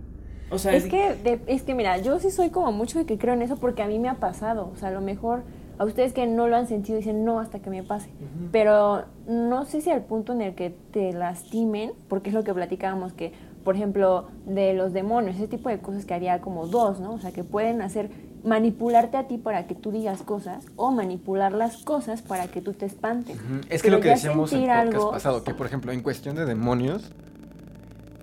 O 0.50 0.58
sea, 0.58 0.74
Es 0.74 0.84
que, 0.86 1.14
de- 1.14 1.40
es 1.46 1.62
que 1.62 1.74
mira, 1.74 1.98
yo 1.98 2.18
sí 2.20 2.30
soy 2.30 2.50
como 2.50 2.70
mucho 2.72 2.98
de 2.98 3.06
que 3.06 3.18
creo 3.18 3.34
en 3.34 3.42
eso 3.42 3.56
porque 3.56 3.82
a 3.82 3.86
mí 3.86 3.98
me 3.98 4.08
ha 4.08 4.14
pasado. 4.14 4.70
O 4.72 4.76
sea, 4.76 4.88
a 4.88 4.92
lo 4.92 5.00
mejor 5.00 5.42
a 5.80 5.84
ustedes 5.86 6.12
que 6.12 6.26
no 6.26 6.46
lo 6.46 6.56
han 6.56 6.66
sentido 6.66 6.98
dicen 6.98 7.24
no 7.24 7.40
hasta 7.40 7.60
que 7.60 7.70
me 7.70 7.82
pase. 7.82 8.10
Pero 8.52 9.04
no 9.26 9.64
sé 9.64 9.80
si 9.80 9.88
al 9.88 10.02
punto 10.02 10.34
en 10.34 10.42
el 10.42 10.54
que 10.54 10.74
te 10.92 11.14
lastimen, 11.14 11.92
porque 12.06 12.28
es 12.28 12.34
lo 12.34 12.44
que 12.44 12.52
platicábamos, 12.52 13.14
que 13.14 13.32
por 13.64 13.76
ejemplo 13.76 14.26
de 14.44 14.74
los 14.74 14.92
demonios, 14.92 15.36
ese 15.36 15.48
tipo 15.48 15.70
de 15.70 15.78
cosas 15.78 16.04
que 16.04 16.12
haría 16.12 16.42
como 16.42 16.66
dos, 16.66 17.00
¿no? 17.00 17.14
O 17.14 17.18
sea, 17.18 17.32
que 17.32 17.44
pueden 17.44 17.80
hacer 17.80 18.10
manipularte 18.44 19.16
a 19.16 19.26
ti 19.26 19.38
para 19.38 19.66
que 19.66 19.74
tú 19.74 19.90
digas 19.90 20.22
cosas 20.22 20.66
o 20.76 20.90
manipular 20.90 21.52
las 21.52 21.78
cosas 21.78 22.20
para 22.20 22.46
que 22.48 22.60
tú 22.60 22.74
te 22.74 22.84
espantes. 22.84 23.38
Es 23.70 23.80
que 23.80 23.88
Pero 23.88 23.96
lo 23.96 24.02
que 24.02 24.10
decíamos 24.10 24.52
en 24.52 24.60
podcast 24.60 24.86
algo- 24.94 25.10
pasado, 25.12 25.44
que 25.44 25.54
por 25.54 25.66
ejemplo, 25.66 25.92
en 25.92 26.02
cuestión 26.02 26.36
de 26.36 26.44
demonios, 26.44 27.10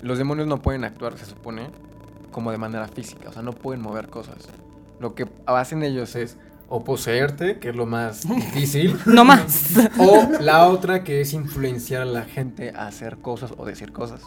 los 0.03 0.19
demonios 0.19 0.47
no 0.47 0.61
pueden 0.61 0.83
actuar, 0.83 1.17
se 1.17 1.25
supone, 1.25 1.69
como 2.31 2.51
de 2.51 2.59
manera 2.59 2.87
física, 2.87 3.29
o 3.29 3.31
sea, 3.33 3.41
no 3.41 3.51
pueden 3.53 3.81
mover 3.81 4.09
cosas. 4.09 4.47
Lo 4.99 5.15
que 5.15 5.27
hacen 5.47 5.81
ellos 5.81 6.15
es 6.15 6.37
o 6.69 6.83
poseerte, 6.83 7.59
que 7.59 7.69
es 7.69 7.75
lo 7.75 7.85
más 7.85 8.27
difícil, 8.27 8.97
no 9.05 9.23
más. 9.23 9.73
o 9.99 10.41
la 10.41 10.67
otra 10.67 11.03
que 11.03 11.21
es 11.21 11.33
influenciar 11.33 12.01
a 12.01 12.05
la 12.05 12.23
gente 12.23 12.71
a 12.75 12.87
hacer 12.87 13.17
cosas 13.17 13.53
o 13.57 13.65
decir 13.65 13.91
cosas. 13.91 14.21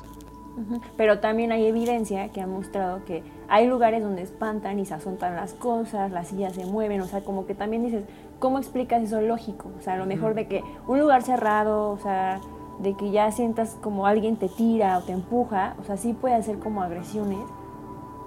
Pero 0.97 1.21
también 1.21 1.53
hay 1.53 1.65
evidencia 1.67 2.29
que 2.29 2.43
ha 2.43 2.47
mostrado 2.47 3.05
que 3.07 3.23
hay 3.49 3.67
lugares 3.67 4.03
donde 4.03 4.23
espantan 4.23 4.79
y 4.79 4.85
se 4.85 4.93
azotan 4.93 5.35
las 5.35 5.55
cosas, 5.55 6.11
las 6.11 6.29
sillas 6.29 6.55
se 6.55 6.67
mueven, 6.67 7.01
o 7.01 7.07
sea, 7.07 7.23
como 7.23 7.47
que 7.47 7.55
también 7.55 7.83
dices, 7.83 8.05
¿cómo 8.39 8.59
explicas 8.59 9.03
eso 9.03 9.23
lógico? 9.23 9.71
O 9.79 9.83
sea, 9.83 9.95
a 9.95 9.97
lo 9.97 10.07
mejor 10.07 10.35
de 10.35 10.49
que 10.49 10.63
un 10.87 11.01
lugar 11.01 11.23
cerrado, 11.23 11.91
o 11.91 11.99
sea, 11.99 12.41
de 12.81 12.95
que 12.95 13.11
ya 13.11 13.31
sientas 13.33 13.77
como 13.81 14.07
alguien 14.07 14.37
te 14.37 14.49
tira 14.49 14.99
o 14.99 15.03
te 15.03 15.13
empuja, 15.13 15.77
o 15.81 15.85
sea, 15.85 15.97
sí 15.97 16.13
puede 16.13 16.35
hacer 16.35 16.59
como 16.59 16.83
agresiones, 16.83 17.39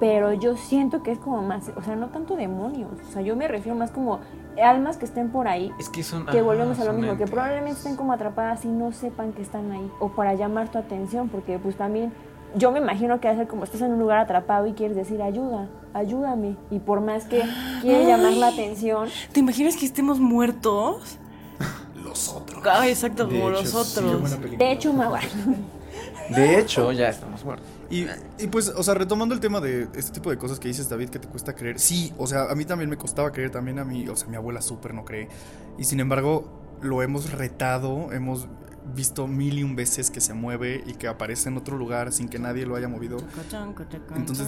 pero 0.03 0.33
yo 0.33 0.57
siento 0.57 1.01
que 1.01 1.13
es 1.13 1.17
como 1.17 1.41
más, 1.41 1.71
o 1.77 1.81
sea, 1.81 1.95
no 1.95 2.09
tanto 2.09 2.35
demonios, 2.35 2.91
o 3.07 3.11
sea, 3.13 3.21
yo 3.21 3.37
me 3.37 3.47
refiero 3.47 3.77
más 3.77 3.89
como 3.89 4.19
almas 4.61 4.97
que 4.97 5.05
estén 5.05 5.29
por 5.29 5.47
ahí 5.47 5.71
Es 5.79 5.87
que 5.87 6.03
son... 6.03 6.25
que 6.25 6.41
volvemos 6.41 6.77
a 6.81 6.83
lo 6.83 6.91
mismo, 6.91 7.17
que 7.17 7.25
probablemente 7.25 7.77
estén 7.77 7.95
como 7.95 8.11
atrapadas 8.11 8.65
y 8.65 8.67
no 8.67 8.91
sepan 8.91 9.31
que 9.31 9.41
están 9.41 9.71
ahí, 9.71 9.89
o 10.01 10.09
para 10.09 10.33
llamar 10.33 10.69
tu 10.69 10.77
atención, 10.77 11.29
porque 11.29 11.57
pues 11.57 11.77
también 11.77 12.11
yo 12.53 12.69
me 12.73 12.79
imagino 12.79 13.21
que 13.21 13.29
va 13.29 13.33
a 13.33 13.37
ser 13.37 13.47
como 13.47 13.63
estás 13.63 13.79
en 13.79 13.93
un 13.93 13.99
lugar 13.99 14.17
atrapado 14.19 14.67
y 14.67 14.73
quieres 14.73 14.97
decir 14.97 15.21
ayuda, 15.21 15.69
ayúdame, 15.93 16.57
y 16.69 16.79
por 16.79 16.99
más 16.99 17.23
que 17.23 17.41
quieres 17.81 18.05
llamar 18.05 18.33
la 18.33 18.47
atención, 18.49 19.07
¿Te 19.31 19.39
imaginas 19.39 19.77
que 19.77 19.85
estemos 19.85 20.19
muertos? 20.19 21.17
Los 22.03 22.27
otros. 22.27 22.61
Ah, 22.69 22.89
exacto, 22.89 23.25
De 23.25 23.39
como 23.39 23.51
hecho, 23.51 23.61
los 23.61 23.73
otros. 23.73 24.41
De 24.57 24.71
hecho, 24.73 24.91
Mawa, 24.91 25.21
De 26.29 26.59
hecho, 26.59 26.91
ya 26.91 27.07
estamos 27.07 27.45
muertos. 27.45 27.67
Y, 27.93 28.07
y 28.43 28.47
pues, 28.47 28.69
o 28.69 28.81
sea, 28.83 28.93
retomando 28.93 29.35
el 29.35 29.41
tema 29.41 29.59
de 29.61 29.87
este 29.95 30.11
tipo 30.13 30.29
de 30.31 30.37
cosas 30.37 30.59
que 30.59 30.67
dices, 30.67 30.89
David, 30.89 31.09
que 31.09 31.19
te 31.19 31.27
cuesta 31.27 31.53
creer. 31.53 31.79
Sí, 31.79 32.11
o 32.17 32.25
sea, 32.27 32.45
a 32.49 32.55
mí 32.55 32.65
también 32.65 32.89
me 32.89 32.97
costaba 32.97 33.31
creer, 33.31 33.51
también 33.51 33.77
a 33.79 33.85
mí, 33.85 34.07
o 34.07 34.15
sea, 34.15 34.27
mi 34.27 34.35
abuela 34.35 34.61
súper 34.61 34.93
no 34.93 35.05
cree. 35.05 35.27
Y 35.77 35.83
sin 35.83 35.99
embargo, 35.99 36.61
lo 36.81 37.01
hemos 37.03 37.31
retado, 37.31 38.11
hemos 38.11 38.47
visto 38.95 39.27
mil 39.27 39.59
y 39.59 39.63
un 39.63 39.75
veces 39.77 40.11
que 40.11 40.19
se 40.19 40.33
mueve 40.33 40.83
y 40.85 40.93
que 40.95 41.07
aparece 41.07 41.47
en 41.49 41.55
otro 41.57 41.77
lugar 41.77 42.11
sin 42.11 42.27
que 42.27 42.37
nadie 42.39 42.65
lo 42.65 42.75
haya 42.75 42.87
movido. 42.89 43.17
Entonces- 44.17 44.47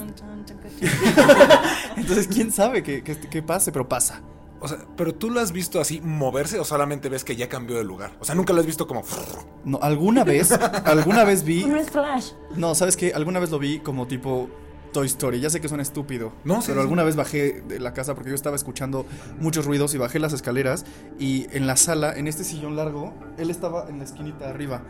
Entonces, 1.98 2.28
quién 2.28 2.52
sabe 2.52 2.84
qué, 2.84 3.04
qué, 3.04 3.18
qué 3.18 3.42
pase, 3.44 3.72
pero 3.72 3.88
pasa. 3.88 4.22
O 4.62 4.68
sea, 4.68 4.78
pero 4.96 5.14
tú 5.14 5.30
lo 5.30 5.40
has 5.42 5.52
visto 5.52 5.80
así 5.82 6.02
moverse 6.02 6.60
o 6.60 6.66
solamente 6.66 7.10
ves 7.10 7.24
que 7.24 7.36
ya 7.36 7.50
cambió 7.50 7.78
de 7.78 7.84
lugar. 7.84 8.14
O 8.20 8.26
sea, 8.26 8.36
nunca 8.36 8.54
lo 8.54 8.60
has 8.62 8.66
visto 8.66 8.88
como. 8.88 9.04
No, 9.66 9.80
alguna 9.82 10.24
vez, 10.24 10.52
alguna 10.86 11.24
vez 11.24 11.44
vi. 11.44 11.66
no 11.66 11.76
es 11.78 11.90
Flash. 11.90 12.32
No, 12.56 12.76
¿sabes 12.76 12.96
qué? 12.96 13.14
Alguna 13.14 13.40
vez 13.40 13.50
lo 13.50 13.58
vi 13.58 13.80
como 13.80 14.06
tipo 14.06 14.48
Toy 14.94 15.08
Story. 15.08 15.40
Ya 15.40 15.50
sé 15.50 15.60
que 15.60 15.68
suena 15.68 15.82
estúpido. 15.82 16.34
No, 16.44 16.62
sí, 16.62 16.68
Pero 16.68 16.82
sí. 16.82 16.84
alguna 16.84 17.04
vez 17.04 17.16
bajé 17.16 17.62
de 17.68 17.80
la 17.80 17.94
casa 17.94 18.14
porque 18.14 18.30
yo 18.30 18.36
estaba 18.36 18.56
escuchando 18.56 19.06
muchos 19.40 19.66
ruidos 19.66 19.94
y 19.96 19.98
bajé 19.98 20.20
las 20.20 20.34
escaleras. 20.34 20.86
Y 21.20 21.48
en 21.52 21.66
la 21.66 21.78
sala, 21.78 22.14
en 22.16 22.28
este 22.28 22.44
sillón 22.44 22.76
largo, 22.76 23.14
él 23.40 23.50
estaba 23.50 23.90
en 23.90 23.98
la 23.98 24.04
esquinita 24.04 24.50
arriba. 24.50 24.84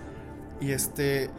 Y 0.59 0.71
este. 0.71 1.29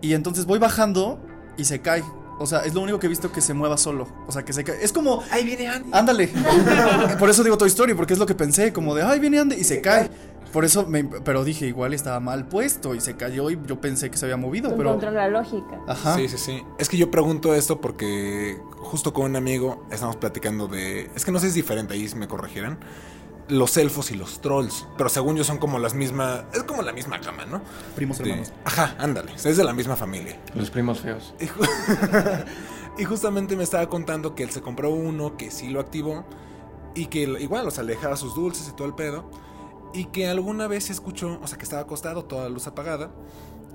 Y 0.00 0.14
entonces 0.14 0.44
voy 0.46 0.58
bajando 0.58 1.20
y 1.56 1.64
se 1.64 1.80
cae. 1.80 2.02
O 2.42 2.46
sea, 2.46 2.60
es 2.60 2.74
lo 2.74 2.80
único 2.80 2.98
que 2.98 3.06
he 3.06 3.08
visto 3.08 3.30
que 3.30 3.40
se 3.40 3.54
mueva 3.54 3.76
solo. 3.76 4.08
O 4.26 4.32
sea, 4.32 4.44
que 4.44 4.52
se 4.52 4.64
cae. 4.64 4.82
Es 4.82 4.92
como. 4.92 5.22
Ahí 5.30 5.44
viene 5.44 5.68
Andy. 5.68 5.90
Ándale. 5.92 6.28
Por 7.18 7.30
eso 7.30 7.44
digo 7.44 7.56
Toy 7.56 7.68
Story, 7.68 7.94
porque 7.94 8.12
es 8.12 8.18
lo 8.18 8.26
que 8.26 8.34
pensé, 8.34 8.72
como 8.72 8.94
de, 8.94 9.02
ay, 9.02 9.20
viene 9.20 9.38
Andy, 9.38 9.56
y 9.56 9.64
se 9.64 9.80
cae. 9.80 10.10
Por 10.52 10.66
eso, 10.66 10.86
me, 10.86 11.04
pero 11.04 11.44
dije, 11.44 11.66
igual 11.66 11.94
estaba 11.94 12.20
mal 12.20 12.46
puesto 12.46 12.94
y 12.94 13.00
se 13.00 13.16
cayó 13.16 13.48
y 13.48 13.58
yo 13.66 13.80
pensé 13.80 14.10
que 14.10 14.18
se 14.18 14.26
había 14.26 14.36
movido, 14.36 14.76
pero... 14.76 14.90
Encontró 14.90 15.10
la 15.10 15.28
lógica. 15.28 15.80
Ajá. 15.88 16.14
Sí, 16.14 16.28
sí, 16.28 16.36
sí. 16.36 16.62
Es 16.78 16.90
que 16.90 16.98
yo 16.98 17.10
pregunto 17.10 17.54
esto 17.54 17.80
porque 17.80 18.60
justo 18.76 19.14
con 19.14 19.24
un 19.24 19.36
amigo 19.36 19.86
estamos 19.90 20.16
platicando 20.16 20.68
de. 20.68 21.10
Es 21.14 21.24
que 21.24 21.32
no 21.32 21.38
sé 21.38 21.46
si 21.46 21.48
es 21.48 21.54
diferente, 21.54 21.94
ahí 21.94 22.06
me 22.16 22.28
corregirán. 22.28 22.78
Los 23.52 23.76
elfos 23.76 24.10
y 24.10 24.14
los 24.14 24.40
trolls. 24.40 24.86
Pero 24.96 25.08
según 25.10 25.36
yo 25.36 25.44
son 25.44 25.58
como 25.58 25.78
las 25.78 25.94
mismas. 25.94 26.44
Es 26.54 26.62
como 26.62 26.82
la 26.82 26.92
misma 26.92 27.18
gama, 27.18 27.44
¿no? 27.44 27.60
Primos 27.94 28.18
De- 28.18 28.24
hermanos. 28.30 28.52
Ajá, 28.64 28.96
ándale. 28.98 29.32
Es 29.34 29.56
de 29.56 29.64
la 29.64 29.72
misma 29.72 29.96
familia. 29.96 30.40
Los 30.54 30.70
primos 30.70 31.00
feos. 31.00 31.34
Y, 31.40 31.46
ju- 31.46 32.44
y 32.98 33.04
justamente 33.04 33.56
me 33.56 33.62
estaba 33.64 33.88
contando 33.88 34.34
que 34.34 34.42
él 34.42 34.50
se 34.50 34.60
compró 34.62 34.90
uno, 34.90 35.36
que 35.36 35.50
sí 35.50 35.68
lo 35.68 35.80
activó. 35.80 36.24
Y 36.94 37.06
que 37.06 37.22
igual, 37.22 37.66
o 37.66 37.70
sea, 37.70 37.82
le 37.84 37.94
dejaba 37.94 38.16
sus 38.16 38.34
dulces 38.34 38.68
y 38.68 38.72
todo 38.76 38.86
el 38.86 38.94
pedo. 38.94 39.30
Y 39.94 40.06
que 40.06 40.26
alguna 40.28 40.66
vez 40.68 40.88
escuchó, 40.90 41.38
o 41.42 41.46
sea, 41.46 41.58
que 41.58 41.64
estaba 41.64 41.82
acostado, 41.82 42.24
toda 42.24 42.44
la 42.44 42.48
luz 42.48 42.66
apagada. 42.66 43.10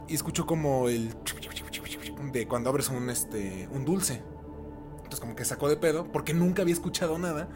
Y 0.08 0.16
escuchó 0.16 0.46
como 0.46 0.88
el. 0.90 1.14
de 2.32 2.48
cuando 2.48 2.70
abres 2.70 2.90
un, 2.90 3.10
este, 3.10 3.68
un 3.72 3.86
dulce. 3.86 4.22
Entonces, 4.98 5.20
como 5.20 5.36
que 5.36 5.46
sacó 5.46 5.70
de 5.70 5.78
pedo, 5.78 6.06
porque 6.12 6.34
nunca 6.34 6.62
había 6.64 6.74
escuchado 6.74 7.18
nada. 7.18 7.48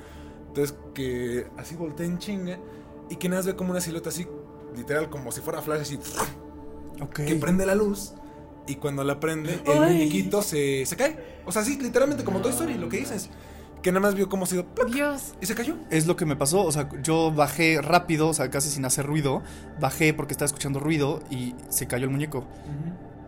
Entonces, 0.51 0.77
que 0.93 1.47
así 1.57 1.75
voltea 1.75 2.05
en 2.05 2.17
chinga. 2.17 2.59
Y 3.09 3.15
que 3.15 3.29
nada 3.29 3.39
más 3.39 3.45
ve 3.45 3.55
como 3.55 3.71
una 3.71 3.81
silueta 3.81 4.09
así, 4.09 4.27
literal, 4.75 5.09
como 5.09 5.31
si 5.31 5.41
fuera 5.41 5.61
flash, 5.61 5.81
así. 5.81 5.99
Ok. 7.01 7.21
Que 7.25 7.35
prende 7.35 7.65
la 7.65 7.75
luz. 7.75 8.13
Y 8.67 8.75
cuando 8.75 9.03
la 9.03 9.19
prende, 9.19 9.61
el 9.65 9.83
Ay. 9.83 9.93
muñequito 9.93 10.41
se, 10.41 10.85
se 10.85 10.95
cae. 10.95 11.41
O 11.45 11.51
sea, 11.51 11.63
sí, 11.63 11.77
literalmente 11.81 12.23
como 12.23 12.41
Toy 12.41 12.51
Story, 12.51 12.75
lo 12.75 12.89
que 12.89 12.97
dices. 12.97 13.29
Que 13.81 13.91
nada 13.91 14.01
más 14.01 14.15
vio 14.15 14.29
cómo 14.29 14.45
se 14.45 14.55
dio. 14.55 14.65
¡plac! 14.65 14.89
Dios. 14.89 15.33
Y 15.41 15.45
se 15.45 15.55
cayó. 15.55 15.75
Es 15.89 16.05
lo 16.05 16.15
que 16.15 16.25
me 16.25 16.35
pasó, 16.35 16.63
o 16.63 16.71
sea, 16.71 16.87
yo 17.01 17.31
bajé 17.31 17.81
rápido, 17.81 18.27
o 18.29 18.33
sea, 18.33 18.49
casi 18.49 18.69
sin 18.69 18.85
hacer 18.85 19.05
ruido. 19.05 19.41
Bajé 19.79 20.13
porque 20.13 20.33
estaba 20.33 20.45
escuchando 20.45 20.79
ruido 20.79 21.21
y 21.29 21.55
se 21.69 21.87
cayó 21.87 22.05
el 22.05 22.11
muñeco. 22.11 22.45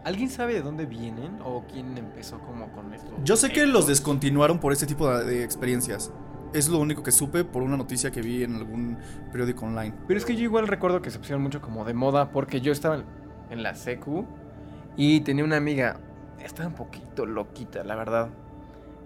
¿Alguien 0.06 0.30
sabe 0.30 0.54
de 0.54 0.62
dónde 0.62 0.86
vienen 0.86 1.40
o 1.44 1.66
quién 1.72 1.98
empezó 1.98 2.38
como 2.40 2.72
con 2.74 2.94
esto? 2.94 3.10
Yo 3.24 3.38
sé 3.38 3.52
que 3.52 3.66
los 3.66 3.88
descontinuaron 3.88 4.60
por 4.60 4.74
este 4.74 4.86
tipo 4.86 5.10
de, 5.10 5.26
de 5.26 5.44
experiencias. 5.44 6.12
Es 6.54 6.70
lo 6.70 6.80
único 6.80 7.02
que 7.04 7.12
supe 7.12 7.44
por 7.44 7.64
una 7.64 7.78
noticia 7.78 8.12
que 8.12 8.22
vi 8.22 8.44
en 8.44 8.56
algún 8.56 8.98
periódico 9.32 9.66
online. 9.66 9.94
Pero 10.08 10.18
es 10.20 10.26
que 10.26 10.36
yo 10.36 10.44
igual 10.44 10.68
recuerdo 10.68 11.02
que 11.02 11.10
se 11.12 11.18
pusieron 11.20 11.42
mucho 11.42 11.62
como 11.62 11.84
de 11.86 11.94
moda 11.94 12.30
porque 12.32 12.62
yo 12.62 12.72
estaba 12.72 13.04
en- 13.50 13.64
la 13.64 13.76
secu 13.76 14.26
y 14.96 15.22
tenía 15.22 15.44
una 15.44 15.58
amiga, 15.58 16.00
estaba 16.44 16.68
un 16.70 16.76
poquito 16.76 17.26
loquita, 17.26 17.84
la 17.84 17.96
verdad. 17.96 18.30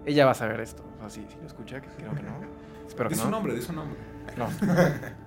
Ella 0.06 0.24
va 0.24 0.30
a 0.32 0.34
saber 0.34 0.60
esto. 0.60 0.82
O 0.96 1.00
sea, 1.00 1.10
sí, 1.10 1.26
sí 1.28 1.36
lo 1.40 1.46
escucha, 1.46 1.80
que 1.80 1.88
creo 1.88 2.14
que 2.14 2.22
no. 2.22 2.30
Espero 2.86 3.08
que 3.10 3.16
no. 3.16 3.22
su 3.22 3.30
nombre, 3.30 3.54
di 3.54 3.60
su 3.62 3.72
nombre. 3.72 3.98
No. 4.36 4.48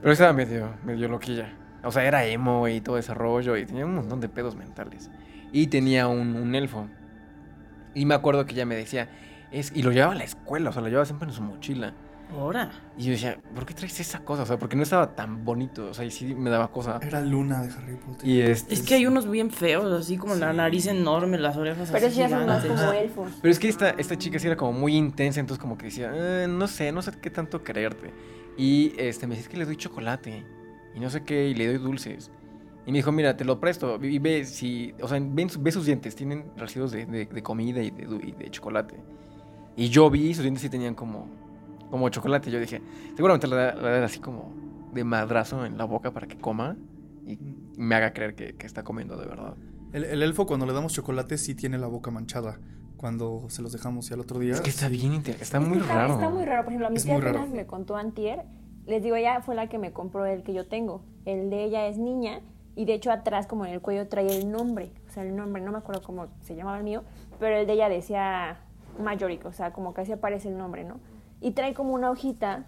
Pero 0.02 0.12
estaba 0.14 0.34
medio, 0.34 0.70
medio 0.84 1.08
loquilla. 1.08 1.54
O 1.84 1.92
sea, 1.92 2.04
era 2.06 2.26
emo 2.26 2.68
y 2.68 2.82
todo 2.82 2.98
ese 3.00 3.14
rollo 3.14 3.58
y 3.58 3.66
tenía 3.66 3.86
un 3.86 3.96
montón 3.96 4.20
de 4.22 4.30
pedos 4.30 4.56
mentales. 4.56 5.10
Y 5.52 5.68
tenía 5.68 6.08
un, 6.08 6.36
un 6.36 6.54
elfo. 6.56 6.88
Y 7.94 8.06
me 8.06 8.14
acuerdo 8.16 8.46
que 8.46 8.54
ella 8.54 8.66
me 8.66 8.76
decía, 8.76 9.10
es, 9.52 9.72
y 9.76 9.84
lo 9.84 9.92
llevaba 9.92 10.14
a 10.14 10.16
la 10.16 10.24
escuela, 10.24 10.70
o 10.70 10.74
sea, 10.74 10.82
lo 10.82 10.88
llevaba 10.88 11.06
siempre 11.06 11.28
en 11.28 11.34
su 11.34 11.42
mochila. 11.42 11.94
Ahora. 12.32 12.72
Y 12.98 13.04
yo 13.06 13.12
decía, 13.12 13.38
¿por 13.54 13.66
qué 13.66 13.74
traes 13.74 14.00
esa 14.00 14.20
cosa? 14.24 14.44
O 14.44 14.46
sea, 14.46 14.58
porque 14.58 14.76
no 14.76 14.84
estaba 14.84 15.16
tan 15.16 15.44
bonito, 15.44 15.88
o 15.90 15.94
sea, 15.94 16.06
y 16.06 16.12
sí 16.12 16.34
me 16.34 16.50
daba 16.50 16.72
cosa. 16.72 17.00
Era 17.02 17.22
Luna 17.22 17.62
de 17.64 17.72
Harry 17.74 17.96
Potter. 17.96 18.28
Y 18.28 18.42
este, 18.42 18.74
Es 18.74 18.82
que 18.84 18.96
hay 18.96 19.06
unos 19.06 19.30
bien 19.30 19.52
feos, 19.52 19.92
así 19.92 20.18
como 20.18 20.36
la 20.36 20.54
nariz 20.54 20.88
enorme, 20.88 21.38
las 21.38 21.58
orejas 21.58 21.90
Pero 21.92 22.08
así 22.08 22.16
sí 22.24 22.30
son 22.30 22.46
más 22.46 22.66
como 22.66 22.92
elfos. 22.94 23.32
Pero 23.42 23.52
es 23.52 23.60
que 23.60 23.68
esta, 23.70 23.90
esta 23.92 24.18
chica 24.18 24.40
sí 24.40 24.48
era 24.48 24.56
como 24.56 24.74
muy 24.74 24.96
intensa, 24.96 25.40
entonces 25.40 25.62
como 25.62 25.78
que 25.78 25.86
decía, 25.86 26.12
"Eh, 26.14 26.48
no 26.50 26.68
sé, 26.68 26.92
no 26.92 27.02
sé 27.02 27.12
qué 27.22 27.30
tanto 27.30 27.64
creerte. 27.64 28.12
Y 28.58 28.94
este, 28.98 29.28
me 29.28 29.36
decía, 29.36 29.44
es 29.48 29.50
que 29.50 29.58
le 29.58 29.66
doy 29.66 29.76
chocolate, 29.78 30.46
y 30.96 31.00
no 31.00 31.10
sé 31.10 31.24
qué, 31.24 31.48
y 31.50 31.54
le 31.54 31.68
doy 31.68 31.78
dulces. 31.78 32.32
Y 32.86 32.92
me 32.92 32.98
dijo, 32.98 33.12
mira, 33.12 33.38
te 33.38 33.46
lo 33.46 33.60
presto, 33.60 34.00
y 34.04 34.20
ve 34.20 34.44
si, 34.46 34.94
o 35.02 35.08
sea, 35.08 35.20
ve 35.22 35.72
sus 35.72 35.86
dientes, 35.86 36.16
tienen 36.16 36.46
residuos 36.58 36.92
de, 36.92 37.06
de- 37.06 37.26
de 37.26 37.44
comida 37.44 37.82
y 37.82 37.92
de, 37.92 38.04
y 38.24 38.32
de 38.32 38.50
chocolate. 38.50 38.96
Y 39.76 39.90
yo 39.90 40.10
vi, 40.10 40.34
sus 40.34 40.44
dientes 40.44 40.62
sí 40.62 40.70
tenían 40.70 40.96
como, 40.96 41.30
como 41.92 42.10
chocolate, 42.10 42.50
yo 42.50 42.60
dije, 42.60 42.82
seguramente 43.16 43.48
le 43.48 43.56
da, 43.56 43.76
le 43.76 44.00
da 44.00 44.06
así 44.06 44.20
como 44.20 44.52
de 44.94 45.04
madrazo 45.04 45.66
en 45.66 45.78
la 45.78 45.86
boca 45.86 46.12
para 46.12 46.28
que 46.28 46.38
coma 46.38 46.76
y 47.28 47.38
me 47.78 47.96
haga 47.96 48.14
creer 48.14 48.34
que, 48.34 48.56
que 48.56 48.66
está 48.66 48.84
comiendo 48.84 49.18
de 49.18 49.28
verdad. 49.28 49.54
El, 49.94 50.06
el 50.06 50.24
elfo 50.24 50.48
cuando 50.48 50.66
le 50.66 50.74
damos 50.74 50.94
chocolate 50.94 51.38
sí 51.38 51.54
tiene 51.54 51.78
la 51.78 51.88
boca 51.88 52.10
manchada. 52.10 52.58
Cuando 52.98 53.50
se 53.50 53.62
los 53.62 53.72
dejamos 53.72 54.10
y 54.12 54.14
al 54.14 54.20
otro 54.20 54.38
día... 54.40 54.54
Es 54.54 54.62
que 54.62 54.70
está 54.70 54.88
bien, 54.88 55.24
está 55.26 55.60
muy 55.60 55.80
raro. 55.80 56.14
Está 56.14 56.30
muy 56.30 56.46
raro. 56.46 56.64
Por 56.64 56.72
ejemplo, 56.72 56.88
a 56.88 56.90
mi 56.92 56.98
Es 56.98 57.04
tía 57.04 57.18
apenas 57.18 57.50
me 57.50 57.66
contó 57.66 57.96
antier. 57.96 58.44
Les 58.86 59.02
digo, 59.02 59.16
ella 59.16 59.42
fue 59.42 59.56
la 59.56 59.68
que 59.68 59.80
me 59.80 59.92
compró 59.92 60.26
el 60.26 60.44
que 60.44 60.54
yo 60.54 60.68
tengo. 60.68 61.04
El 61.26 61.50
de 61.50 61.64
ella 61.64 61.88
es 61.88 61.98
niña 61.98 62.42
y 62.76 62.86
de 62.86 62.94
hecho 62.94 63.12
atrás 63.12 63.48
como 63.48 63.66
en 63.66 63.74
el 63.74 63.82
cuello 63.82 64.08
trae 64.08 64.40
el 64.40 64.52
nombre. 64.52 64.92
O 65.08 65.12
sea, 65.12 65.24
el 65.24 65.36
nombre, 65.36 65.62
no 65.62 65.72
me 65.72 65.80
acuerdo 65.80 66.02
cómo 66.04 66.28
se 66.42 66.56
llamaba 66.56 66.78
el 66.78 66.84
mío, 66.84 67.04
pero 67.40 67.58
el 67.58 67.68
de 67.68 67.74
ella 67.74 67.90
decía 67.90 68.60
Majoric, 69.00 69.46
o 69.46 69.52
sea, 69.52 69.74
como 69.74 69.94
así 69.98 70.12
aparece 70.12 70.50
el 70.50 70.58
nombre, 70.58 70.84
¿no? 70.84 71.00
Y 71.42 71.52
trae 71.52 71.74
como 71.74 71.94
una 71.94 72.10
hojita. 72.12 72.64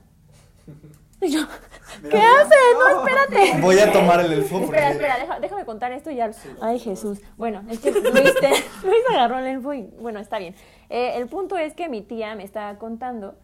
Y 1.22 1.30
yo, 1.32 1.40
¿qué 2.10 2.18
haces? 2.18 2.58
No, 2.78 3.00
espérate. 3.00 3.62
Voy 3.62 3.80
a 3.80 3.90
tomar 3.94 4.20
el 4.20 4.34
elfo 4.34 4.60
porque... 4.60 4.76
Espera, 4.76 4.92
espera, 4.92 5.18
deja- 5.20 5.40
déjame 5.40 5.64
contar 5.64 5.94
esto 5.94 6.12
y 6.12 6.16
ya. 6.18 6.30
Ay, 6.60 6.80
Jesús. 6.80 7.22
Bueno, 7.38 7.64
es 7.70 7.80
que 7.80 7.92
Luis, 7.92 8.04
te- 8.42 8.50
Luis 8.86 9.04
agarró 9.10 9.40
el 9.40 9.46
elfo 9.48 9.74
y 9.74 9.84
bueno, 10.02 10.20
está 10.20 10.38
bien. 10.38 10.54
Eh, 10.90 11.14
el 11.16 11.28
punto 11.28 11.58
es 11.58 11.76
que 11.76 11.88
mi 11.88 12.02
tía 12.02 12.36
me 12.36 12.44
estaba 12.44 12.78
contando 12.78 13.36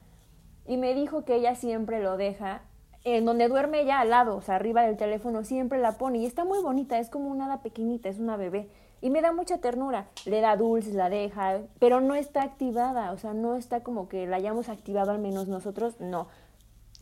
y 0.67 0.75
me 0.75 0.93
dijo 0.93 1.23
que 1.23 1.35
ella 1.35 1.55
siempre 1.55 2.01
lo 2.01 2.17
deja 2.17 2.63
en 3.05 3.23
donde 3.23 3.47
duerme 3.47 3.79
ella 3.83 4.01
al 4.01 4.09
lado, 4.09 4.35
o 4.35 4.41
sea, 4.41 4.55
arriba 4.55 4.81
del 4.81 4.97
teléfono, 4.97 5.45
siempre 5.45 5.79
la 5.79 5.93
pone 5.93 6.17
y 6.17 6.25
está 6.25 6.43
muy 6.43 6.61
bonita, 6.61 6.99
es 6.99 7.09
como 7.09 7.29
una 7.29 7.45
hada 7.45 7.61
pequeñita, 7.61 8.09
es 8.09 8.19
una 8.19 8.35
bebé. 8.35 8.67
Y 9.01 9.09
me 9.09 9.21
da 9.21 9.31
mucha 9.31 9.59
ternura, 9.59 10.07
le 10.25 10.41
da 10.41 10.55
dulces, 10.57 10.93
la 10.93 11.09
deja, 11.09 11.59
pero 11.79 12.01
no 12.01 12.15
está 12.15 12.43
activada, 12.43 13.11
o 13.11 13.17
sea, 13.17 13.33
no 13.33 13.55
está 13.55 13.81
como 13.81 14.09
que 14.09 14.27
la 14.27 14.37
hayamos 14.37 14.69
activado 14.69 15.11
al 15.11 15.19
menos 15.19 15.47
nosotros, 15.47 15.95
no. 15.99 16.27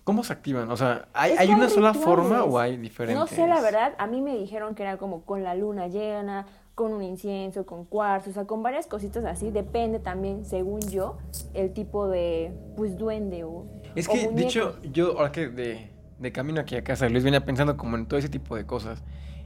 ¿Cómo 0.04 0.24
se 0.24 0.32
activan? 0.32 0.72
O 0.72 0.78
sea, 0.78 1.10
¿hay, 1.14 1.34
hay 1.38 1.50
una 1.50 1.68
sola 1.68 1.92
rituales. 1.92 2.06
forma 2.06 2.44
o 2.44 2.60
hay 2.60 2.78
diferentes? 2.78 3.20
No 3.20 3.28
sé, 3.28 3.46
la 3.48 3.60
verdad, 3.62 3.94
a 3.98 4.08
mí 4.08 4.22
me 4.22 4.38
dijeron 4.38 4.74
que 4.74 4.84
era 4.84 4.98
como 4.98 5.24
con 5.24 5.44
la 5.44 5.54
luna 5.54 5.88
llena, 5.88 6.46
con 6.76 6.94
un 6.94 7.02
incienso, 7.04 7.66
con 7.66 7.86
cuarzo, 7.86 8.30
o 8.30 8.34
sea, 8.34 8.46
con 8.46 8.62
varias 8.64 8.86
cositas 8.88 9.26
así. 9.26 9.50
Depende 9.52 10.00
también, 10.00 10.46
según 10.46 10.80
yo, 10.92 11.18
el 11.54 11.74
tipo 11.74 12.08
de, 12.08 12.54
pues, 12.78 12.98
duende 12.98 13.44
o 13.44 13.66
Es 13.96 14.08
o 14.08 14.12
que, 14.12 14.20
de 14.20 14.26
muñeco. 14.28 14.48
hecho, 14.48 14.80
yo 14.84 15.18
ahora 15.18 15.32
que 15.32 15.50
de, 15.50 15.92
de 16.20 16.32
camino 16.32 16.62
aquí 16.62 16.76
a 16.76 16.84
casa, 16.84 17.10
Luis 17.10 17.24
venía 17.24 17.44
pensando 17.44 17.76
como 17.76 17.98
en 17.98 18.06
todo 18.08 18.20
ese 18.20 18.30
tipo 18.30 18.56
de 18.56 18.66
cosas. 18.66 19.04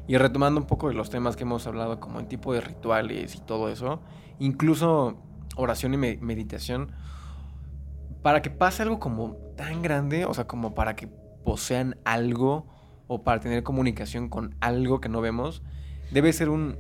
Y 0.08 0.18
retomando 0.18 0.60
un 0.60 0.68
poco 0.68 0.88
de 0.90 0.94
los 0.94 1.10
temas 1.10 1.36
que 1.36 1.44
hemos 1.44 1.66
hablado, 1.68 2.00
como 2.00 2.20
en 2.20 2.28
tipo 2.28 2.54
de 2.54 2.62
rituales 2.62 3.36
y 3.36 3.40
todo 3.40 3.70
eso, 3.70 4.00
incluso 4.40 5.16
oración 5.56 5.94
y 5.94 5.98
me- 5.98 6.18
meditación, 6.18 6.92
para 8.22 8.42
que 8.42 8.50
pase 8.50 8.84
algo 8.84 9.00
como 9.00 9.36
tan 9.56 9.82
grande, 9.82 10.26
o 10.26 10.34
sea, 10.34 10.48
como 10.48 10.74
para 10.74 10.96
que 10.96 11.08
posean 11.08 11.98
algo 12.06 12.68
o 13.08 13.24
para 13.24 13.40
tener 13.40 13.64
comunicación 13.64 14.30
con 14.30 14.56
algo 14.62 15.02
que 15.02 15.10
no 15.10 15.22
vemos, 15.22 15.64
debe 16.12 16.32
ser 16.34 16.50
un, 16.50 16.78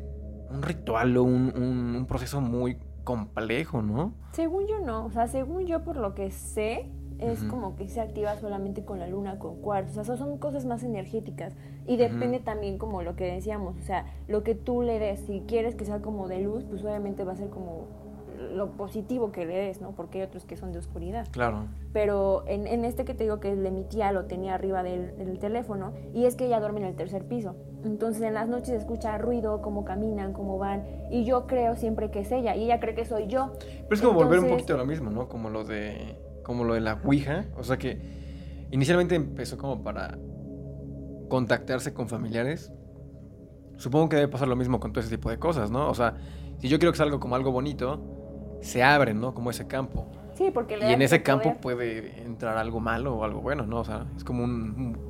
un 0.50 0.62
ritual 0.62 1.16
o 1.18 1.24
un, 1.24 1.52
un- 1.56 1.96
un 1.96 2.06
proceso 2.06 2.42
muy 2.42 2.78
complejo, 3.04 3.82
¿no? 3.82 4.14
Según 4.34 4.68
yo 4.68 4.80
no, 4.80 5.06
o 5.06 5.12
sea, 5.12 5.28
según 5.28 5.66
yo 5.66 5.84
por 5.84 5.98
lo 5.98 6.14
que 6.14 6.30
sé, 6.32 6.90
es 7.22 7.44
como 7.44 7.76
que 7.76 7.88
se 7.88 8.02
activa 8.02 8.36
solamente 8.38 8.84
con 8.84 9.00
la 9.00 9.08
luna, 9.08 9.38
con 9.38 9.58
cuarzo, 9.58 10.02
o 10.02 10.04
sea, 10.04 10.18
son 10.18 10.38
cosas 10.40 10.66
más 10.66 10.84
energéticas 10.84 11.54
y 11.86 11.98
depende 11.98 12.40
también 12.40 12.78
como 12.78 13.04
lo 13.04 13.16
que 13.16 13.26
decíamos, 13.26 13.76
o 13.78 13.84
sea, 13.84 14.06
lo 14.28 14.44
que 14.44 14.56
tú 14.56 14.82
le 14.82 15.00
des, 15.00 15.20
si 15.22 15.42
quieres 15.48 15.76
que 15.76 15.86
sea 15.86 16.02
como 16.02 16.28
de 16.28 16.42
luz, 16.42 16.64
pues 16.64 16.84
obviamente 16.84 17.24
va 17.24 17.34
a 17.34 17.36
ser 17.36 17.50
como 17.50 17.86
lo 18.54 18.72
positivo 18.72 19.32
que 19.32 19.46
le 19.46 19.56
des, 19.56 19.82
¿no? 19.82 19.92
Porque 19.92 20.20
hay 20.20 20.26
otros 20.26 20.46
que 20.46 20.58
son 20.58 20.72
de 20.72 20.80
oscuridad. 20.80 21.28
Claro. 21.32 21.66
Pero 21.94 22.44
en, 22.48 22.68
en 22.68 22.86
este 22.86 23.06
que 23.06 23.14
te 23.14 23.24
digo 23.24 23.40
que 23.40 23.52
es 23.52 23.60
de 23.60 23.72
mi 23.72 23.84
tía, 23.84 24.12
lo 24.12 24.26
tenía 24.26 24.56
arriba 24.56 24.84
del, 24.84 25.16
del 25.18 25.40
teléfono 25.40 25.94
y 26.14 26.26
es 26.26 26.36
que 26.36 26.48
ella 26.48 26.60
duerme 26.60 26.80
en 26.80 26.88
el 26.88 26.96
tercer 26.96 27.26
piso. 27.26 27.56
Entonces 27.84 28.24
en 28.24 28.34
las 28.34 28.48
noches 28.48 28.70
escucha 28.70 29.18
ruido, 29.18 29.62
cómo 29.62 29.86
caminan, 29.86 30.34
cómo 30.34 30.58
van 30.58 30.86
y 31.10 31.24
yo 31.24 31.48
creo 31.48 31.76
siempre 31.76 32.12
que 32.12 32.22
es 32.22 32.32
ella 32.32 32.56
y 32.56 32.64
ella 32.66 32.80
cree 32.80 32.96
que 32.96 33.06
soy 33.06 33.28
yo. 33.28 33.52
Pero 33.60 33.96
es 33.96 34.02
como 34.02 34.14
volver 34.14 34.40
un 34.40 34.50
poquito 34.50 34.74
a 34.74 34.78
lo 34.78 34.86
mismo, 34.86 35.12
¿no? 35.12 35.28
Como 35.28 35.50
lo 35.50 35.64
de 35.64 36.18
como 36.44 36.64
lo 36.64 36.74
de 36.74 36.82
la 36.82 37.00
Ouija, 37.04 37.46
o 37.58 37.64
sea 37.64 37.78
que 37.78 38.00
inicialmente 38.72 39.16
empezó 39.16 39.58
como 39.58 39.84
para 39.84 40.18
contactarse 41.30 41.94
con 41.94 42.08
familiares. 42.08 42.72
Supongo 43.78 44.10
que 44.10 44.18
debe 44.18 44.28
pasar 44.28 44.48
lo 44.48 44.56
mismo 44.56 44.80
con 44.80 44.92
todo 44.94 45.02
ese 45.02 45.16
tipo 45.16 45.30
de 45.30 45.40
cosas, 45.40 45.72
¿no? 45.72 45.90
O 45.90 45.96
sea, 45.96 46.16
si 46.60 46.68
yo 46.70 46.78
quiero 46.78 46.92
que 46.92 46.98
salga 46.98 47.20
como 47.20 47.36
algo 47.36 47.52
bonito, 47.52 48.00
se 48.62 48.84
abre, 48.84 49.14
¿no? 49.14 49.34
Como 49.34 49.50
ese 49.50 49.66
campo. 49.68 50.08
Sí, 50.34 50.50
porque 50.52 50.78
le 50.78 50.90
Y 50.90 50.94
en 50.94 51.02
ese 51.02 51.24
campo 51.24 51.56
poder. 51.60 51.62
puede 51.62 52.22
entrar 52.24 52.58
algo 52.58 52.80
malo 52.80 53.16
o 53.16 53.24
algo 53.24 53.42
bueno, 53.42 53.66
¿no? 53.66 53.80
O 53.80 53.84
sea, 53.84 54.06
es 54.16 54.24
como 54.24 54.44
un, 54.44 54.52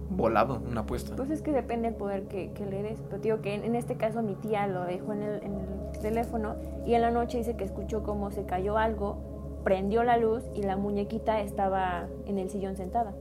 un 0.10 0.18
volado, 0.18 0.62
una 0.68 0.82
apuesta. 0.82 1.16
Pues 1.16 1.30
es 1.30 1.42
que 1.42 1.52
depende 1.52 1.90
del 1.90 1.98
poder 1.98 2.28
que, 2.28 2.52
que 2.54 2.66
le 2.66 2.82
des. 2.82 3.02
Pero 3.02 3.22
digo 3.22 3.42
que 3.42 3.54
en, 3.54 3.64
en 3.64 3.76
este 3.76 3.96
caso 3.96 4.22
mi 4.24 4.36
tía 4.36 4.68
lo 4.68 4.84
dejó 4.86 5.14
en 5.14 5.22
el, 5.24 5.44
en 5.44 5.54
el 5.56 6.00
teléfono 6.02 6.56
y 6.86 6.96
en 6.96 7.02
la 7.02 7.12
noche 7.12 7.38
dice 7.38 7.56
que 7.56 7.64
escuchó 7.64 8.04
cómo 8.04 8.32
se 8.32 8.46
cayó 8.46 8.78
algo, 8.78 9.31
prendió 9.64 10.04
la 10.04 10.18
luz 10.18 10.44
y 10.56 10.64
la 10.64 10.78
muñequita 10.78 11.42
estaba 11.42 12.08
en 12.26 12.38
el 12.38 12.50
sillón 12.50 12.76
sentada. 12.78 13.14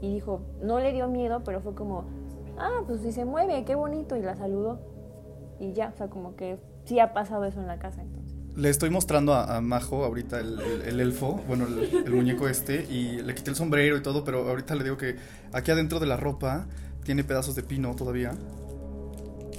Y 0.00 0.12
dijo, 0.14 0.40
no 0.62 0.78
le 0.80 0.92
dio 0.92 1.08
miedo, 1.08 1.42
pero 1.44 1.60
fue 1.60 1.74
como, 1.74 2.04
ah, 2.58 2.82
pues 2.86 3.00
si 3.02 3.12
se 3.12 3.24
mueve, 3.24 3.64
qué 3.64 3.74
bonito, 3.74 4.16
y 4.16 4.22
la 4.22 4.36
saludó. 4.36 4.78
Y 5.58 5.72
ya, 5.72 5.90
o 5.94 5.96
sea, 5.98 6.08
como 6.08 6.36
que 6.36 6.58
sí 6.84 7.00
ha 7.00 7.12
pasado 7.12 7.44
eso 7.44 7.60
en 7.60 7.66
la 7.66 7.78
casa 7.78 8.02
entonces. 8.02 8.36
Le 8.56 8.70
estoy 8.70 8.90
mostrando 8.90 9.34
a, 9.34 9.56
a 9.56 9.60
Majo 9.60 10.04
ahorita 10.04 10.40
el, 10.40 10.58
el- 10.60 10.82
el 10.82 11.00
elfo, 11.00 11.40
bueno, 11.46 11.66
el, 11.66 12.06
el 12.06 12.12
muñeco 12.12 12.48
este, 12.48 12.84
y 12.90 13.20
le 13.22 13.34
quité 13.34 13.50
el 13.50 13.56
sombrero 13.56 13.96
y 13.96 14.02
todo, 14.02 14.24
pero 14.24 14.48
ahorita 14.48 14.74
le 14.74 14.84
digo 14.84 14.96
que 14.96 15.16
aquí 15.52 15.70
adentro 15.70 16.00
de 16.00 16.06
la 16.06 16.16
ropa 16.16 16.66
tiene 17.04 17.24
pedazos 17.24 17.54
de 17.54 17.62
pino 17.62 17.94
todavía. 17.94 18.32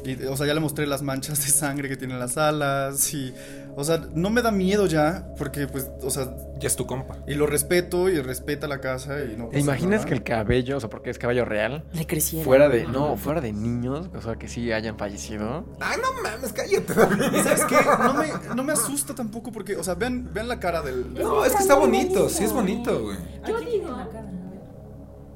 Y, 0.05 0.23
o 0.25 0.35
sea, 0.37 0.47
ya 0.47 0.53
le 0.53 0.59
mostré 0.61 0.87
las 0.87 1.01
manchas 1.01 1.39
de 1.45 1.51
sangre 1.51 1.89
que 1.89 1.97
tienen 1.97 2.19
las 2.19 2.37
alas 2.37 3.13
y... 3.13 3.33
O 3.79 3.83
sea, 3.85 4.01
no 4.13 4.29
me 4.29 4.41
da 4.41 4.51
miedo 4.51 4.87
ya, 4.87 5.25
porque 5.37 5.65
pues, 5.67 5.89
o 6.03 6.09
sea, 6.09 6.35
Ya 6.59 6.67
es 6.67 6.75
tu 6.75 6.85
compa. 6.85 7.15
y 7.27 7.35
lo 7.35 7.45
respeto 7.47 8.09
y 8.09 8.19
respeta 8.19 8.67
la 8.67 8.81
casa 8.81 9.23
y 9.23 9.37
no 9.37 9.47
¿Te 9.47 9.59
imaginas 9.61 9.99
nada. 10.01 10.05
que 10.05 10.13
el 10.15 10.23
cabello, 10.23 10.75
o 10.75 10.79
sea, 10.81 10.89
porque 10.89 11.09
es 11.09 11.17
cabello 11.17 11.45
real, 11.45 11.85
Le 11.93 12.05
creciera. 12.05 12.43
fuera 12.43 12.67
de, 12.67 12.85
no, 12.87 13.15
fuera 13.15 13.39
de 13.39 13.53
niños, 13.53 14.09
o 14.13 14.21
sea, 14.21 14.35
que 14.35 14.49
sí 14.49 14.69
hayan 14.73 14.97
fallecido? 14.97 15.63
Ay, 15.79 15.97
no 16.01 16.21
mames, 16.21 16.51
cállate. 16.51 16.91
¿Y 17.37 17.41
sabes 17.41 17.63
qué? 17.65 17.77
No 18.03 18.13
me, 18.15 18.55
no 18.55 18.63
me 18.65 18.73
asusta 18.73 19.15
tampoco 19.15 19.49
porque, 19.51 19.77
o 19.77 19.83
sea, 19.83 19.95
vean, 19.95 20.29
vean 20.33 20.49
la 20.49 20.59
cara 20.59 20.81
del... 20.81 21.13
No, 21.13 21.45
es 21.45 21.53
que 21.55 21.61
está 21.61 21.75
bonito, 21.75 22.27
sí 22.27 22.43
es 22.43 22.51
bonito, 22.51 23.01
güey. 23.01 23.17
Yo 23.47 23.59
digo, 23.61 23.97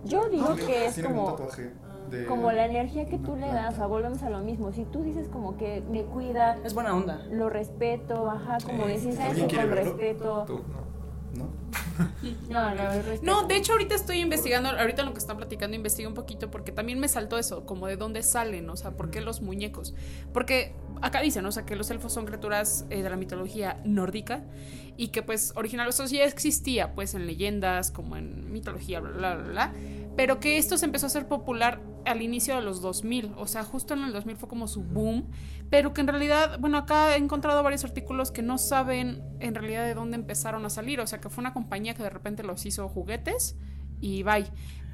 yo 0.05 0.29
digo 0.29 0.55
que 0.57 0.87
es 0.87 0.93
Tiene 0.95 1.09
un 1.09 1.15
como... 1.15 1.31
tatuaje 1.31 1.71
de- 2.19 2.25
Como 2.25 2.51
la 2.51 2.65
energía 2.65 3.05
que 3.07 3.17
tú 3.17 3.35
le 3.35 3.47
das, 3.47 3.73
o 3.73 3.77
sea, 3.77 3.85
volvemos 3.87 4.21
a 4.23 4.29
lo 4.29 4.39
mismo. 4.39 4.71
Si 4.71 4.85
tú 4.85 5.03
dices 5.03 5.27
como 5.27 5.57
que 5.57 5.81
me 5.89 6.03
cuida, 6.03 6.57
Es 6.63 6.73
buena 6.73 6.93
onda. 6.95 7.25
lo 7.31 7.49
respeto, 7.49 8.29
ajá, 8.29 8.57
como 8.65 8.85
decir, 8.87 9.13
¿sabes 9.13 9.31
¿Alguien 9.31 9.47
qué? 9.47 9.55
quiere 9.55 9.67
Con 9.69 9.75
verlo? 9.75 9.91
respeto. 9.97 10.43
Tú, 10.47 10.61
no. 10.67 10.93
¿No? 11.43 11.49
No. 12.49 13.41
No, 13.41 13.47
de 13.47 13.55
hecho 13.55 13.71
ahorita 13.73 13.95
estoy 13.95 14.19
investigando, 14.19 14.69
ahorita 14.69 15.03
lo 15.03 15.13
que 15.13 15.19
están 15.19 15.37
platicando 15.37 15.75
investigo 15.75 16.07
un 16.09 16.15
poquito 16.15 16.49
porque 16.51 16.71
también 16.71 16.99
me 16.99 17.07
saltó 17.07 17.37
eso, 17.37 17.65
como 17.65 17.87
de 17.87 17.97
dónde 17.97 18.21
salen, 18.23 18.69
o 18.69 18.75
sea, 18.77 18.91
por 18.91 19.09
qué 19.09 19.21
los 19.21 19.41
muñecos. 19.41 19.93
Porque 20.33 20.75
acá 21.01 21.21
dicen, 21.21 21.45
o 21.45 21.51
sea, 21.51 21.65
que 21.65 21.75
los 21.75 21.89
elfos 21.91 22.13
son 22.13 22.25
criaturas 22.25 22.85
eh, 22.89 23.01
de 23.03 23.09
la 23.09 23.15
mitología 23.15 23.79
nórdica 23.83 24.43
y 24.97 25.07
que 25.09 25.23
pues 25.23 25.53
original, 25.55 25.89
eso 25.89 26.05
ya 26.05 26.23
existía 26.25 26.93
pues 26.93 27.13
en 27.15 27.25
leyendas, 27.25 27.89
como 27.91 28.15
en 28.15 28.51
mitología, 28.51 28.99
bla, 28.99 29.11
bla, 29.11 29.35
bla, 29.35 29.47
bla, 29.49 29.73
pero 30.15 30.39
que 30.39 30.57
esto 30.57 30.77
se 30.77 30.85
empezó 30.85 31.05
a 31.05 31.07
hacer 31.07 31.27
popular 31.27 31.81
al 32.05 32.21
inicio 32.21 32.55
de 32.55 32.61
los 32.61 32.81
2000, 32.81 33.33
o 33.37 33.47
sea, 33.47 33.63
justo 33.63 33.93
en 33.93 34.03
el 34.03 34.13
2000 34.13 34.35
fue 34.37 34.49
como 34.49 34.67
su 34.67 34.83
boom, 34.83 35.29
pero 35.69 35.93
que 35.93 36.01
en 36.01 36.07
realidad, 36.07 36.59
bueno, 36.59 36.77
acá 36.77 37.15
he 37.15 37.17
encontrado 37.17 37.63
varios 37.63 37.83
artículos 37.83 38.31
que 38.31 38.41
no 38.41 38.57
saben 38.57 39.23
en 39.39 39.55
realidad 39.55 39.85
de 39.85 39.93
dónde 39.93 40.15
empezaron 40.15 40.65
a 40.65 40.69
salir, 40.69 40.99
o 40.99 41.07
sea, 41.07 41.19
que 41.19 41.29
fue 41.29 41.41
una 41.41 41.53
compañía 41.53 41.93
que 41.93 42.03
de 42.03 42.09
repente 42.09 42.43
los 42.43 42.65
hizo 42.65 42.87
juguetes 42.89 43.55
y 43.99 44.23
bye. 44.23 44.45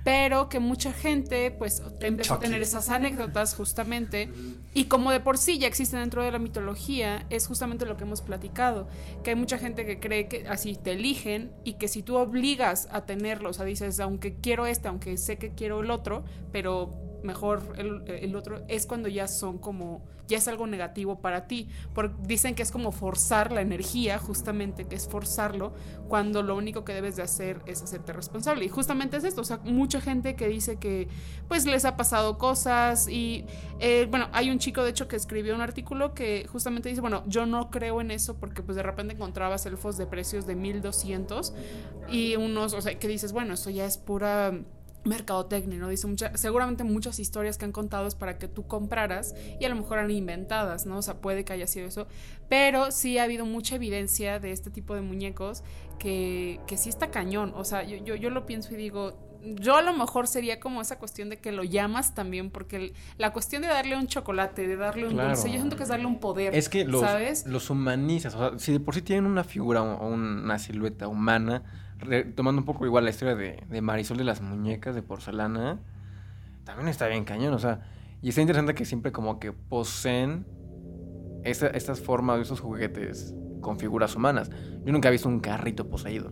Pero 0.04 0.50
que 0.50 0.60
mucha 0.60 0.94
gente 0.94 1.52
pues 1.52 1.82
empezó 2.00 2.36
a 2.36 2.40
tener 2.40 2.62
esas 2.62 2.90
anécdotas 2.90 3.56
justamente 3.56 4.30
y 4.74 4.86
como 4.86 5.12
de 5.12 5.20
por 5.20 5.38
sí 5.38 5.60
ya 5.60 5.68
existen 5.68 6.00
dentro 6.00 6.24
de 6.24 6.32
la 6.32 6.40
mitología 6.40 7.26
es 7.30 7.48
justamente 7.48 7.86
lo 7.86 7.98
que 7.98 8.04
hemos 8.04 8.22
platicado 8.22 8.88
que 9.24 9.32
hay 9.32 9.36
mucha 9.36 9.58
gente 9.58 9.86
que 9.86 10.00
cree 10.00 10.28
que 10.28 10.48
así 10.48 10.76
te 10.76 10.94
eligen 10.94 11.52
y 11.64 11.74
que 11.74 11.88
si 11.88 12.04
tú 12.04 12.18
obligas 12.18 12.88
a 12.92 13.06
tenerlo 13.06 13.50
o 13.50 13.54
sea 13.54 13.66
dices 13.66 14.00
aunque 14.00 14.36
quiero 14.36 14.66
este 14.66 14.88
aunque 14.88 15.18
sé 15.18 15.38
que 15.38 15.54
quiero 15.54 15.82
el 15.82 15.92
otro 15.92 16.24
pero 16.52 17.09
mejor 17.24 17.62
el, 17.78 18.04
el 18.08 18.36
otro 18.36 18.64
es 18.68 18.86
cuando 18.86 19.10
ya 19.10 19.28
son 19.28 19.58
como 19.58 20.04
ya 20.30 20.38
es 20.38 20.48
algo 20.48 20.68
negativo 20.68 21.20
para 21.20 21.48
ti. 21.48 21.68
Porque 21.94 22.16
dicen 22.24 22.56
que 22.56 22.64
es 22.64 22.72
como 22.72 22.92
forzar 22.92 23.52
la 23.52 23.62
energía 23.62 24.20
justamente 24.20 24.86
es 24.92 25.08
forzarlo 25.08 25.74
cuando 26.08 26.44
lo 26.44 26.56
único 26.56 26.86
que 26.86 26.94
debes 26.94 27.18
de 27.18 27.24
hacer 27.24 27.62
es 27.66 27.82
hacerte 27.82 28.14
responsable. 28.14 28.64
Y 28.64 28.70
justamente 28.70 29.18
es 29.18 29.24
esto 29.26 29.42
o 29.42 29.44
sea 29.44 29.58
mucha 29.66 30.00
gente 30.00 30.36
que 30.36 30.48
dice 30.48 30.78
que 30.78 31.08
pues 31.48 31.66
les 31.66 31.84
ha 31.84 31.98
pasado 31.98 32.38
cosas 32.38 33.08
y 33.10 33.46
eh, 33.80 34.08
bueno 34.10 34.30
hay 34.32 34.52
un 34.52 34.60
chico 34.60 34.84
de 34.84 34.92
hecho 34.92 35.08
que 35.08 35.16
escribió 35.16 35.56
un 35.56 35.62
artículo 35.62 36.14
que 36.14 36.48
justamente 36.52 36.90
dice 36.90 37.02
bueno 37.02 37.24
yo 37.26 37.46
no 37.46 37.72
creo 37.72 38.02
en 38.02 38.12
eso 38.12 38.36
porque 38.36 38.62
pues 38.62 38.76
de 38.76 38.84
repente 38.84 39.16
encontrabas 39.16 39.66
elfos 39.66 39.98
de 39.98 40.06
precios 40.06 40.46
de 40.46 40.56
1200 40.56 41.54
y 42.10 42.36
unos 42.36 42.74
o 42.74 42.82
sea 42.82 43.00
que 43.00 43.08
dices 43.08 43.34
bueno 43.34 43.56
eso 43.56 43.70
ya 43.70 43.86
es 43.86 43.98
pura 43.98 44.54
mercadotecnia, 45.06 45.80
¿no? 45.80 45.88
Dice 45.90 46.08
mucha, 46.08 46.36
seguramente 46.38 46.84
muchas 46.84 47.20
historias 47.20 47.58
que 47.58 47.66
han 47.66 47.72
contado 47.72 48.08
es 48.08 48.16
para 48.16 48.38
que 48.38 48.48
tú 48.48 48.68
compraras 48.68 49.34
y 49.60 49.66
a 49.66 49.70
lo 49.70 49.76
mejor 49.76 49.98
eran 50.00 50.12
inventadas, 50.12 50.86
¿no? 50.86 50.98
O 50.98 51.02
sea, 51.02 51.16
puede 51.22 51.46
que 51.46 51.54
haya 51.54 51.68
sido 51.68 51.88
eso, 51.88 52.08
pero 52.50 52.92
sí 52.92 53.18
ha 53.18 53.24
habido 53.24 53.46
mucha 53.46 53.76
evidencia 53.76 54.40
de 54.40 54.52
este 54.52 54.70
tipo 54.70 54.96
de 54.96 55.02
muñecos 55.02 55.64
que, 56.00 56.60
que 56.68 56.78
sí 56.78 56.90
está 56.90 57.12
cañón, 57.12 57.54
o 57.56 57.64
sea, 57.66 57.84
yo, 57.84 57.98
yo, 57.98 58.16
yo 58.16 58.30
lo 58.30 58.46
pienso 58.46 58.74
y 58.74 58.78
digo, 58.78 59.18
yo 59.42 59.78
a 59.78 59.82
lo 59.82 59.94
mejor 59.94 60.28
sería 60.28 60.60
como 60.60 60.82
esa 60.82 61.00
cuestión 61.00 61.30
de 61.30 61.38
que 61.38 61.54
lo 61.54 61.64
llamas 61.64 62.14
también, 62.14 62.50
porque 62.52 62.76
el- 62.76 62.94
la 63.18 63.32
cuestión 63.32 63.62
de 63.62 63.70
darle 63.70 63.96
un 63.96 64.08
chocolate, 64.08 64.68
de 64.68 64.76
darle 64.76 65.08
un 65.08 65.14
Claro. 65.14 65.30
dulce, 65.30 65.48
yo 65.50 65.56
siento 65.56 65.78
que 65.78 65.84
es 65.84 65.90
darle 65.90 66.06
un 66.08 66.20
poder, 66.20 66.54
Es 66.54 66.68
que 66.68 66.84
los, 66.84 67.00
¿sabes? 67.02 67.46
los 67.46 67.70
humanizas. 67.70 68.36
O 68.36 68.38
sea, 68.50 68.60
si 68.60 68.74
de 68.74 68.82
por 68.82 68.96
sí 68.96 69.02
tienen 69.02 69.26
una 69.26 69.46
figura 69.46 69.82
o 69.82 70.08
una 70.10 70.60
silueta 70.60 71.08
humana, 71.08 71.64
tomando 72.36 72.62
un 72.62 72.66
poco 72.66 72.86
igual 72.86 73.04
la 73.04 73.10
historia 73.10 73.36
de, 73.36 73.64
de 73.70 73.82
Marisol 73.82 74.18
de 74.18 74.24
las 74.24 74.42
muñecas 74.42 74.96
de 74.96 75.02
porcelana, 75.02 75.80
también 76.64 76.88
está 76.88 77.08
bien 77.08 77.26
cañón. 77.26 77.54
O 77.54 77.60
sea, 77.60 77.82
y 78.22 78.30
está 78.30 78.42
interesante 78.42 78.74
que 78.76 78.86
siempre 78.86 79.12
como 79.12 79.40
que 79.40 79.52
poseen 79.54 80.46
esa- 81.44 81.68
estas 81.68 82.02
formas 82.02 82.38
de 82.38 82.44
esos 82.44 82.60
juguetes 82.60 83.34
con 83.62 83.80
figuras 83.80 84.16
humanas. 84.16 84.50
Yo 84.86 84.92
nunca 84.92 85.10
he 85.10 85.12
visto 85.12 85.28
un 85.30 85.40
carrito 85.40 85.90
poseído. 85.90 86.32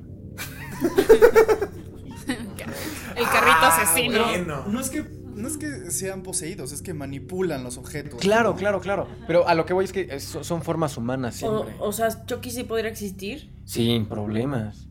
El 2.28 3.24
carrito 3.26 3.58
Ah, 3.62 3.82
asesino. 3.82 4.24
bueno. 4.26 4.66
No 4.68 4.80
es 4.80 4.90
que 4.90 5.18
no 5.38 5.48
es 5.48 5.58
que 5.58 5.92
sean 5.92 6.24
poseídos, 6.24 6.72
es 6.72 6.82
que 6.82 6.96
manipulan 6.96 7.64
los 7.64 7.78
objetos. 7.78 8.20
Claro, 8.20 8.52
¿no? 8.52 8.56
claro, 8.56 8.80
claro. 8.82 9.08
Pero 9.28 9.48
a 9.48 9.54
lo 9.54 9.66
que 9.68 9.74
voy 9.74 9.86
es 9.86 9.94
que 9.94 10.20
son 10.20 10.64
formas 10.64 10.98
humanas 10.98 11.36
O, 11.44 11.64
siempre. 11.64 11.76
o 11.80 11.92
sea, 11.92 12.26
Chucky 12.26 12.50
sí 12.50 12.64
podría 12.64 12.90
existir. 12.90 13.54
Sin 13.64 14.08
problemas. 14.08 14.87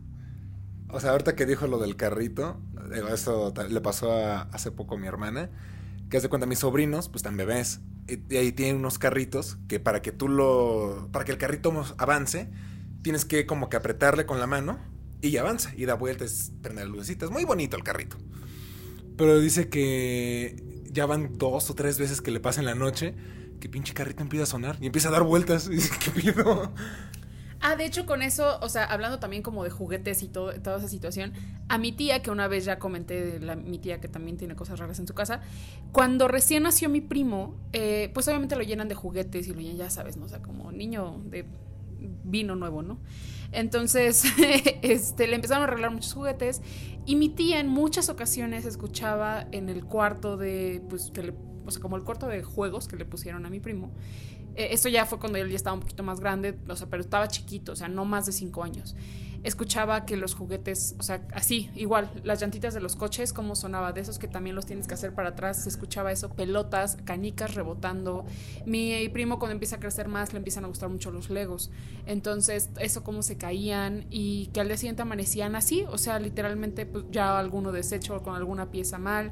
O 0.88 1.00
sea, 1.00 1.10
ahorita 1.10 1.34
que 1.34 1.46
dijo 1.46 1.66
lo 1.66 1.78
del 1.78 1.96
carrito, 1.96 2.60
esto 3.12 3.52
ta- 3.52 3.66
le 3.68 3.80
pasó 3.80 4.12
a- 4.12 4.42
hace 4.52 4.70
poco 4.70 4.94
a 4.94 4.98
mi 4.98 5.06
hermana, 5.06 5.50
que 6.10 6.16
hace 6.16 6.28
cuenta 6.28 6.46
mis 6.46 6.60
sobrinos, 6.60 7.08
pues 7.08 7.20
están 7.20 7.36
bebés, 7.36 7.80
y, 8.08 8.20
y 8.32 8.36
ahí 8.38 8.52
tienen 8.52 8.76
unos 8.76 8.98
carritos 8.98 9.58
que 9.68 9.80
para 9.80 10.00
que 10.02 10.12
tú 10.12 10.28
lo, 10.28 11.08
para 11.12 11.24
que 11.24 11.32
el 11.32 11.38
carrito 11.38 11.72
avance, 11.98 12.50
tienes 13.02 13.24
que 13.24 13.46
como 13.46 13.68
que 13.68 13.76
apretarle 13.76 14.26
con 14.26 14.38
la 14.38 14.46
mano 14.46 14.78
y 15.20 15.36
avanza, 15.38 15.72
y 15.76 15.86
da 15.86 15.94
vueltas, 15.94 16.52
prende 16.62 16.82
las 16.82 16.90
lucecitas, 16.90 17.30
muy 17.30 17.44
bonito 17.44 17.76
el 17.76 17.82
carrito. 17.82 18.16
Pero 19.16 19.38
dice 19.40 19.68
que 19.68 20.82
ya 20.90 21.06
van 21.06 21.38
dos 21.38 21.70
o 21.70 21.74
tres 21.74 21.98
veces 21.98 22.20
que 22.20 22.30
le 22.30 22.40
pasa 22.40 22.60
en 22.60 22.66
la 22.66 22.74
noche, 22.74 23.14
que 23.60 23.68
pinche 23.68 23.94
carrito 23.94 24.22
empieza 24.22 24.44
a 24.44 24.46
sonar 24.46 24.76
y 24.80 24.86
empieza 24.86 25.08
a 25.08 25.12
dar 25.12 25.22
vueltas, 25.22 25.66
y 25.70 25.76
dice, 25.76 25.92
¿qué 26.02 26.10
pido? 26.10 26.72
Ah, 27.60 27.74
de 27.76 27.86
hecho, 27.86 28.06
con 28.06 28.22
eso, 28.22 28.58
o 28.60 28.68
sea, 28.68 28.84
hablando 28.84 29.18
también 29.18 29.42
como 29.42 29.64
de 29.64 29.70
juguetes 29.70 30.22
y 30.22 30.28
todo, 30.28 30.52
toda 30.60 30.78
esa 30.78 30.88
situación, 30.88 31.32
a 31.68 31.78
mi 31.78 31.92
tía, 31.92 32.22
que 32.22 32.30
una 32.30 32.48
vez 32.48 32.64
ya 32.64 32.78
comenté, 32.78 33.40
la, 33.40 33.56
mi 33.56 33.78
tía 33.78 34.00
que 34.00 34.08
también 34.08 34.36
tiene 34.36 34.54
cosas 34.54 34.78
raras 34.78 34.98
en 34.98 35.06
su 35.06 35.14
casa, 35.14 35.40
cuando 35.92 36.28
recién 36.28 36.64
nació 36.64 36.88
mi 36.88 37.00
primo, 37.00 37.56
eh, 37.72 38.10
pues 38.14 38.28
obviamente 38.28 38.56
lo 38.56 38.62
llenan 38.62 38.88
de 38.88 38.94
juguetes 38.94 39.48
y 39.48 39.54
lo 39.54 39.60
llenan, 39.60 39.76
ya 39.78 39.90
sabes, 39.90 40.16
¿no? 40.16 40.26
O 40.26 40.28
sea, 40.28 40.42
como 40.42 40.70
niño 40.70 41.20
de 41.24 41.46
vino 42.24 42.56
nuevo, 42.56 42.82
¿no? 42.82 42.98
Entonces, 43.52 44.24
este, 44.82 45.26
le 45.26 45.36
empezaron 45.36 45.62
a 45.62 45.66
arreglar 45.66 45.90
muchos 45.90 46.12
juguetes 46.12 46.62
y 47.04 47.16
mi 47.16 47.28
tía 47.28 47.60
en 47.60 47.68
muchas 47.68 48.08
ocasiones 48.08 48.66
escuchaba 48.66 49.46
en 49.52 49.68
el 49.68 49.84
cuarto 49.84 50.36
de, 50.36 50.82
pues, 50.88 51.10
que 51.10 51.22
le, 51.22 51.34
o 51.64 51.70
sea, 51.70 51.80
como 51.80 51.96
el 51.96 52.04
cuarto 52.04 52.26
de 52.28 52.42
juegos 52.42 52.88
que 52.88 52.96
le 52.96 53.04
pusieron 53.04 53.46
a 53.46 53.50
mi 53.50 53.60
primo, 53.60 53.92
eh, 54.56 54.68
esto 54.72 54.88
ya 54.88 55.06
fue 55.06 55.18
cuando 55.18 55.38
él 55.38 55.48
ya 55.50 55.56
estaba 55.56 55.74
un 55.74 55.80
poquito 55.80 56.02
más 56.02 56.20
grande, 56.20 56.58
o 56.68 56.76
sea, 56.76 56.88
pero 56.88 57.02
estaba 57.02 57.28
chiquito, 57.28 57.72
o 57.72 57.76
sea, 57.76 57.88
no 57.88 58.04
más 58.04 58.26
de 58.26 58.32
cinco 58.32 58.64
años. 58.64 58.96
Escuchaba 59.46 60.04
que 60.06 60.16
los 60.16 60.34
juguetes, 60.34 60.96
o 60.98 61.04
sea, 61.04 61.24
así, 61.32 61.70
igual, 61.76 62.10
las 62.24 62.40
llantitas 62.40 62.74
de 62.74 62.80
los 62.80 62.96
coches, 62.96 63.32
cómo 63.32 63.54
sonaba, 63.54 63.92
de 63.92 64.00
esos 64.00 64.18
que 64.18 64.26
también 64.26 64.56
los 64.56 64.66
tienes 64.66 64.88
que 64.88 64.94
hacer 64.94 65.14
para 65.14 65.28
atrás, 65.28 65.62
se 65.62 65.68
escuchaba 65.68 66.10
eso, 66.10 66.30
pelotas, 66.30 66.98
canicas 67.04 67.54
rebotando. 67.54 68.24
Mi 68.64 69.08
primo 69.10 69.38
cuando 69.38 69.52
empieza 69.52 69.76
a 69.76 69.78
crecer 69.78 70.08
más 70.08 70.32
le 70.32 70.38
empiezan 70.38 70.64
a 70.64 70.66
gustar 70.66 70.88
mucho 70.88 71.12
los 71.12 71.30
legos. 71.30 71.70
Entonces, 72.06 72.70
eso 72.80 73.04
cómo 73.04 73.22
se 73.22 73.36
caían 73.36 74.06
y 74.10 74.48
que 74.48 74.58
al 74.58 74.66
día 74.66 74.76
siguiente 74.76 75.02
amanecían 75.02 75.54
así, 75.54 75.84
o 75.88 75.96
sea, 75.96 76.18
literalmente 76.18 76.84
pues, 76.84 77.04
ya 77.12 77.38
alguno 77.38 77.70
deshecho 77.70 78.20
con 78.24 78.34
alguna 78.34 78.72
pieza 78.72 78.98
mal, 78.98 79.30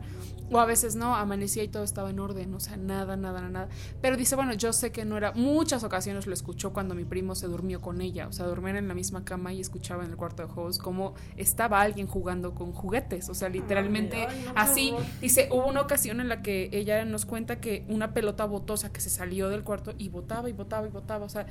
o 0.51 0.59
a 0.59 0.67
veces 0.67 0.95
no, 0.95 1.17
amanecía 1.17 1.65
y 1.65 1.69
todo 1.69 1.83
estaba 1.83 2.11
en 2.11 2.21
orden, 2.21 2.53
o 2.55 2.61
sea, 2.61 2.77
nada, 2.77 3.17
nada, 3.17 3.49
nada. 3.49 3.69
Pero 4.01 4.17
dice, 4.17 4.37
bueno, 4.37 4.53
yo 4.53 4.73
sé 4.73 4.93
que 4.93 5.05
no 5.05 5.17
era, 5.17 5.33
muchas 5.33 5.85
ocasiones 5.85 6.27
lo 6.27 6.35
escuchó 6.35 6.73
cuando 6.73 6.95
mi 6.95 7.05
primo 7.05 7.35
se 7.35 7.47
durmió 7.47 7.81
con 7.81 8.01
ella, 8.01 8.29
o 8.29 8.33
sea, 8.33 8.47
dormían 8.47 8.77
en 8.77 8.89
la 8.89 8.95
misma 8.95 9.25
cama 9.25 9.53
y 9.53 9.61
escuchaba 9.61 10.04
en 10.05 10.11
el 10.11 10.17
cuarto 10.17 10.43
de 10.43 10.49
juegos 10.49 10.79
cómo 10.79 11.15
estaba 11.37 11.81
alguien 11.81 12.07
jugando 12.07 12.55
con 12.55 12.73
juguetes, 12.73 13.29
o 13.29 13.35
sea, 13.35 13.49
literalmente 13.49 14.27
Ay, 14.27 14.45
no, 14.47 14.55
qué 14.55 14.61
así. 14.61 14.95
Dice, 15.21 15.49
hubo 15.51 15.67
una 15.67 15.81
ocasión 15.81 16.21
en 16.21 16.29
la 16.29 16.43
que 16.43 16.69
ella 16.73 17.05
nos 17.05 17.27
cuenta 17.27 17.61
que 17.61 17.85
una 17.89 18.15
pelota 18.15 18.45
botosa 18.45 18.93
que 18.93 19.01
se 19.01 19.11
salió 19.11 19.49
del 19.49 19.65
cuarto 19.65 19.95
y 19.99 20.09
botaba 20.09 20.49
y 20.49 20.53
botaba 20.53 20.87
y 20.87 20.91
botaba, 20.91 21.25
o 21.25 21.29
sea, 21.29 21.47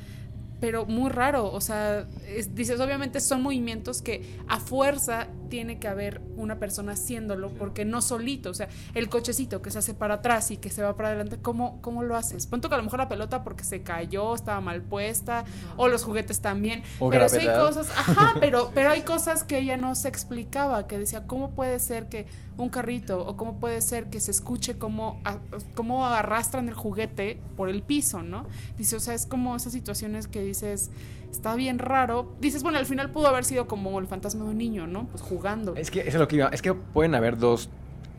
pero 0.63 0.85
muy 0.85 1.09
raro, 1.09 1.51
o 1.51 1.59
sea, 1.59 2.07
es- 2.25 2.55
dices, 2.55 2.79
obviamente 2.79 3.19
son 3.19 3.41
movimientos 3.43 4.01
que 4.01 4.37
a 4.47 4.61
fuerza 4.61 5.27
tiene 5.49 5.77
que 5.77 5.89
haber 5.89 6.21
una 6.37 6.57
persona 6.57 6.93
haciéndolo, 6.93 7.49
porque 7.49 7.83
no 7.83 8.01
solito, 8.01 8.51
o 8.51 8.53
sea, 8.53 8.69
el 8.93 9.09
cochecito 9.09 9.61
que 9.61 9.71
se 9.71 9.79
hace 9.79 9.93
para 9.93 10.13
atrás 10.15 10.51
y 10.51 10.57
que 10.57 10.69
se 10.69 10.81
va 10.81 10.95
para 10.95 11.09
adelante, 11.09 11.37
¿cómo, 11.41 11.81
cómo 11.81 12.01
lo 12.03 12.15
haces? 12.15 12.47
Punto 12.47 12.69
que 12.69 12.75
a 12.75 12.77
lo 12.77 12.85
mejor 12.85 12.99
la 12.99 13.09
pelota 13.09 13.43
porque 13.43 13.65
se 13.65 13.81
cayó, 13.81 14.33
estaba 14.35 14.61
mal 14.61 14.81
puesta, 14.81 15.43
o 15.75 15.89
los 15.89 16.05
juguetes 16.05 16.39
también, 16.39 16.81
O 16.97 17.09
pero 17.09 17.27
sí 17.27 17.39
hay 17.45 17.59
cosas, 17.59 17.89
ajá, 17.89 18.35
pero, 18.39 18.71
pero 18.73 18.91
hay 18.91 19.01
cosas 19.01 19.43
que 19.43 19.57
ella 19.57 19.75
no 19.75 19.95
se 19.95 20.07
explicaba, 20.07 20.87
que 20.87 20.97
decía, 20.97 21.27
¿cómo 21.27 21.51
puede 21.51 21.77
ser 21.79 22.07
que 22.07 22.25
un 22.57 22.69
carrito 22.69 23.25
o 23.25 23.35
cómo 23.35 23.59
puede 23.59 23.81
ser 23.81 24.09
que 24.09 24.19
se 24.19 24.31
escuche 24.31 24.77
cómo, 24.77 25.19
a- 25.25 25.39
cómo 25.75 26.05
arrastran 26.05 26.67
el 26.67 26.73
juguete 26.75 27.39
por 27.57 27.69
el 27.69 27.81
piso, 27.81 28.21
¿no? 28.21 28.45
Dice, 28.77 28.95
o 28.95 28.99
sea, 28.99 29.13
es 29.13 29.25
como 29.25 29.55
esas 29.55 29.73
situaciones 29.73 30.27
que 30.27 30.41
dices, 30.43 30.91
está 31.31 31.55
bien 31.55 31.79
raro. 31.79 32.31
Dices, 32.39 32.61
bueno, 32.63 32.77
al 32.77 32.85
final 32.85 33.09
pudo 33.11 33.27
haber 33.27 33.43
sido 33.45 33.67
como 33.67 33.97
el 33.99 34.07
fantasma 34.07 34.43
de 34.45 34.51
un 34.51 34.57
niño, 34.57 34.85
¿no? 34.87 35.07
Pues 35.07 35.21
jugando. 35.23 35.75
Es 35.75 35.89
que 35.91 36.01
eso 36.01 36.09
es 36.09 36.15
lo 36.15 36.27
que 36.27 36.35
iba. 36.37 36.47
Es 36.49 36.61
que 36.61 36.73
pueden 36.73 37.15
haber 37.15 37.37
dos. 37.37 37.69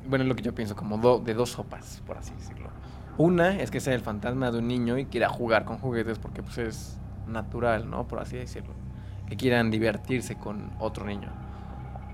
Bueno, 0.08 0.24
es 0.24 0.28
lo 0.28 0.34
que 0.36 0.42
yo 0.42 0.54
pienso, 0.54 0.74
como 0.76 0.98
do- 0.98 1.20
de 1.20 1.32
dos 1.34 1.50
sopas, 1.50 2.02
por 2.06 2.18
así 2.18 2.32
decirlo. 2.34 2.68
Una 3.16 3.60
es 3.60 3.70
que 3.70 3.78
sea 3.80 3.94
el 3.94 4.00
fantasma 4.00 4.50
de 4.50 4.58
un 4.58 4.66
niño 4.66 4.98
y 4.98 5.06
quiera 5.06 5.28
jugar 5.28 5.64
con 5.64 5.78
juguetes 5.78 6.18
porque 6.18 6.42
pues 6.42 6.58
es 6.58 6.98
natural, 7.28 7.88
¿no? 7.88 8.08
Por 8.08 8.18
así 8.18 8.36
decirlo. 8.36 8.72
Que 9.28 9.36
quieran 9.36 9.70
divertirse 9.70 10.36
con 10.36 10.72
otro 10.80 11.06
niño. 11.06 11.30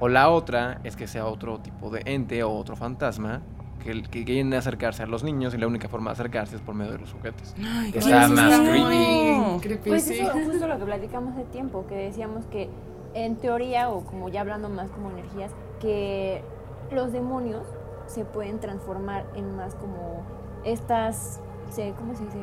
O 0.00 0.08
la 0.08 0.30
otra 0.30 0.80
es 0.82 0.96
que 0.96 1.06
sea 1.06 1.26
otro 1.26 1.58
tipo 1.60 1.90
de 1.90 2.02
ente 2.06 2.42
o 2.42 2.50
otro 2.50 2.74
fantasma 2.74 3.42
que, 3.84 4.02
que 4.02 4.24
quieren 4.24 4.52
acercarse 4.54 5.02
a 5.02 5.06
los 5.06 5.22
niños 5.22 5.54
y 5.54 5.58
la 5.58 5.66
única 5.66 5.88
forma 5.88 6.10
de 6.10 6.14
acercarse 6.14 6.56
es 6.56 6.62
por 6.62 6.74
medio 6.74 6.92
de 6.92 6.98
los 6.98 7.12
juguetes. 7.12 7.54
Ay, 7.58 7.92
está 7.94 8.28
más 8.28 8.52
está 8.52 8.70
creepy. 8.70 9.60
creepy, 9.60 9.90
Pues 9.90 10.10
eso, 10.10 10.30
justo 10.32 10.66
lo 10.66 10.78
que 10.78 10.84
platicamos 10.86 11.34
hace 11.34 11.44
tiempo, 11.44 11.86
que 11.86 11.96
decíamos 11.96 12.46
que 12.46 12.70
en 13.12 13.36
teoría, 13.36 13.90
o 13.90 14.04
como 14.04 14.30
ya 14.30 14.40
hablando 14.40 14.70
más 14.70 14.90
como 14.90 15.10
energías, 15.10 15.50
que 15.80 16.42
los 16.90 17.12
demonios 17.12 17.66
se 18.06 18.24
pueden 18.24 18.58
transformar 18.58 19.24
en 19.34 19.54
más 19.54 19.74
como 19.74 20.22
estas, 20.64 21.40
¿cómo 21.98 22.14
se 22.14 22.24
dice? 22.24 22.38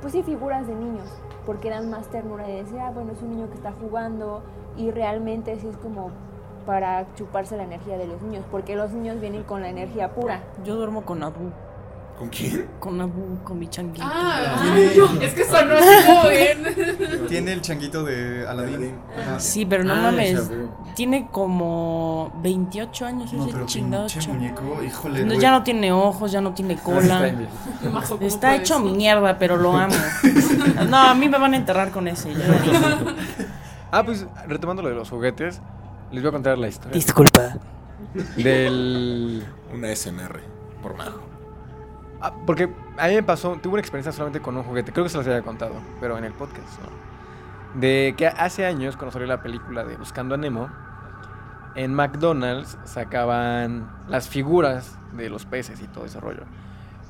Pues 0.00 0.12
sí, 0.12 0.22
figuras 0.22 0.66
de 0.66 0.74
niños, 0.74 1.08
porque 1.46 1.70
dan 1.70 1.90
más 1.90 2.08
ternura 2.08 2.46
de 2.46 2.62
decir, 2.62 2.78
ah, 2.78 2.90
bueno, 2.90 3.12
es 3.12 3.22
un 3.22 3.30
niño 3.30 3.48
que 3.48 3.54
está 3.54 3.72
jugando 3.72 4.42
y 4.76 4.90
realmente 4.90 5.58
sí 5.58 5.66
es 5.66 5.76
como 5.78 6.10
para 6.66 7.06
chuparse 7.16 7.56
la 7.56 7.64
energía 7.64 7.96
de 7.98 8.06
los 8.06 8.20
niños, 8.22 8.44
porque 8.50 8.76
los 8.76 8.90
niños 8.92 9.20
vienen 9.20 9.42
con 9.44 9.60
la 9.62 9.68
energía 9.68 10.10
pura. 10.14 10.40
Yo 10.64 10.76
duermo 10.76 11.02
con 11.04 11.22
Abu. 11.22 11.50
¿Con 12.18 12.28
quién? 12.28 12.66
Con 12.78 13.00
Abu, 13.00 13.38
con 13.44 13.58
mi 13.58 13.66
changuito. 13.68 14.06
Ah, 14.06 14.60
Tiene- 14.62 15.24
es 15.24 15.32
que 15.32 15.42
sonó 15.42 15.72
así 15.74 16.06
como 16.06 16.28
bien. 16.28 17.26
Tiene 17.28 17.52
el 17.54 17.62
changuito 17.62 18.04
de 18.04 18.46
Aladdin. 18.46 18.94
Sí, 19.38 19.64
pero 19.64 19.84
no 19.84 19.94
Ah, 19.94 20.02
mames. 20.02 20.50
Tiene 20.94 21.28
como 21.30 22.30
28 22.42 23.06
años 23.06 23.32
No, 23.32 23.44
ese 23.44 23.52
pero 23.54 23.64
chingado 23.64 24.06
muñeco, 24.28 24.82
híjole. 24.84 25.24
No, 25.24 25.32
ya 25.32 25.50
no 25.50 25.62
tiene 25.62 25.92
ojos, 25.92 26.30
ya 26.30 26.42
no 26.42 26.52
tiene 26.52 26.76
cola. 26.76 27.32
Majo, 27.90 28.16
¿cómo 28.16 28.26
Está 28.26 28.54
hecho 28.54 28.78
mierda, 28.80 29.38
pero 29.38 29.56
lo 29.56 29.72
amo. 29.72 29.94
No, 30.90 30.98
a 30.98 31.14
mí 31.14 31.26
me 31.26 31.38
van 31.38 31.54
a 31.54 31.56
enterrar 31.56 31.90
con 31.90 32.06
ese. 32.06 32.34
ya. 32.34 32.44
Ah, 33.92 34.04
pues 34.04 34.24
retomando 34.46 34.82
lo 34.82 34.88
de 34.88 34.94
los 34.94 35.10
juguetes, 35.10 35.60
les 36.12 36.22
voy 36.22 36.28
a 36.28 36.32
contar 36.32 36.58
la 36.58 36.68
historia. 36.68 36.92
Disculpa. 36.92 37.56
Del. 38.36 39.46
Una 39.72 39.94
SMR, 39.94 40.40
por 40.82 40.96
majo. 40.96 41.20
Ah, 42.20 42.34
porque 42.46 42.68
a 42.98 43.08
mí 43.08 43.14
me 43.14 43.22
pasó, 43.22 43.56
tuve 43.62 43.74
una 43.74 43.80
experiencia 43.80 44.12
solamente 44.12 44.40
con 44.40 44.56
un 44.56 44.62
juguete, 44.62 44.92
creo 44.92 45.04
que 45.04 45.10
se 45.10 45.16
los 45.16 45.26
había 45.26 45.42
contado, 45.42 45.74
pero 46.00 46.18
en 46.18 46.24
el 46.24 46.32
podcast, 46.32 46.80
¿no? 46.82 47.80
De 47.80 48.14
que 48.16 48.26
hace 48.26 48.66
años, 48.66 48.96
cuando 48.96 49.12
salió 49.12 49.26
la 49.26 49.42
película 49.42 49.84
de 49.84 49.96
Buscando 49.96 50.34
a 50.34 50.38
Nemo, 50.38 50.68
en 51.76 51.94
McDonald's 51.94 52.76
sacaban 52.84 53.90
las 54.08 54.28
figuras 54.28 54.98
de 55.12 55.30
los 55.30 55.46
peces 55.46 55.80
y 55.80 55.86
todo 55.86 56.04
ese 56.04 56.20
rollo. 56.20 56.42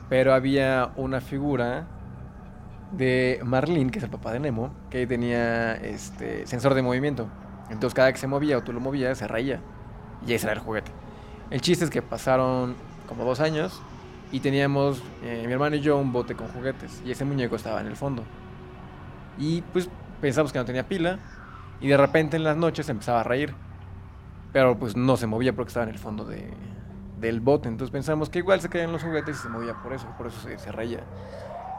Pero 0.08 0.34
había 0.34 0.92
una 0.96 1.20
figura 1.20 1.86
de 2.92 3.40
Marlin, 3.42 3.90
que 3.90 3.98
es 3.98 4.04
el 4.04 4.10
papá 4.10 4.32
de 4.32 4.40
Nemo, 4.40 4.72
que 4.90 5.06
tenía 5.06 5.74
este 5.74 6.46
sensor 6.46 6.74
de 6.74 6.82
movimiento. 6.82 7.28
Entonces 7.70 7.94
cada 7.94 8.12
que 8.12 8.18
se 8.18 8.26
movía 8.26 8.58
o 8.58 8.62
tú 8.62 8.72
lo 8.72 8.80
movías, 8.80 9.18
se 9.18 9.28
reía. 9.28 9.60
Y 10.26 10.34
ese 10.34 10.46
era 10.46 10.54
el 10.54 10.58
juguete. 10.58 10.90
El 11.50 11.60
chiste 11.60 11.84
es 11.84 11.90
que 11.90 12.02
pasaron 12.02 12.74
como 13.08 13.24
dos 13.24 13.40
años 13.40 13.80
y 14.32 14.40
teníamos, 14.40 15.02
eh, 15.22 15.44
mi 15.46 15.52
hermano 15.52 15.76
y 15.76 15.80
yo, 15.80 15.96
un 15.96 16.12
bote 16.12 16.34
con 16.34 16.48
juguetes. 16.48 17.02
Y 17.04 17.10
ese 17.10 17.24
muñeco 17.24 17.56
estaba 17.56 17.80
en 17.80 17.86
el 17.86 17.96
fondo. 17.96 18.24
Y 19.38 19.62
pues 19.62 19.88
pensamos 20.20 20.52
que 20.52 20.58
no 20.58 20.64
tenía 20.64 20.86
pila. 20.86 21.18
Y 21.80 21.88
de 21.88 21.96
repente 21.96 22.36
en 22.36 22.44
las 22.44 22.56
noches 22.56 22.88
empezaba 22.88 23.20
a 23.20 23.24
reír. 23.24 23.54
Pero 24.52 24.78
pues 24.78 24.96
no 24.96 25.16
se 25.16 25.26
movía 25.26 25.54
porque 25.54 25.68
estaba 25.68 25.84
en 25.84 25.90
el 25.90 25.98
fondo 25.98 26.24
de, 26.24 26.52
del 27.18 27.40
bote. 27.40 27.68
Entonces 27.68 27.90
pensamos 27.92 28.30
que 28.30 28.40
igual 28.40 28.60
se 28.60 28.68
caían 28.68 28.92
los 28.92 29.02
juguetes 29.02 29.36
y 29.38 29.42
se 29.42 29.48
movía 29.48 29.74
por 29.74 29.92
eso. 29.92 30.06
Por 30.18 30.26
eso 30.26 30.40
se, 30.40 30.58
se 30.58 30.72
reía. 30.72 31.00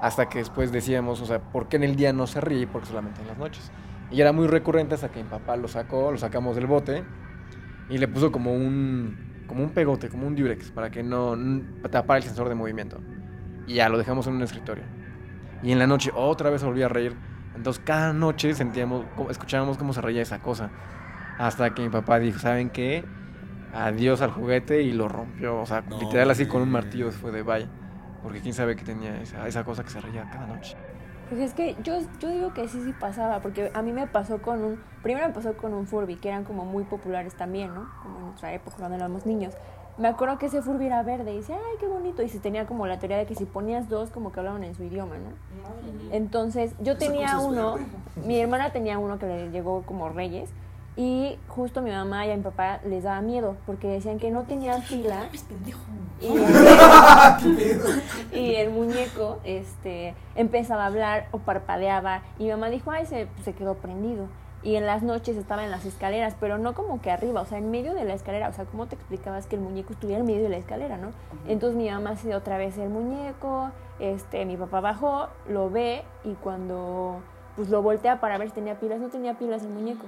Hasta 0.02 0.30
que 0.30 0.40
después 0.40 0.72
decíamos, 0.72 1.22
o 1.22 1.26
sea, 1.26 1.40
¿por 1.40 1.68
qué 1.68 1.76
en 1.78 1.84
el 1.84 1.96
día 1.96 2.12
no 2.12 2.28
se 2.28 2.42
ríe 2.42 2.62
y 2.62 2.66
por 2.66 2.82
qué 2.82 2.88
solamente 2.88 3.22
en 3.22 3.28
las 3.28 3.38
noches? 3.38 3.72
Y 4.12 4.20
era 4.20 4.34
muy 4.34 4.48
recurrente 4.48 4.96
hasta 4.96 5.10
que 5.10 5.24
mi 5.24 5.30
papá 5.30 5.56
lo 5.56 5.68
sacó, 5.68 6.12
lo 6.12 6.18
sacamos 6.18 6.56
del 6.56 6.68
bote 6.68 7.04
y 7.90 7.98
le 7.98 8.08
puso 8.08 8.32
como 8.32 8.54
un, 8.54 9.44
como 9.48 9.64
un 9.64 9.70
pegote, 9.72 10.10
como 10.10 10.28
un 10.28 10.36
diurex, 10.36 10.72
para 10.72 10.90
que 10.92 11.02
no 11.02 11.38
tapara 11.90 12.18
el 12.18 12.24
sensor 12.24 12.50
de 12.50 12.56
movimiento. 12.56 13.00
Y 13.68 13.76
ya 13.76 13.90
lo 13.90 13.98
dejamos 13.98 14.28
en 14.28 14.34
un 14.36 14.42
escritorio. 14.42 14.84
Y 15.64 15.72
en 15.72 15.80
la 15.80 15.88
noche 15.88 16.12
otra 16.14 16.50
vez 16.50 16.62
se 16.62 16.68
volvía 16.68 16.86
a 16.88 16.90
reír. 16.90 17.16
Entonces 17.56 17.82
cada 17.86 18.14
noche 18.14 18.54
sentíamos, 18.54 19.06
escuchábamos 19.30 19.78
cómo 19.78 19.94
se 19.94 20.02
reía 20.02 20.22
esa 20.22 20.40
cosa. 20.40 20.72
Hasta 21.38 21.74
que 21.74 21.82
mi 21.82 21.90
papá 21.90 22.20
dijo, 22.20 22.40
¿saben 22.40 22.70
qué? 22.70 23.06
Adiós 23.74 24.22
al 24.22 24.32
juguete 24.32 24.82
y 24.82 24.92
lo 24.92 25.08
rompió. 25.08 25.60
O 25.60 25.66
sea, 25.66 25.82
No, 25.82 26.00
literal 26.00 26.30
así 26.32 26.48
con 26.48 26.62
un 26.62 26.70
martillo 26.70 27.12
fue 27.12 27.32
de 27.32 27.44
vaya. 27.44 27.68
Porque 28.24 28.40
quién 28.40 28.54
sabe 28.54 28.76
que 28.76 28.84
tenía 28.84 29.22
esa, 29.22 29.48
esa 29.48 29.64
cosa 29.64 29.84
que 29.84 29.90
se 29.90 30.02
reía 30.02 30.30
cada 30.30 30.48
noche. 30.48 30.76
Pues 31.32 31.44
es 31.44 31.54
que 31.54 31.78
yo, 31.82 31.98
yo 32.20 32.28
digo 32.28 32.54
que 32.54 32.68
sí, 32.68 32.84
sí 32.84 32.92
pasaba, 32.92 33.40
porque 33.40 33.72
a 33.74 33.82
mí 33.82 33.94
me 33.94 34.06
pasó 34.06 34.42
con 34.42 34.66
un, 34.66 34.84
primero 35.02 35.26
me 35.30 35.34
pasó 35.34 35.56
con 35.56 35.74
un 35.74 35.88
Furby, 35.88 36.18
que 36.18 36.28
eran 36.28 36.44
como 36.44 36.66
muy 36.66 36.84
populares 36.84 37.36
también, 37.36 37.74
¿no? 37.74 37.90
Como 38.04 38.18
en 38.18 38.26
nuestra 38.26 38.54
época, 38.54 38.76
cuando 38.78 38.98
éramos 38.98 39.26
niños. 39.26 39.54
Me 39.98 40.10
acuerdo 40.10 40.38
que 40.38 40.48
ese 40.48 40.62
Furby 40.62 40.88
era 40.88 41.04
verde 41.04 41.32
y 41.32 41.38
dice, 41.38 41.54
ay, 41.54 41.78
qué 41.80 41.88
bonito. 41.88 42.22
Y 42.22 42.28
se 42.28 42.40
tenía 42.40 42.66
como 42.66 42.86
la 42.86 43.00
teoría 43.00 43.18
de 43.18 43.28
que 43.28 43.36
si 43.36 43.46
ponías 43.46 43.88
dos, 43.88 44.10
como 44.10 44.34
que 44.34 44.42
hablaban 44.42 44.66
en 44.66 44.76
su 44.76 44.84
idioma, 44.84 45.16
¿no? 45.20 45.30
Entonces, 46.12 46.74
yo 46.82 46.98
tenía 46.98 47.40
uno, 47.40 47.78
mi 48.26 48.38
hermana 48.38 48.74
tenía 48.74 49.00
uno 49.00 49.18
que 49.18 49.28
le 49.28 49.52
llegó 49.52 49.84
como 49.84 50.10
Reyes. 50.10 50.50
Y 50.98 51.38
justo 51.48 51.82
mi 51.82 51.92
mamá 51.92 52.26
y 52.26 52.32
a 52.32 52.36
mi 52.36 52.44
papá 52.44 52.82
les 52.86 53.04
daba 53.04 53.22
miedo 53.22 53.56
porque 53.66 53.88
decían 53.88 54.20
que 54.20 54.30
no 54.30 54.44
tenían 54.44 54.82
fila. 54.82 55.30
Y, 56.20 56.28
y 58.38 58.56
el 58.56 58.72
muñeco 58.72 59.40
este, 59.44 60.16
empezaba 60.36 60.84
a 60.84 60.88
hablar 60.88 61.28
o 61.32 61.40
parpadeaba. 61.40 62.24
Y 62.38 62.44
mi 62.44 62.50
mamá 62.52 62.70
dijo, 62.70 62.92
ay, 62.92 63.06
se, 63.06 63.28
se 63.44 63.54
quedó 63.54 63.76
prendido. 63.76 64.28
Y 64.64 64.76
en 64.76 64.86
las 64.86 65.02
noches 65.02 65.38
estaba 65.38 65.64
en 65.64 65.72
las 65.72 65.86
escaleras, 65.86 66.36
pero 66.40 66.60
no 66.60 66.76
como 66.76 67.02
que 67.02 67.10
arriba, 67.10 67.42
o 67.42 67.46
sea, 67.46 67.58
en 67.58 67.72
medio 67.72 67.96
de 67.96 68.04
la 68.04 68.14
escalera. 68.14 68.50
O 68.50 68.54
sea, 68.54 68.66
¿cómo 68.66 68.86
te 68.86 68.96
explicabas 68.96 69.48
que 69.48 69.56
el 69.56 69.62
muñeco 69.62 69.94
estuviera 69.94 70.20
en 70.20 70.28
medio 70.28 70.44
de 70.44 70.50
la 70.50 70.58
escalera, 70.58 70.98
no? 70.98 71.12
Entonces 71.48 71.76
mi 71.76 71.90
mamá 71.90 72.16
se 72.16 72.28
dio 72.28 72.38
otra 72.38 72.58
vez 72.58 72.78
el 72.78 72.90
muñeco, 72.90 73.72
este, 74.00 74.46
mi 74.46 74.58
papá 74.58 74.82
bajó, 74.82 75.30
lo 75.48 75.72
ve 75.72 76.04
y 76.24 76.34
cuando 76.34 77.22
pues 77.56 77.70
lo 77.70 77.82
voltea 77.82 78.20
para 78.20 78.38
ver 78.38 78.50
si 78.50 78.56
tenía 78.56 78.80
pilas, 78.80 79.00
no 79.00 79.10
tenía 79.10 79.38
pilas 79.38 79.64
el 79.64 79.70
muñeco. 79.70 80.06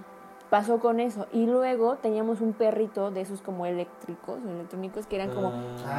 Pasó 0.54 0.78
con 0.80 1.00
eso. 1.00 1.26
Y 1.34 1.48
luego 1.48 1.96
teníamos 1.96 2.40
un 2.40 2.54
perrito 2.54 3.10
de 3.10 3.22
esos 3.22 3.42
como 3.42 3.66
eléctricos, 3.66 4.38
electrónicos, 4.48 5.08
que 5.08 5.16
eran 5.16 5.32
como 5.32 5.52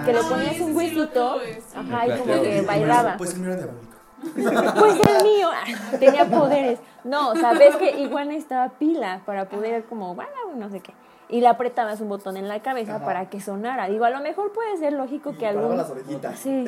que 0.04 0.12
le 0.12 0.20
Ay, 0.20 0.24
ponías 0.28 0.54
sí, 0.54 0.62
un 0.62 0.76
huesito, 0.76 1.40
sí. 1.40 1.58
ajá, 1.74 2.06
y 2.06 2.20
como 2.20 2.40
que 2.40 2.62
bailaba. 2.62 3.16
Pues 3.16 3.34
el 3.34 3.40
mío 3.40 3.50
era 3.50 3.62
diabólico. 3.62 3.96
Pues 4.78 5.00
el 5.08 5.24
mío 5.24 5.48
tenía 5.98 6.30
poderes. 6.30 6.78
No, 7.02 7.30
o 7.30 7.34
sea, 7.34 7.52
ves 7.54 7.74
que 7.74 8.00
igual 8.00 8.28
necesitaba 8.28 8.68
pila 8.78 9.22
para 9.26 9.48
poder 9.48 9.86
como, 9.86 10.14
bueno, 10.14 10.30
no 10.54 10.70
sé 10.70 10.78
qué. 10.78 10.94
Y 11.28 11.40
le 11.40 11.48
apretabas 11.48 12.00
un 12.00 12.08
botón 12.08 12.36
en 12.36 12.46
la 12.46 12.62
cabeza 12.62 12.94
Ajá. 12.94 13.04
para 13.04 13.28
que 13.30 13.40
sonara. 13.40 13.88
Digo, 13.88 14.04
a 14.04 14.10
lo 14.10 14.20
mejor 14.20 14.52
puede 14.52 14.76
ser 14.76 14.92
lógico 14.92 15.36
que 15.36 15.48
algún... 15.48 15.76
las 15.76 15.90
orejitas. 15.90 16.38
Sí, 16.38 16.64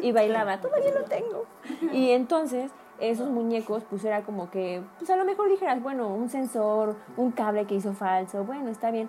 y 0.00 0.12
bailaba. 0.12 0.62
Todavía 0.62 0.94
lo 0.94 1.04
tengo. 1.04 1.44
Y 1.92 2.12
entonces, 2.12 2.70
esos 3.00 3.28
muñecos, 3.30 3.84
pues 3.88 4.04
era 4.04 4.22
como 4.22 4.50
que, 4.50 4.82
pues 4.98 5.08
a 5.10 5.16
lo 5.16 5.24
mejor 5.24 5.48
dijeras, 5.48 5.82
bueno, 5.82 6.08
un 6.08 6.28
sensor, 6.28 6.96
un 7.16 7.30
cable 7.32 7.64
que 7.66 7.74
hizo 7.76 7.92
falso, 7.92 8.44
bueno, 8.44 8.70
está 8.70 8.90
bien. 8.90 9.08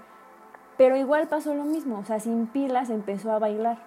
Pero 0.78 0.96
igual 0.96 1.28
pasó 1.28 1.54
lo 1.56 1.64
mismo, 1.64 2.00
o 2.00 2.06
sea, 2.06 2.20
sin 2.20 2.48
pilas 2.48 2.90
empezó 2.90 3.32
a 3.32 3.40
bailar. 3.40 3.78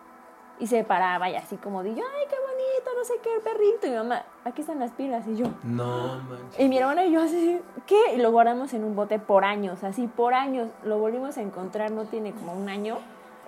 Y 0.59 0.66
se 0.66 0.84
paraba 0.84 1.28
y 1.30 1.34
así 1.34 1.57
como 1.57 1.82
de, 1.82 1.90
ay, 1.90 1.96
qué 1.96 2.36
bonito, 2.36 2.90
no 2.96 3.05
sé 3.05 3.14
qué, 3.22 3.34
el 3.34 3.40
perrito. 3.40 3.86
Y 3.86 3.90
mi 3.90 3.96
mamá, 3.96 4.22
aquí 4.44 4.61
están 4.61 4.78
las 4.78 4.92
pilas. 4.92 5.26
Y 5.26 5.34
yo, 5.36 5.46
No, 5.64 6.20
manches. 6.28 6.61
y 6.61 6.68
mi 6.68 6.78
hermana 6.78 7.05
y 7.05 7.11
yo 7.12 7.22
así, 7.22 7.59
¿qué? 7.86 8.14
Y 8.14 8.18
lo 8.18 8.30
guardamos 8.30 8.72
en 8.74 8.84
un 8.84 8.94
bote 8.94 9.18
por 9.18 9.44
años, 9.44 9.82
así 9.82 10.07
por 10.07 10.34
años. 10.34 10.68
Lo 10.84 10.98
volvimos 10.98 11.36
a 11.38 11.40
encontrar, 11.40 11.90
no 11.90 12.05
tiene 12.05 12.32
como 12.32 12.53
un 12.53 12.68
año. 12.68 12.98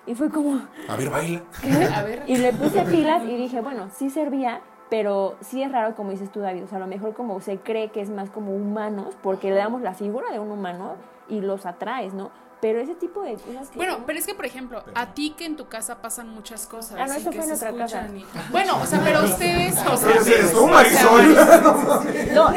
Y 0.07 0.15
fue 0.15 0.29
como, 0.29 0.59
A 0.89 0.95
ver, 0.97 1.09
baila. 1.09 1.41
A 1.95 2.03
ver. 2.03 2.23
y 2.27 2.37
le 2.37 2.51
puse 2.51 2.81
pilas 2.83 3.23
y 3.23 3.37
dije, 3.37 3.61
bueno, 3.61 3.89
sí 3.93 4.09
servía, 4.09 4.59
pero 4.89 5.35
sí 5.41 5.63
es 5.63 5.71
raro 5.71 5.95
como 5.95 6.11
dices 6.11 6.31
tú, 6.31 6.39
David. 6.39 6.63
O 6.63 6.67
sea, 6.67 6.77
a 6.77 6.81
lo 6.81 6.87
mejor 6.87 7.13
como 7.13 7.39
se 7.41 7.57
cree 7.57 7.89
que 7.89 8.01
es 8.01 8.09
más 8.09 8.29
como 8.29 8.55
humanos, 8.55 9.15
porque 9.21 9.49
le 9.49 9.55
damos 9.55 9.81
la 9.81 9.93
figura 9.93 10.31
de 10.31 10.39
un 10.39 10.51
humano 10.51 10.95
y 11.27 11.41
los 11.41 11.65
atraes, 11.65 12.13
¿no? 12.13 12.31
Pero 12.61 12.79
ese 12.79 12.95
tipo 12.95 13.21
de 13.21 13.35
cosas 13.35 13.69
que... 13.69 13.77
Bueno, 13.77 13.99
pero 14.07 14.17
es 14.17 14.25
que, 14.25 14.33
por 14.33 14.45
ejemplo, 14.45 14.83
a 14.95 15.13
ti 15.13 15.35
que 15.37 15.45
en 15.45 15.55
tu 15.55 15.67
casa 15.67 16.01
pasan 16.01 16.29
muchas 16.29 16.65
cosas. 16.65 16.97
Ah, 16.99 17.05
no, 17.05 17.13
y 17.13 17.17
eso 17.17 17.29
que 17.29 17.37
fue 17.41 17.51
en 17.51 17.57
se 17.57 17.67
otra 17.67 17.77
casa. 17.77 18.01
escuchan 18.05 18.17
y- 18.17 18.51
Bueno, 18.51 18.81
o 18.81 18.85
sea, 18.85 19.01
pero 19.03 19.23
ustedes. 19.25 19.75
O 19.85 19.97
sea, 19.97 20.11
eres 20.15 20.51
tú, 20.51 20.67
Marisol. 20.67 21.35
no, 22.33 22.49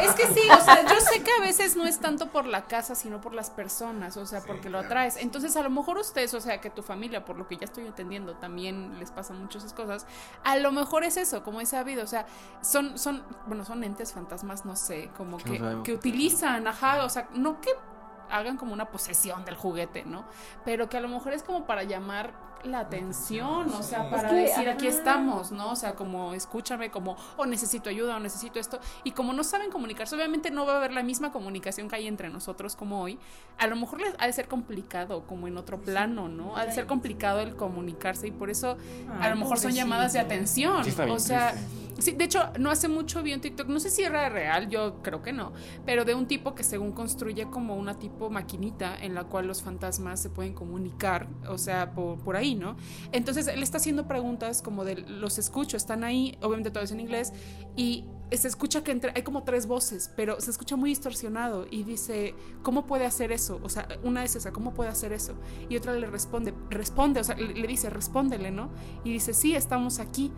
Es 0.00 0.12
que 0.14 0.26
sí, 0.28 0.40
o 0.50 0.60
sea, 0.64 0.82
yo 0.86 1.00
sé 1.00 1.22
que 1.22 1.30
a 1.32 1.40
veces 1.40 1.76
no 1.76 1.84
es 1.86 1.98
tanto 1.98 2.28
por 2.30 2.46
la 2.46 2.66
casa, 2.66 2.94
sino 2.94 3.20
por 3.20 3.34
las 3.34 3.50
personas, 3.50 4.16
o 4.16 4.24
sea, 4.26 4.40
porque 4.40 4.70
lo 4.70 4.78
atraes. 4.78 5.16
Entonces, 5.16 5.56
a 5.56 5.62
lo 5.62 5.70
mejor 5.70 5.98
ustedes, 5.98 6.32
o 6.34 6.40
sea, 6.40 6.60
que 6.60 6.70
tu 6.70 6.82
familia, 6.82 7.24
por 7.24 7.36
lo 7.36 7.46
que 7.46 7.56
ya 7.56 7.64
estoy 7.64 7.86
entendiendo, 7.86 8.34
también 8.36 8.98
les 8.98 9.10
pasan 9.10 9.40
muchas 9.40 9.58
esas 9.64 9.74
cosas. 9.74 10.06
A 10.44 10.56
lo 10.56 10.72
mejor 10.72 11.04
es 11.04 11.16
eso, 11.16 11.42
como 11.42 11.60
he 11.60 11.66
sabido, 11.66 12.04
o 12.04 12.06
sea, 12.06 12.26
son, 12.62 12.98
son, 12.98 13.22
bueno, 13.46 13.64
son 13.64 13.82
entes 13.84 14.12
fantasmas, 14.12 14.64
no 14.64 14.76
sé, 14.76 15.10
como 15.16 15.38
que, 15.38 15.60
que 15.84 15.92
utilizan, 15.92 16.66
ajá, 16.66 17.04
o 17.04 17.08
sea, 17.08 17.28
no 17.34 17.60
que 17.60 17.70
hagan 18.30 18.56
como 18.56 18.72
una 18.72 18.90
posesión 18.90 19.44
del 19.44 19.56
juguete, 19.56 20.04
¿no? 20.04 20.24
Pero 20.64 20.88
que 20.88 20.96
a 20.96 21.00
lo 21.00 21.08
mejor 21.08 21.32
es 21.32 21.42
como 21.42 21.66
para 21.66 21.82
llamar 21.84 22.47
la 22.64 22.80
atención, 22.80 23.72
o 23.72 23.82
sea, 23.82 24.10
para 24.10 24.30
que, 24.30 24.34
decir 24.36 24.68
aquí 24.68 24.86
estamos, 24.86 25.52
¿no? 25.52 25.72
O 25.72 25.76
sea, 25.76 25.94
como 25.94 26.34
escúchame, 26.34 26.90
como, 26.90 27.16
o 27.36 27.46
necesito 27.46 27.90
ayuda, 27.90 28.16
o 28.16 28.20
necesito 28.20 28.58
esto. 28.58 28.80
Y 29.04 29.12
como 29.12 29.32
no 29.32 29.44
saben 29.44 29.70
comunicarse, 29.70 30.14
obviamente 30.14 30.50
no 30.50 30.66
va 30.66 30.74
a 30.74 30.76
haber 30.76 30.92
la 30.92 31.02
misma 31.02 31.32
comunicación 31.32 31.88
que 31.88 31.96
hay 31.96 32.06
entre 32.06 32.28
nosotros 32.30 32.76
como 32.76 33.00
hoy. 33.02 33.18
A 33.58 33.66
lo 33.66 33.76
mejor 33.76 34.00
les 34.00 34.14
ha 34.18 34.26
de 34.26 34.32
ser 34.32 34.48
complicado, 34.48 35.26
como 35.26 35.48
en 35.48 35.56
otro 35.56 35.80
plano, 35.80 36.28
¿no? 36.28 36.56
Ha 36.56 36.66
de 36.66 36.72
ser 36.72 36.86
complicado 36.86 37.40
el 37.40 37.56
comunicarse 37.56 38.28
y 38.28 38.30
por 38.30 38.50
eso 38.50 38.76
a 39.20 39.28
lo 39.30 39.36
mejor 39.36 39.58
son 39.58 39.72
llamadas 39.72 40.12
de 40.12 40.20
atención. 40.20 40.84
Sí, 40.84 40.90
está 40.90 41.04
bien 41.04 41.16
o 41.16 41.20
sea, 41.20 41.52
triste. 41.52 42.02
sí, 42.02 42.12
de 42.12 42.24
hecho, 42.24 42.50
no 42.58 42.70
hace 42.70 42.88
mucho 42.88 43.22
vi 43.22 43.34
un 43.34 43.40
TikTok, 43.40 43.68
no 43.68 43.80
sé 43.80 43.90
si 43.90 44.02
era 44.02 44.28
real, 44.28 44.68
yo 44.68 45.02
creo 45.02 45.22
que 45.22 45.32
no, 45.32 45.52
pero 45.84 46.04
de 46.04 46.14
un 46.14 46.26
tipo 46.26 46.54
que 46.54 46.64
según 46.64 46.92
construye 46.92 47.46
como 47.50 47.76
una 47.76 47.98
tipo 47.98 48.30
maquinita 48.30 48.96
en 48.96 49.14
la 49.14 49.24
cual 49.24 49.46
los 49.46 49.62
fantasmas 49.62 50.20
se 50.20 50.30
pueden 50.30 50.54
comunicar, 50.54 51.28
o 51.48 51.58
sea, 51.58 51.92
por, 51.92 52.18
por 52.18 52.36
ahí, 52.36 52.47
¿no? 52.54 52.76
Entonces 53.12 53.46
él 53.48 53.62
está 53.62 53.78
haciendo 53.78 54.06
preguntas 54.06 54.62
como 54.62 54.84
de 54.84 54.96
los 54.96 55.38
escucho, 55.38 55.76
están 55.76 56.04
ahí, 56.04 56.36
obviamente 56.40 56.70
todo 56.70 56.84
es 56.84 56.92
en 56.92 57.00
inglés, 57.00 57.32
y 57.76 58.04
se 58.36 58.48
escucha 58.48 58.84
que 58.84 58.90
entre, 58.90 59.12
hay 59.14 59.22
como 59.22 59.42
tres 59.44 59.66
voces, 59.66 60.10
pero 60.14 60.40
se 60.40 60.50
escucha 60.50 60.76
muy 60.76 60.90
distorsionado 60.90 61.66
y 61.70 61.82
dice, 61.82 62.34
¿cómo 62.62 62.86
puede 62.86 63.06
hacer 63.06 63.32
eso? 63.32 63.58
O 63.62 63.68
sea, 63.68 63.88
una 64.02 64.22
es 64.22 64.36
esa, 64.36 64.52
¿cómo 64.52 64.74
puede 64.74 64.90
hacer 64.90 65.12
eso? 65.12 65.34
Y 65.68 65.76
otra 65.76 65.94
le 65.94 66.06
responde, 66.06 66.52
responde, 66.68 67.20
o 67.20 67.24
sea, 67.24 67.36
le, 67.36 67.54
le 67.54 67.66
dice, 67.66 67.88
respóndele, 67.88 68.50
¿no? 68.50 68.70
Y 69.04 69.12
dice, 69.12 69.32
sí, 69.32 69.54
estamos 69.54 69.98
aquí. 69.98 70.30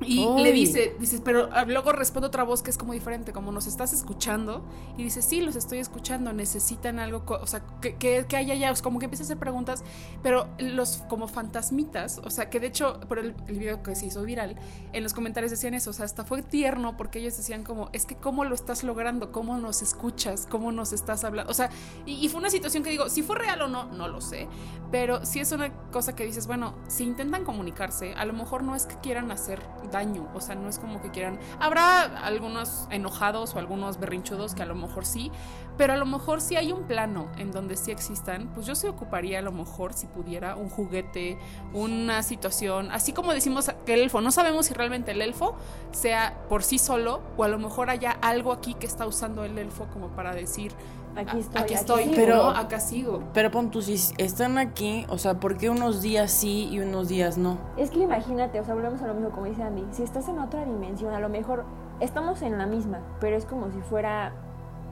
Y 0.00 0.24
le 0.42 0.52
dice, 0.52 0.94
dices, 1.00 1.20
pero 1.24 1.48
ah, 1.52 1.64
luego 1.64 1.92
responde 1.92 2.28
otra 2.28 2.44
voz 2.44 2.62
que 2.62 2.70
es 2.70 2.78
como 2.78 2.92
diferente, 2.92 3.32
como 3.32 3.50
nos 3.50 3.66
estás 3.66 3.92
escuchando. 3.92 4.64
Y 4.96 5.02
dice, 5.02 5.22
sí, 5.22 5.40
los 5.40 5.56
estoy 5.56 5.78
escuchando, 5.78 6.32
necesitan 6.32 6.98
algo, 6.98 7.24
o 7.28 7.46
sea, 7.46 7.62
que, 7.80 7.96
que, 7.96 8.26
que 8.28 8.36
haya 8.36 8.54
ya, 8.54 8.70
o 8.70 8.74
sea, 8.74 8.82
como 8.82 8.98
que 8.98 9.06
empieza 9.06 9.24
a 9.24 9.26
hacer 9.26 9.38
preguntas, 9.38 9.82
pero 10.22 10.48
los 10.58 10.98
como 11.08 11.26
fantasmitas, 11.26 12.20
o 12.24 12.30
sea, 12.30 12.48
que 12.48 12.60
de 12.60 12.68
hecho, 12.68 13.00
por 13.08 13.18
el, 13.18 13.34
el 13.48 13.58
video 13.58 13.82
que 13.82 13.94
se 13.96 14.06
hizo 14.06 14.22
viral, 14.22 14.56
en 14.92 15.02
los 15.02 15.14
comentarios 15.14 15.50
decían 15.50 15.74
eso, 15.74 15.90
o 15.90 15.92
sea, 15.92 16.04
hasta 16.04 16.24
fue 16.24 16.42
tierno 16.42 16.96
porque 16.96 17.18
ellos 17.18 17.36
decían 17.36 17.64
como, 17.64 17.90
es 17.92 18.06
que 18.06 18.14
cómo 18.14 18.44
lo 18.44 18.54
estás 18.54 18.84
logrando, 18.84 19.32
cómo 19.32 19.58
nos 19.58 19.82
escuchas, 19.82 20.46
cómo 20.48 20.70
nos 20.72 20.92
estás 20.92 21.24
hablando, 21.24 21.50
o 21.50 21.54
sea, 21.54 21.70
y, 22.06 22.24
y 22.24 22.28
fue 22.28 22.40
una 22.40 22.50
situación 22.50 22.82
que 22.82 22.90
digo, 22.90 23.08
si 23.08 23.22
fue 23.22 23.36
real 23.36 23.62
o 23.62 23.68
no, 23.68 23.86
no 23.86 24.08
lo 24.08 24.20
sé, 24.20 24.48
pero 24.92 25.24
sí 25.24 25.40
es 25.40 25.50
una 25.52 25.72
cosa 25.90 26.14
que 26.14 26.24
dices, 26.24 26.46
bueno, 26.46 26.74
si 26.86 27.04
intentan 27.04 27.44
comunicarse, 27.44 28.14
a 28.14 28.24
lo 28.24 28.32
mejor 28.32 28.62
no 28.62 28.76
es 28.76 28.86
que 28.86 28.96
quieran 28.96 29.30
hacer 29.30 29.60
daño, 29.90 30.28
o 30.34 30.40
sea, 30.40 30.54
no 30.54 30.68
es 30.68 30.78
como 30.78 31.00
que 31.00 31.10
quieran, 31.10 31.38
habrá 31.60 32.02
algunos 32.24 32.86
enojados 32.90 33.54
o 33.54 33.58
algunos 33.58 33.98
berrinchudos 33.98 34.54
que 34.54 34.62
a 34.62 34.66
lo 34.66 34.74
mejor 34.74 35.04
sí, 35.04 35.30
pero 35.76 35.92
a 35.92 35.96
lo 35.96 36.06
mejor 36.06 36.40
si 36.40 36.56
hay 36.56 36.72
un 36.72 36.84
plano 36.84 37.28
en 37.38 37.52
donde 37.52 37.76
sí 37.76 37.92
existan, 37.92 38.50
pues 38.52 38.66
yo 38.66 38.74
se 38.74 38.88
ocuparía 38.88 39.38
a 39.38 39.42
lo 39.42 39.52
mejor 39.52 39.92
si 39.92 40.06
pudiera 40.06 40.56
un 40.56 40.68
juguete, 40.68 41.38
una 41.72 42.22
situación, 42.22 42.90
así 42.90 43.12
como 43.12 43.32
decimos 43.32 43.70
que 43.86 43.94
el 43.94 44.00
elfo, 44.00 44.20
no 44.20 44.32
sabemos 44.32 44.66
si 44.66 44.74
realmente 44.74 45.12
el 45.12 45.22
elfo 45.22 45.56
sea 45.92 46.36
por 46.48 46.64
sí 46.64 46.78
solo 46.78 47.22
o 47.36 47.44
a 47.44 47.48
lo 47.48 47.58
mejor 47.58 47.90
haya 47.90 48.10
algo 48.10 48.52
aquí 48.52 48.74
que 48.74 48.86
está 48.86 49.06
usando 49.06 49.44
el 49.44 49.56
elfo 49.56 49.86
como 49.92 50.08
para 50.08 50.34
decir, 50.34 50.72
Aquí 51.18 51.36
"Ah, 51.36 51.40
estoy, 51.40 51.62
aquí 51.62 51.64
aquí 51.64 51.74
estoy, 51.74 52.02
sigo", 52.04 52.14
pero 52.16 52.36
¿no? 52.36 52.48
acá 52.50 52.80
sigo. 52.80 53.22
Pero 53.34 53.50
pon 53.50 53.70
tú, 53.70 53.82
si 53.82 53.94
están 54.18 54.56
aquí, 54.58 55.04
o 55.08 55.18
sea, 55.18 55.40
¿por 55.40 55.56
qué 55.56 55.68
unos 55.68 56.00
días 56.00 56.30
sí 56.30 56.68
y 56.70 56.80
unos 56.80 57.08
días 57.08 57.36
no? 57.38 57.58
Es 57.76 57.90
que 57.90 57.98
imagínate, 58.00 58.60
o 58.60 58.64
sea, 58.64 58.74
volvemos 58.74 59.02
a 59.02 59.06
lo 59.08 59.14
mismo 59.14 59.30
como 59.30 59.46
dice 59.46 59.62
Andy, 59.62 59.84
si 59.90 60.02
estás 60.02 60.28
en 60.28 60.38
otra 60.38 60.64
dimensión, 60.64 61.12
a 61.12 61.20
lo 61.20 61.28
mejor 61.28 61.64
estamos 62.00 62.42
en 62.42 62.56
la 62.58 62.66
misma, 62.66 63.00
pero 63.20 63.36
es 63.36 63.44
como 63.44 63.70
si 63.70 63.80
fuera 63.80 64.32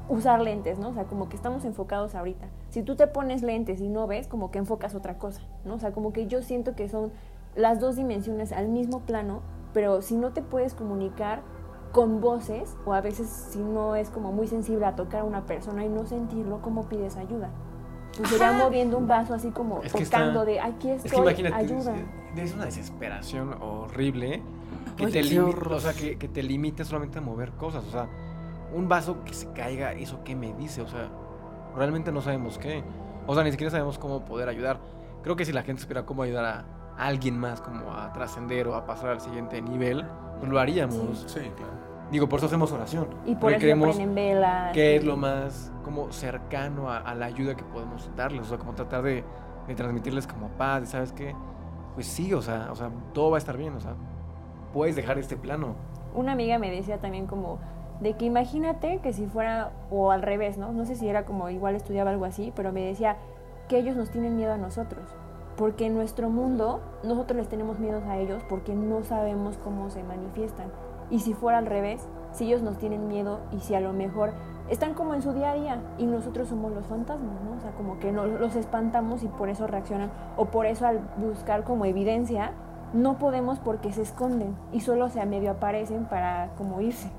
usar 0.09 0.41
lentes, 0.41 0.79
¿no? 0.79 0.89
O 0.91 0.95
sea, 0.95 1.05
como 1.05 1.29
que 1.29 1.37
estamos 1.37 1.65
enfocados 1.65 2.15
ahorita. 2.15 2.47
Si 2.71 2.83
tú 2.83 2.95
te 2.97 3.07
pones 3.07 3.43
lentes 3.43 3.81
y 3.81 3.89
no 3.89 4.07
ves, 4.07 4.29
como 4.29 4.51
que 4.51 4.59
enfocas 4.59 4.95
otra 4.95 5.19
cosa, 5.19 5.43
¿no? 5.65 5.75
O 5.75 5.79
sea, 5.79 5.93
como 5.93 6.13
que 6.13 6.27
yo 6.27 6.43
siento 6.43 6.75
que 6.77 6.89
son 6.89 7.13
las 7.57 7.81
dos 7.81 7.97
dimensiones 7.97 8.53
al 8.53 8.69
mismo 8.69 9.01
plano, 9.01 9.41
pero 9.73 10.03
si 10.03 10.17
no 10.17 10.31
te 10.33 10.43
puedes 10.43 10.75
comunicar 10.75 11.43
con 11.97 12.21
voces, 12.21 12.77
o 12.85 12.93
a 12.93 13.01
veces 13.01 13.27
si 13.51 13.59
no 13.59 13.97
es 13.97 14.11
como 14.11 14.31
muy 14.31 14.47
sensible 14.47 14.85
a 14.85 14.95
tocar 14.95 15.23
a 15.23 15.25
una 15.25 15.47
persona 15.47 15.83
y 15.83 15.89
no 15.89 16.05
sentirlo, 16.07 16.61
¿cómo 16.61 16.85
pides 16.91 17.17
ayuda? 17.17 17.49
Pues 18.19 18.29
sería 18.29 18.53
moviendo 18.53 18.99
un 18.99 19.09
vaso 19.09 19.33
así 19.33 19.49
como 19.51 19.83
Es 19.83 19.95
que 19.95 20.03
está- 20.03 20.19
tocando 20.19 20.45
de 20.45 20.61
aquí 20.61 20.91
estoy, 20.91 21.07
Es 21.07 21.13
que 21.15 21.21
imagínate, 21.23 21.55
ayuda. 21.57 21.95
es, 22.37 22.43
es 22.43 22.55
una 22.55 22.67
desesperación 22.67 23.55
horrible 23.63 24.43
que 24.99 25.07
Ay, 25.07 25.13
te 25.13 25.41
horror. 25.41 25.73
o 25.73 25.81
sea, 25.81 25.95
que, 25.95 26.19
que 26.19 26.29
te 26.29 26.43
limite 26.43 26.85
solamente 26.85 27.19
a 27.19 27.23
mover 27.23 27.53
cosas, 27.53 27.83
o 27.87 27.91
sea, 27.91 28.09
un 28.75 28.89
vaso 28.91 29.25
que 29.25 29.33
se 29.33 29.51
caiga, 29.53 29.93
eso 29.93 30.21
qué 30.23 30.37
me 30.37 30.53
dice, 30.53 30.83
o 30.83 30.89
sea, 30.89 31.09
realmente 31.75 32.13
no 32.13 32.21
sabemos 32.21 32.59
qué, 32.59 32.85
o 33.27 33.35
sea, 33.35 33.43
ni 33.43 33.53
siquiera 33.53 33.71
sabemos 33.71 33.99
cómo 33.99 34.23
poder 34.27 34.51
ayudar. 34.51 34.81
Creo 35.23 35.35
que 35.35 35.47
si 35.47 35.53
la 35.53 35.63
gente 35.63 35.81
supiera 35.81 36.05
cómo 36.05 36.23
ayudar 36.23 36.45
a 36.45 36.65
alguien 36.99 37.39
más, 37.39 37.61
como 37.61 37.93
a 37.93 38.13
trascender 38.13 38.69
o 38.69 38.75
a 38.75 38.87
pasar 38.87 39.11
al 39.11 39.21
siguiente 39.21 39.61
nivel, 39.63 40.05
pues 40.39 40.51
lo 40.51 40.59
haríamos. 40.59 41.25
Sí, 41.27 41.41
claro. 41.57 41.73
Digo, 42.11 42.29
por 42.29 42.39
eso 42.39 42.47
hacemos 42.47 42.71
oración. 42.73 43.09
Y 43.25 43.33
por 43.35 43.41
porque 43.41 43.55
eso 43.57 43.61
creemos 43.61 44.15
velas. 44.15 44.73
que 44.73 44.93
y- 44.93 44.97
es 44.97 45.05
lo 45.05 45.17
más 45.17 45.73
como 45.85 46.13
cercano 46.13 46.91
a, 46.91 46.99
a 46.99 47.15
la 47.15 47.27
ayuda 47.27 47.55
que 47.57 47.65
podemos 47.65 48.09
darles, 48.17 48.43
o 48.43 48.45
sea, 48.45 48.59
como 48.59 48.75
tratar 48.75 49.03
de, 49.03 49.25
de 49.67 49.75
transmitirles 49.75 50.27
como 50.27 50.49
paz, 50.51 50.85
y 50.85 50.87
sabes 50.87 51.13
qué, 51.13 51.35
pues 51.95 52.07
sí, 52.07 52.33
o 52.33 52.43
sea, 52.43 52.69
o 52.71 52.77
sea, 52.77 52.91
todo 53.13 53.31
va 53.31 53.37
a 53.37 53.39
estar 53.39 53.57
bien, 53.57 53.75
o 53.75 53.81
sea, 53.81 53.95
puedes 54.73 54.95
dejar 54.97 55.19
este 55.19 55.37
plano. 55.37 55.75
Una 56.15 56.33
amiga 56.33 56.59
me 56.59 56.71
decía 56.71 56.99
también 56.99 57.27
como 57.27 57.59
de 58.01 58.13
que 58.15 58.25
imagínate 58.27 59.01
que 59.01 59.13
si 59.13 59.27
fuera, 59.27 59.71
o 59.91 60.11
al 60.13 60.23
revés, 60.23 60.59
¿no? 60.59 60.71
No 60.73 60.85
sé 60.85 60.95
si 60.95 61.09
era 61.09 61.25
como 61.25 61.49
igual 61.51 61.75
estudiaba 61.75 62.11
algo 62.11 62.25
así, 62.25 62.53
pero 62.55 62.73
me 62.73 62.83
decía 62.83 63.17
que 63.69 63.79
ellos 63.79 63.97
nos 63.97 64.11
tienen 64.11 64.37
miedo 64.37 64.53
a 64.53 64.59
nosotros. 64.59 65.03
Porque 65.57 65.87
en 65.87 65.95
nuestro 65.95 66.29
mundo 66.29 66.81
nosotros 67.03 67.39
les 67.39 67.49
tenemos 67.49 67.79
miedo 67.79 68.03
a 68.09 68.19
ellos 68.19 68.43
porque 68.49 68.75
no 68.75 69.03
sabemos 69.05 69.57
cómo 69.65 69.89
se 69.91 70.03
manifiestan. 70.03 70.67
Y 71.11 71.21
si 71.21 71.35
fuera 71.35 71.59
al 71.59 71.67
revés, 71.67 72.07
si 72.33 72.47
ellos 72.47 72.63
nos 72.63 72.77
tienen 72.79 73.09
miedo 73.09 73.41
y 73.53 73.61
si 73.61 73.75
a 73.75 73.81
lo 73.81 73.93
mejor 73.93 74.33
están 74.69 74.95
como 74.95 75.15
en 75.15 75.23
su 75.23 75.33
día 75.33 75.53
a 75.53 75.55
día 75.55 75.81
y 75.97 76.07
nosotros 76.07 76.49
somos 76.49 76.73
los 76.73 76.85
fantasmas, 76.87 77.41
¿no? 77.43 77.57
O 77.57 77.61
sea, 77.61 77.71
como 77.73 77.99
que 78.01 78.13
no- 78.13 78.27
los 78.27 78.57
espantamos 78.57 79.23
y 79.23 79.29
por 79.29 79.49
eso 79.49 79.67
reaccionan 79.67 80.11
o 80.37 80.47
por 80.47 80.67
eso 80.67 80.87
al 80.87 80.99
buscar 81.17 81.63
como 81.65 81.85
evidencia 81.85 82.51
no 82.93 83.17
podemos 83.19 83.59
porque 83.61 83.93
se 83.93 84.03
esconden 84.03 84.57
y 84.73 84.81
solo 84.81 85.09
se 85.09 85.21
a 85.21 85.27
medio 85.27 85.53
aparecen 85.53 86.05
para 86.07 86.51
como 86.59 86.81
irse. 86.81 87.11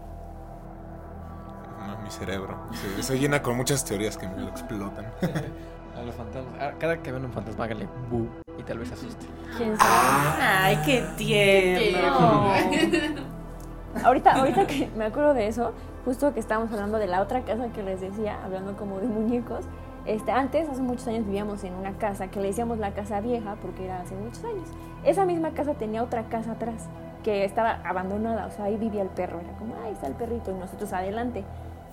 No, 1.88 1.97
mi 2.03 2.09
cerebro. 2.09 2.55
Se, 2.73 3.01
se 3.03 3.17
llena 3.19 3.41
con 3.41 3.55
muchas 3.57 3.83
teorías 3.85 4.17
que 4.17 4.27
me 4.27 4.38
lo 4.41 4.49
explotan. 4.49 5.05
A 5.97 6.01
los 6.03 6.15
fantasmas, 6.15 6.61
a- 6.61 6.71
cada 6.77 6.97
que 7.01 7.11
vean 7.11 7.25
un 7.25 7.31
fantasma, 7.31 7.63
háganle 7.65 7.87
bu 8.09 8.27
y 8.57 8.63
tal 8.63 8.79
vez 8.79 8.91
asuste. 8.91 9.25
¿Quién 9.57 9.77
sabe? 9.77 10.41
Ay, 10.41 10.77
qué 10.85 11.03
tierno. 11.17 12.51
Ahorita, 14.03 14.33
ahorita 14.33 14.67
que 14.67 14.89
me 14.95 15.05
acuerdo 15.05 15.33
de 15.33 15.47
eso, 15.47 15.71
justo 16.05 16.31
que 16.33 16.39
estábamos 16.39 16.71
hablando 16.71 16.99
de 16.99 17.07
la 17.07 17.19
otra 17.21 17.41
casa 17.41 17.69
que 17.73 17.81
les 17.81 17.99
decía, 17.99 18.37
hablando 18.43 18.75
como 18.77 18.99
de 18.99 19.07
muñecos. 19.07 19.65
Este, 20.05 20.31
antes, 20.31 20.69
hace 20.69 20.81
muchos 20.83 21.07
años, 21.07 21.25
vivíamos 21.25 21.63
en 21.63 21.73
una 21.73 21.93
casa 21.97 22.27
que 22.27 22.39
le 22.39 22.47
decíamos 22.49 22.77
la 22.77 22.93
casa 22.93 23.19
vieja 23.21 23.55
porque 23.61 23.85
era 23.85 24.01
hace 24.01 24.13
muchos 24.15 24.43
años. 24.43 24.69
Esa 25.03 25.25
misma 25.25 25.51
casa 25.51 25.73
tenía 25.73 26.03
otra 26.03 26.29
casa 26.29 26.51
atrás 26.51 26.87
que 27.23 27.43
estaba 27.43 27.79
abandonada, 27.83 28.45
o 28.45 28.51
sea, 28.51 28.65
ahí 28.65 28.77
vivía 28.77 29.01
el 29.01 29.09
perro. 29.09 29.39
Era 29.39 29.57
como, 29.57 29.73
ahí 29.83 29.93
está 29.93 30.05
el 30.07 30.13
perrito 30.13 30.51
y 30.51 30.53
nosotros 30.59 30.93
adelante. 30.93 31.43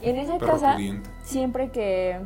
En 0.03 0.17
esa 0.17 0.37
casa, 0.39 0.75
pudiente. 0.75 1.09
siempre 1.23 1.71
que 1.71 2.21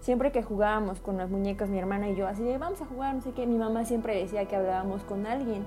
siempre 0.00 0.32
que 0.32 0.42
jugábamos 0.42 1.00
con 1.00 1.16
las 1.16 1.30
muñecas, 1.30 1.68
mi 1.68 1.78
hermana 1.78 2.08
y 2.08 2.16
yo, 2.16 2.26
así 2.26 2.42
de 2.42 2.58
vamos 2.58 2.80
a 2.82 2.86
jugar, 2.86 3.14
no 3.14 3.20
sé 3.20 3.32
qué, 3.32 3.46
mi 3.46 3.58
mamá 3.58 3.84
siempre 3.84 4.16
decía 4.16 4.46
que 4.46 4.56
hablábamos 4.56 5.02
con 5.04 5.26
alguien. 5.26 5.64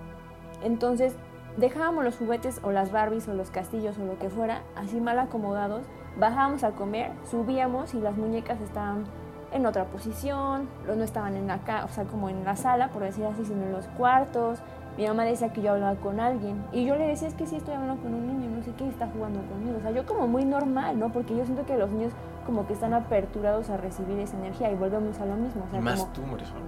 Entonces, 0.64 1.16
dejábamos 1.58 2.04
los 2.04 2.18
juguetes 2.18 2.60
o 2.64 2.72
las 2.72 2.92
Barbies 2.92 3.28
o 3.28 3.34
los 3.34 3.52
castillos 3.52 3.98
o 3.98 4.06
lo 4.06 4.18
que 4.18 4.30
fuera, 4.30 4.62
así 4.76 5.02
mal 5.02 5.20
acomodados, 5.20 5.84
bajábamos 6.18 6.64
a 6.64 6.72
comer, 6.72 7.12
subíamos 7.30 7.94
y 7.94 8.00
las 8.00 8.16
muñecas 8.18 8.62
estaban 8.62 9.06
en 9.52 9.66
otra 9.66 9.86
posición, 9.86 10.70
no 10.86 11.04
estaban 11.04 11.36
en 11.36 11.48
la 11.48 11.60
o 11.84 11.90
sea, 11.90 12.06
como 12.06 12.30
en 12.30 12.44
la 12.44 12.56
sala, 12.56 12.90
por 12.90 13.04
decir 13.04 13.26
así, 13.26 13.46
sino 13.46 13.64
en 13.64 13.74
los 13.74 13.88
cuartos. 13.88 14.60
Mi 14.98 15.08
mamá 15.08 15.24
decía 15.24 15.54
que 15.54 15.62
yo 15.62 15.72
hablaba 15.72 15.96
con 15.96 16.20
alguien 16.20 16.64
y 16.72 16.86
yo 16.86 16.96
le 16.96 17.08
decía 17.08 17.28
es 17.28 17.34
que 17.34 17.46
sí 17.46 17.56
estoy 17.56 17.76
hablando 17.76 18.02
con 18.02 18.14
un 18.14 18.28
niño, 18.28 18.50
no 18.56 18.64
sé 18.64 18.72
qué, 18.78 18.88
está 18.88 19.08
jugando 19.08 19.42
conmigo. 19.42 19.78
O 19.78 19.82
sea, 19.82 19.92
yo 19.92 20.06
como 20.06 20.28
muy 20.28 20.46
normal, 20.46 21.00
¿no? 21.00 21.12
Porque 21.12 21.36
yo 21.36 21.46
siento 21.46 21.66
que 21.66 21.78
los 21.78 21.92
niños 21.92 22.14
como 22.46 22.68
que 22.68 22.74
están 22.74 22.94
aperturados 22.94 23.70
a 23.70 23.78
recibir 23.78 24.20
esa 24.20 24.38
energía 24.38 24.72
y 24.72 24.76
volvemos 24.76 25.20
a 25.20 25.26
lo 25.26 25.36
mismo. 25.36 25.64
O 25.68 25.70
sea, 25.70 25.80
Y 25.80 25.82
más 25.82 26.00
como, 26.00 26.14
tú, 26.14 26.22
Marisol. 26.24 26.62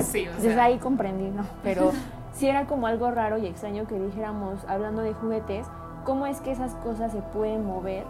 sí, 0.04 0.28
o 0.28 0.32
desde 0.34 0.54
sea, 0.54 0.64
ahí 0.64 0.78
comprendí, 0.78 1.30
¿no? 1.30 1.44
Pero 1.62 1.92
sí 2.32 2.48
era 2.48 2.66
como 2.66 2.86
algo 2.86 3.10
raro 3.10 3.38
y 3.38 3.46
extraño 3.46 3.86
que 3.86 3.98
dijéramos, 3.98 4.64
hablando 4.68 5.02
de 5.02 5.14
juguetes, 5.14 5.66
cómo 6.04 6.26
es 6.26 6.40
que 6.40 6.52
esas 6.52 6.72
cosas 6.76 7.12
se 7.12 7.20
pueden 7.20 7.66
mover 7.66 8.04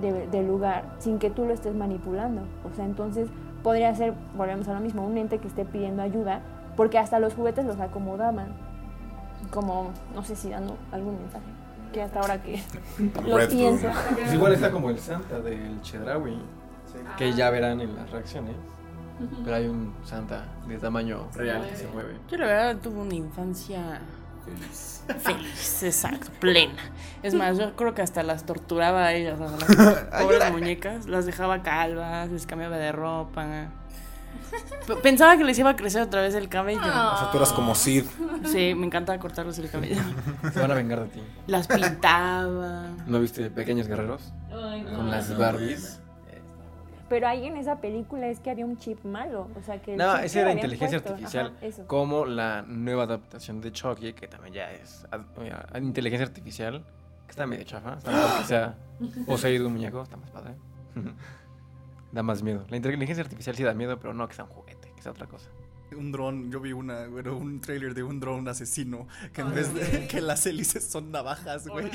de, 0.00 0.26
de 0.26 0.42
lugar 0.42 0.84
sin 0.98 1.18
que 1.18 1.30
tú 1.30 1.44
lo 1.44 1.54
estés 1.54 1.74
manipulando. 1.74 2.42
O 2.70 2.74
sea, 2.74 2.84
entonces 2.84 3.28
podría 3.62 3.94
ser, 3.94 4.14
volvemos 4.36 4.68
a 4.68 4.74
lo 4.74 4.80
mismo, 4.80 5.04
un 5.04 5.16
ente 5.18 5.38
que 5.38 5.48
esté 5.48 5.64
pidiendo 5.64 6.02
ayuda, 6.02 6.40
porque 6.76 6.98
hasta 6.98 7.18
los 7.18 7.34
juguetes 7.34 7.64
los 7.64 7.80
acomodaban. 7.80 8.54
Como, 9.50 9.90
no 10.14 10.24
sé 10.24 10.36
si 10.36 10.50
dando 10.50 10.76
algún 10.92 11.16
mensaje, 11.16 11.46
que 11.92 12.02
hasta 12.02 12.20
ahora 12.20 12.42
que 12.42 12.62
lo 13.26 13.36
Red 13.36 13.50
pienso. 13.50 13.88
Pues 14.14 14.32
igual 14.32 14.52
está 14.52 14.70
como 14.70 14.90
el 14.90 14.98
Santa 14.98 15.40
del 15.40 15.80
Chedraui, 15.82 16.38
que 17.16 17.32
ya 17.32 17.50
verán 17.50 17.80
en 17.80 17.94
las 17.94 18.10
reacciones. 18.10 18.54
Pero 19.44 19.56
hay 19.56 19.66
un 19.66 19.94
Santa 20.04 20.44
de 20.66 20.78
tamaño 20.78 21.28
real 21.34 21.66
que 21.68 21.76
se 21.76 21.88
mueve. 21.88 22.14
Yo 22.30 22.38
la 22.38 22.46
verdad 22.46 22.76
tuve 22.80 23.00
una 23.00 23.14
infancia 23.14 24.00
feliz, 25.18 25.82
exacto, 25.82 26.30
plena. 26.38 26.92
Es 27.22 27.34
más, 27.34 27.58
yo 27.58 27.74
creo 27.74 27.94
que 27.94 28.02
hasta 28.02 28.22
las 28.22 28.44
torturaba 28.44 29.06
a 29.06 29.14
ellas, 29.14 29.40
a 29.40 29.50
las 30.16 30.22
pobres 30.22 30.52
muñecas. 30.52 31.06
Las 31.06 31.26
dejaba 31.26 31.62
calvas, 31.62 32.30
les 32.30 32.46
cambiaba 32.46 32.76
de 32.76 32.92
ropa. 32.92 33.72
Pensaba 35.02 35.36
que 35.36 35.44
les 35.44 35.58
iba 35.58 35.70
a 35.70 35.76
crecer 35.76 36.00
otra 36.02 36.22
vez 36.22 36.34
el 36.34 36.48
cabello. 36.48 36.80
O 36.80 36.82
sea, 37.18 37.28
tú 37.30 37.36
eras 37.36 37.52
como 37.52 37.74
Sid. 37.74 38.04
Sí, 38.46 38.74
me 38.74 38.86
encantaba 38.86 39.18
cortarles 39.18 39.58
el 39.58 39.70
cabello. 39.70 40.00
Se 40.52 40.60
van 40.60 40.70
a 40.70 40.74
vengar 40.74 41.00
de 41.02 41.08
ti. 41.08 41.22
Las 41.46 41.66
pintaba. 41.66 42.84
¿No 43.06 43.20
viste 43.20 43.50
Pequeños 43.50 43.86
Guerreros? 43.88 44.32
Con 44.50 45.10
las 45.10 45.36
Barbies. 45.36 46.00
Pero 47.08 47.26
ahí 47.26 47.46
en 47.46 47.56
esa 47.56 47.80
película 47.80 48.28
es 48.28 48.38
que 48.38 48.50
había 48.50 48.66
un 48.66 48.76
chip 48.76 49.02
malo. 49.04 49.48
O 49.58 49.62
sea, 49.62 49.80
que 49.80 49.96
No, 49.96 50.16
esa 50.18 50.40
era 50.40 50.52
inteligencia 50.52 50.98
puesto, 50.98 51.12
artificial. 51.14 51.46
ajá, 51.56 51.66
eso. 51.66 51.86
Como 51.86 52.26
la 52.26 52.62
nueva 52.66 53.04
adaptación 53.04 53.62
de 53.62 53.72
Chucky, 53.72 54.12
que 54.12 54.28
también 54.28 54.52
ya 54.54 54.70
es 54.72 55.06
inteligencia 55.80 56.26
artificial, 56.26 56.84
que 57.26 57.30
está 57.30 57.46
medio 57.46 57.64
chafa. 57.64 57.94
Está 57.94 58.10
mejor 58.12 58.38
que 58.40 58.44
sea 58.44 58.74
poseído 59.26 59.66
un 59.68 59.72
muñeco, 59.74 60.02
está 60.02 60.16
más 60.18 60.30
padre. 60.30 60.54
da 62.12 62.22
más 62.22 62.42
miedo. 62.42 62.64
La 62.68 62.76
inteligencia 62.76 63.22
artificial 63.22 63.56
sí 63.56 63.62
da 63.62 63.74
miedo, 63.74 63.98
pero 63.98 64.14
no 64.14 64.28
que 64.28 64.34
sea 64.34 64.44
un 64.44 64.50
juguete, 64.50 64.92
que 64.94 65.02
sea 65.02 65.12
otra 65.12 65.26
cosa. 65.26 65.48
Un 65.96 66.12
dron, 66.12 66.50
yo 66.50 66.60
vi 66.60 66.72
una, 66.72 67.06
bueno, 67.06 67.34
un 67.34 67.62
trailer 67.62 67.94
de 67.94 68.02
un 68.02 68.20
dron 68.20 68.46
asesino 68.46 69.08
que 69.32 69.40
en 69.40 69.54
vez 69.54 69.72
de 69.72 70.06
que 70.06 70.20
las 70.20 70.44
hélices 70.44 70.84
son 70.84 71.10
navajas, 71.10 71.66
güey. 71.66 71.90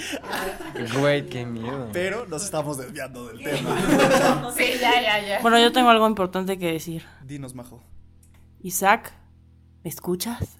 Güey, 0.99 1.27
qué 1.27 1.45
miedo. 1.45 1.89
Pero 1.93 2.25
nos 2.25 2.43
estamos 2.43 2.79
desviando 2.79 3.27
del 3.27 3.43
tema. 3.43 4.51
Sí, 4.57 4.65
ya, 4.81 4.99
ya, 4.99 5.19
ya. 5.25 5.39
Bueno, 5.41 5.59
yo 5.59 5.71
tengo 5.71 5.89
algo 5.89 6.07
importante 6.07 6.57
que 6.57 6.71
decir. 6.73 7.05
Dinos, 7.23 7.53
Majo. 7.53 7.83
Isaac, 8.61 9.13
¿me 9.83 9.89
escuchas? 9.89 10.57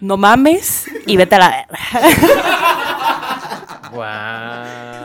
No 0.00 0.16
mames 0.16 0.86
y 1.06 1.18
vete 1.18 1.34
a 1.34 1.38
la 1.38 1.50
verga. 1.50 1.78
Guau. 3.92 4.99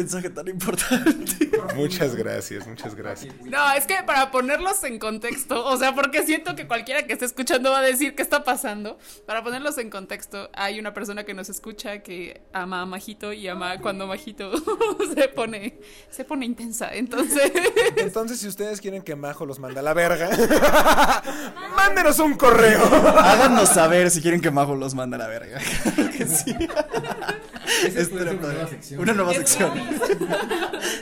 Mensaje 0.00 0.30
tan 0.30 0.48
importante. 0.48 1.50
Muchas 1.76 2.16
gracias, 2.16 2.66
muchas 2.66 2.94
gracias. 2.94 3.34
No, 3.44 3.72
es 3.72 3.86
que 3.86 3.96
para 4.04 4.30
ponerlos 4.30 4.82
en 4.84 4.98
contexto, 4.98 5.64
o 5.64 5.76
sea, 5.76 5.94
porque 5.94 6.24
siento 6.24 6.56
que 6.56 6.66
cualquiera 6.66 7.06
que 7.06 7.12
esté 7.12 7.26
escuchando 7.26 7.70
va 7.70 7.78
a 7.80 7.82
decir 7.82 8.14
qué 8.14 8.22
está 8.22 8.44
pasando. 8.44 8.98
Para 9.26 9.44
ponerlos 9.44 9.76
en 9.78 9.90
contexto, 9.90 10.50
hay 10.54 10.80
una 10.80 10.94
persona 10.94 11.24
que 11.24 11.34
nos 11.34 11.48
escucha 11.48 12.02
que 12.02 12.40
ama 12.52 12.80
a 12.80 12.86
Majito 12.86 13.32
y 13.32 13.46
ama 13.46 13.78
cuando 13.78 14.06
Majito 14.06 14.52
se 15.14 15.28
pone, 15.28 15.78
se 16.10 16.24
pone 16.24 16.46
intensa. 16.46 16.92
Entonces, 16.94 17.52
Entonces, 17.96 18.40
si 18.40 18.48
ustedes 18.48 18.80
quieren 18.80 19.02
que 19.02 19.14
Majo 19.16 19.46
los 19.46 19.58
mande 19.58 19.80
a 19.80 19.82
la 19.82 19.94
verga, 19.94 20.30
mándenos 21.76 22.18
un 22.18 22.34
correo. 22.34 22.84
Háganos 23.18 23.68
saber 23.68 24.10
si 24.10 24.20
quieren 24.22 24.40
que 24.40 24.50
Majo 24.50 24.74
los 24.74 24.94
mande 24.94 25.16
a 25.16 25.18
la 25.18 25.26
verga. 25.26 25.60
Claro 25.94 26.10
que 26.10 26.26
sí. 26.26 26.54
Esto 27.96 28.20
era 28.20 28.32
una 28.32 28.40
nueva 28.40 28.68
sección. 28.68 29.00
Una 29.00 29.12
nueva 29.12 29.34
sección. 29.34 29.72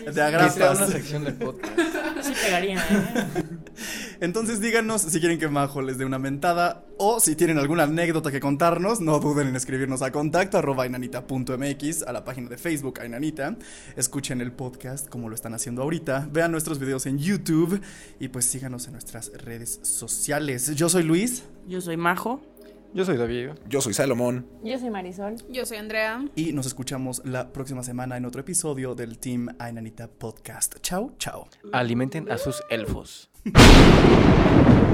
De 0.05 0.23
una 0.23 0.87
sección 0.87 1.25
del 1.25 1.35
podcast. 1.35 1.79
Sí 2.23 2.33
pegaría, 2.45 2.79
¿eh? 2.79 3.43
Entonces 4.21 4.61
díganos 4.61 5.03
si 5.03 5.21
quieren 5.21 5.39
que 5.39 5.47
Majo 5.49 5.83
les 5.83 5.99
dé 5.99 6.05
una 6.05 6.19
mentada 6.19 6.85
o 6.99 7.21
si 7.21 7.37
tienen 7.37 7.59
alguna 7.59 7.85
anécdota 7.85 8.33
que 8.33 8.41
contarnos, 8.41 9.01
no 9.01 9.21
duden 9.21 9.47
en 9.47 9.57
escribirnos 9.57 10.03
a 10.03 10.11
contacto 10.11 10.59
arroba 10.59 10.87
inanita.mx 10.87 12.03
a 12.03 12.13
la 12.13 12.25
página 12.25 12.49
de 12.49 12.59
Facebook 12.59 13.01
a 13.01 13.07
Inanita. 13.07 13.57
Escuchen 13.97 14.41
el 14.41 14.51
podcast 14.51 15.09
como 15.09 15.29
lo 15.29 15.37
están 15.37 15.55
haciendo 15.55 15.83
ahorita. 15.83 16.29
Vean 16.33 16.51
nuestros 16.51 16.81
videos 16.81 17.07
en 17.07 17.19
YouTube 17.19 17.81
y 18.19 18.29
pues 18.29 18.47
síganos 18.47 18.87
en 18.87 18.95
nuestras 18.95 19.31
redes 19.33 19.79
sociales. 19.83 20.75
Yo 20.75 20.89
soy 20.89 21.05
Luis 21.05 21.45
Yo 21.69 21.81
soy 21.81 21.97
Majo. 21.97 22.43
Yo 22.95 23.05
soy 23.05 23.17
David. 23.17 23.51
Yo 23.69 23.81
soy 23.81 23.93
Salomón. 23.95 24.47
Yo 24.65 24.79
soy 24.79 24.91
Marisol. 24.91 25.37
yo 25.51 25.67
soy 25.67 25.77
Andrea. 25.77 26.25
y 26.35 26.53
nos 26.53 26.67
escuchamos 26.67 27.23
la 27.25 27.53
próxima 27.53 27.83
semana 27.83 28.17
en 28.17 28.25
otro 28.25 28.41
episodio 28.41 28.95
del 28.95 29.19
Team 29.19 29.49
Ainanita 29.59 30.09
Podcast. 30.09 30.77
Chao, 30.81 31.13
chao. 31.19 31.49
Alimenten 31.73 32.31
a 32.31 32.39
sus 32.39 32.63
elfos. 32.71 33.31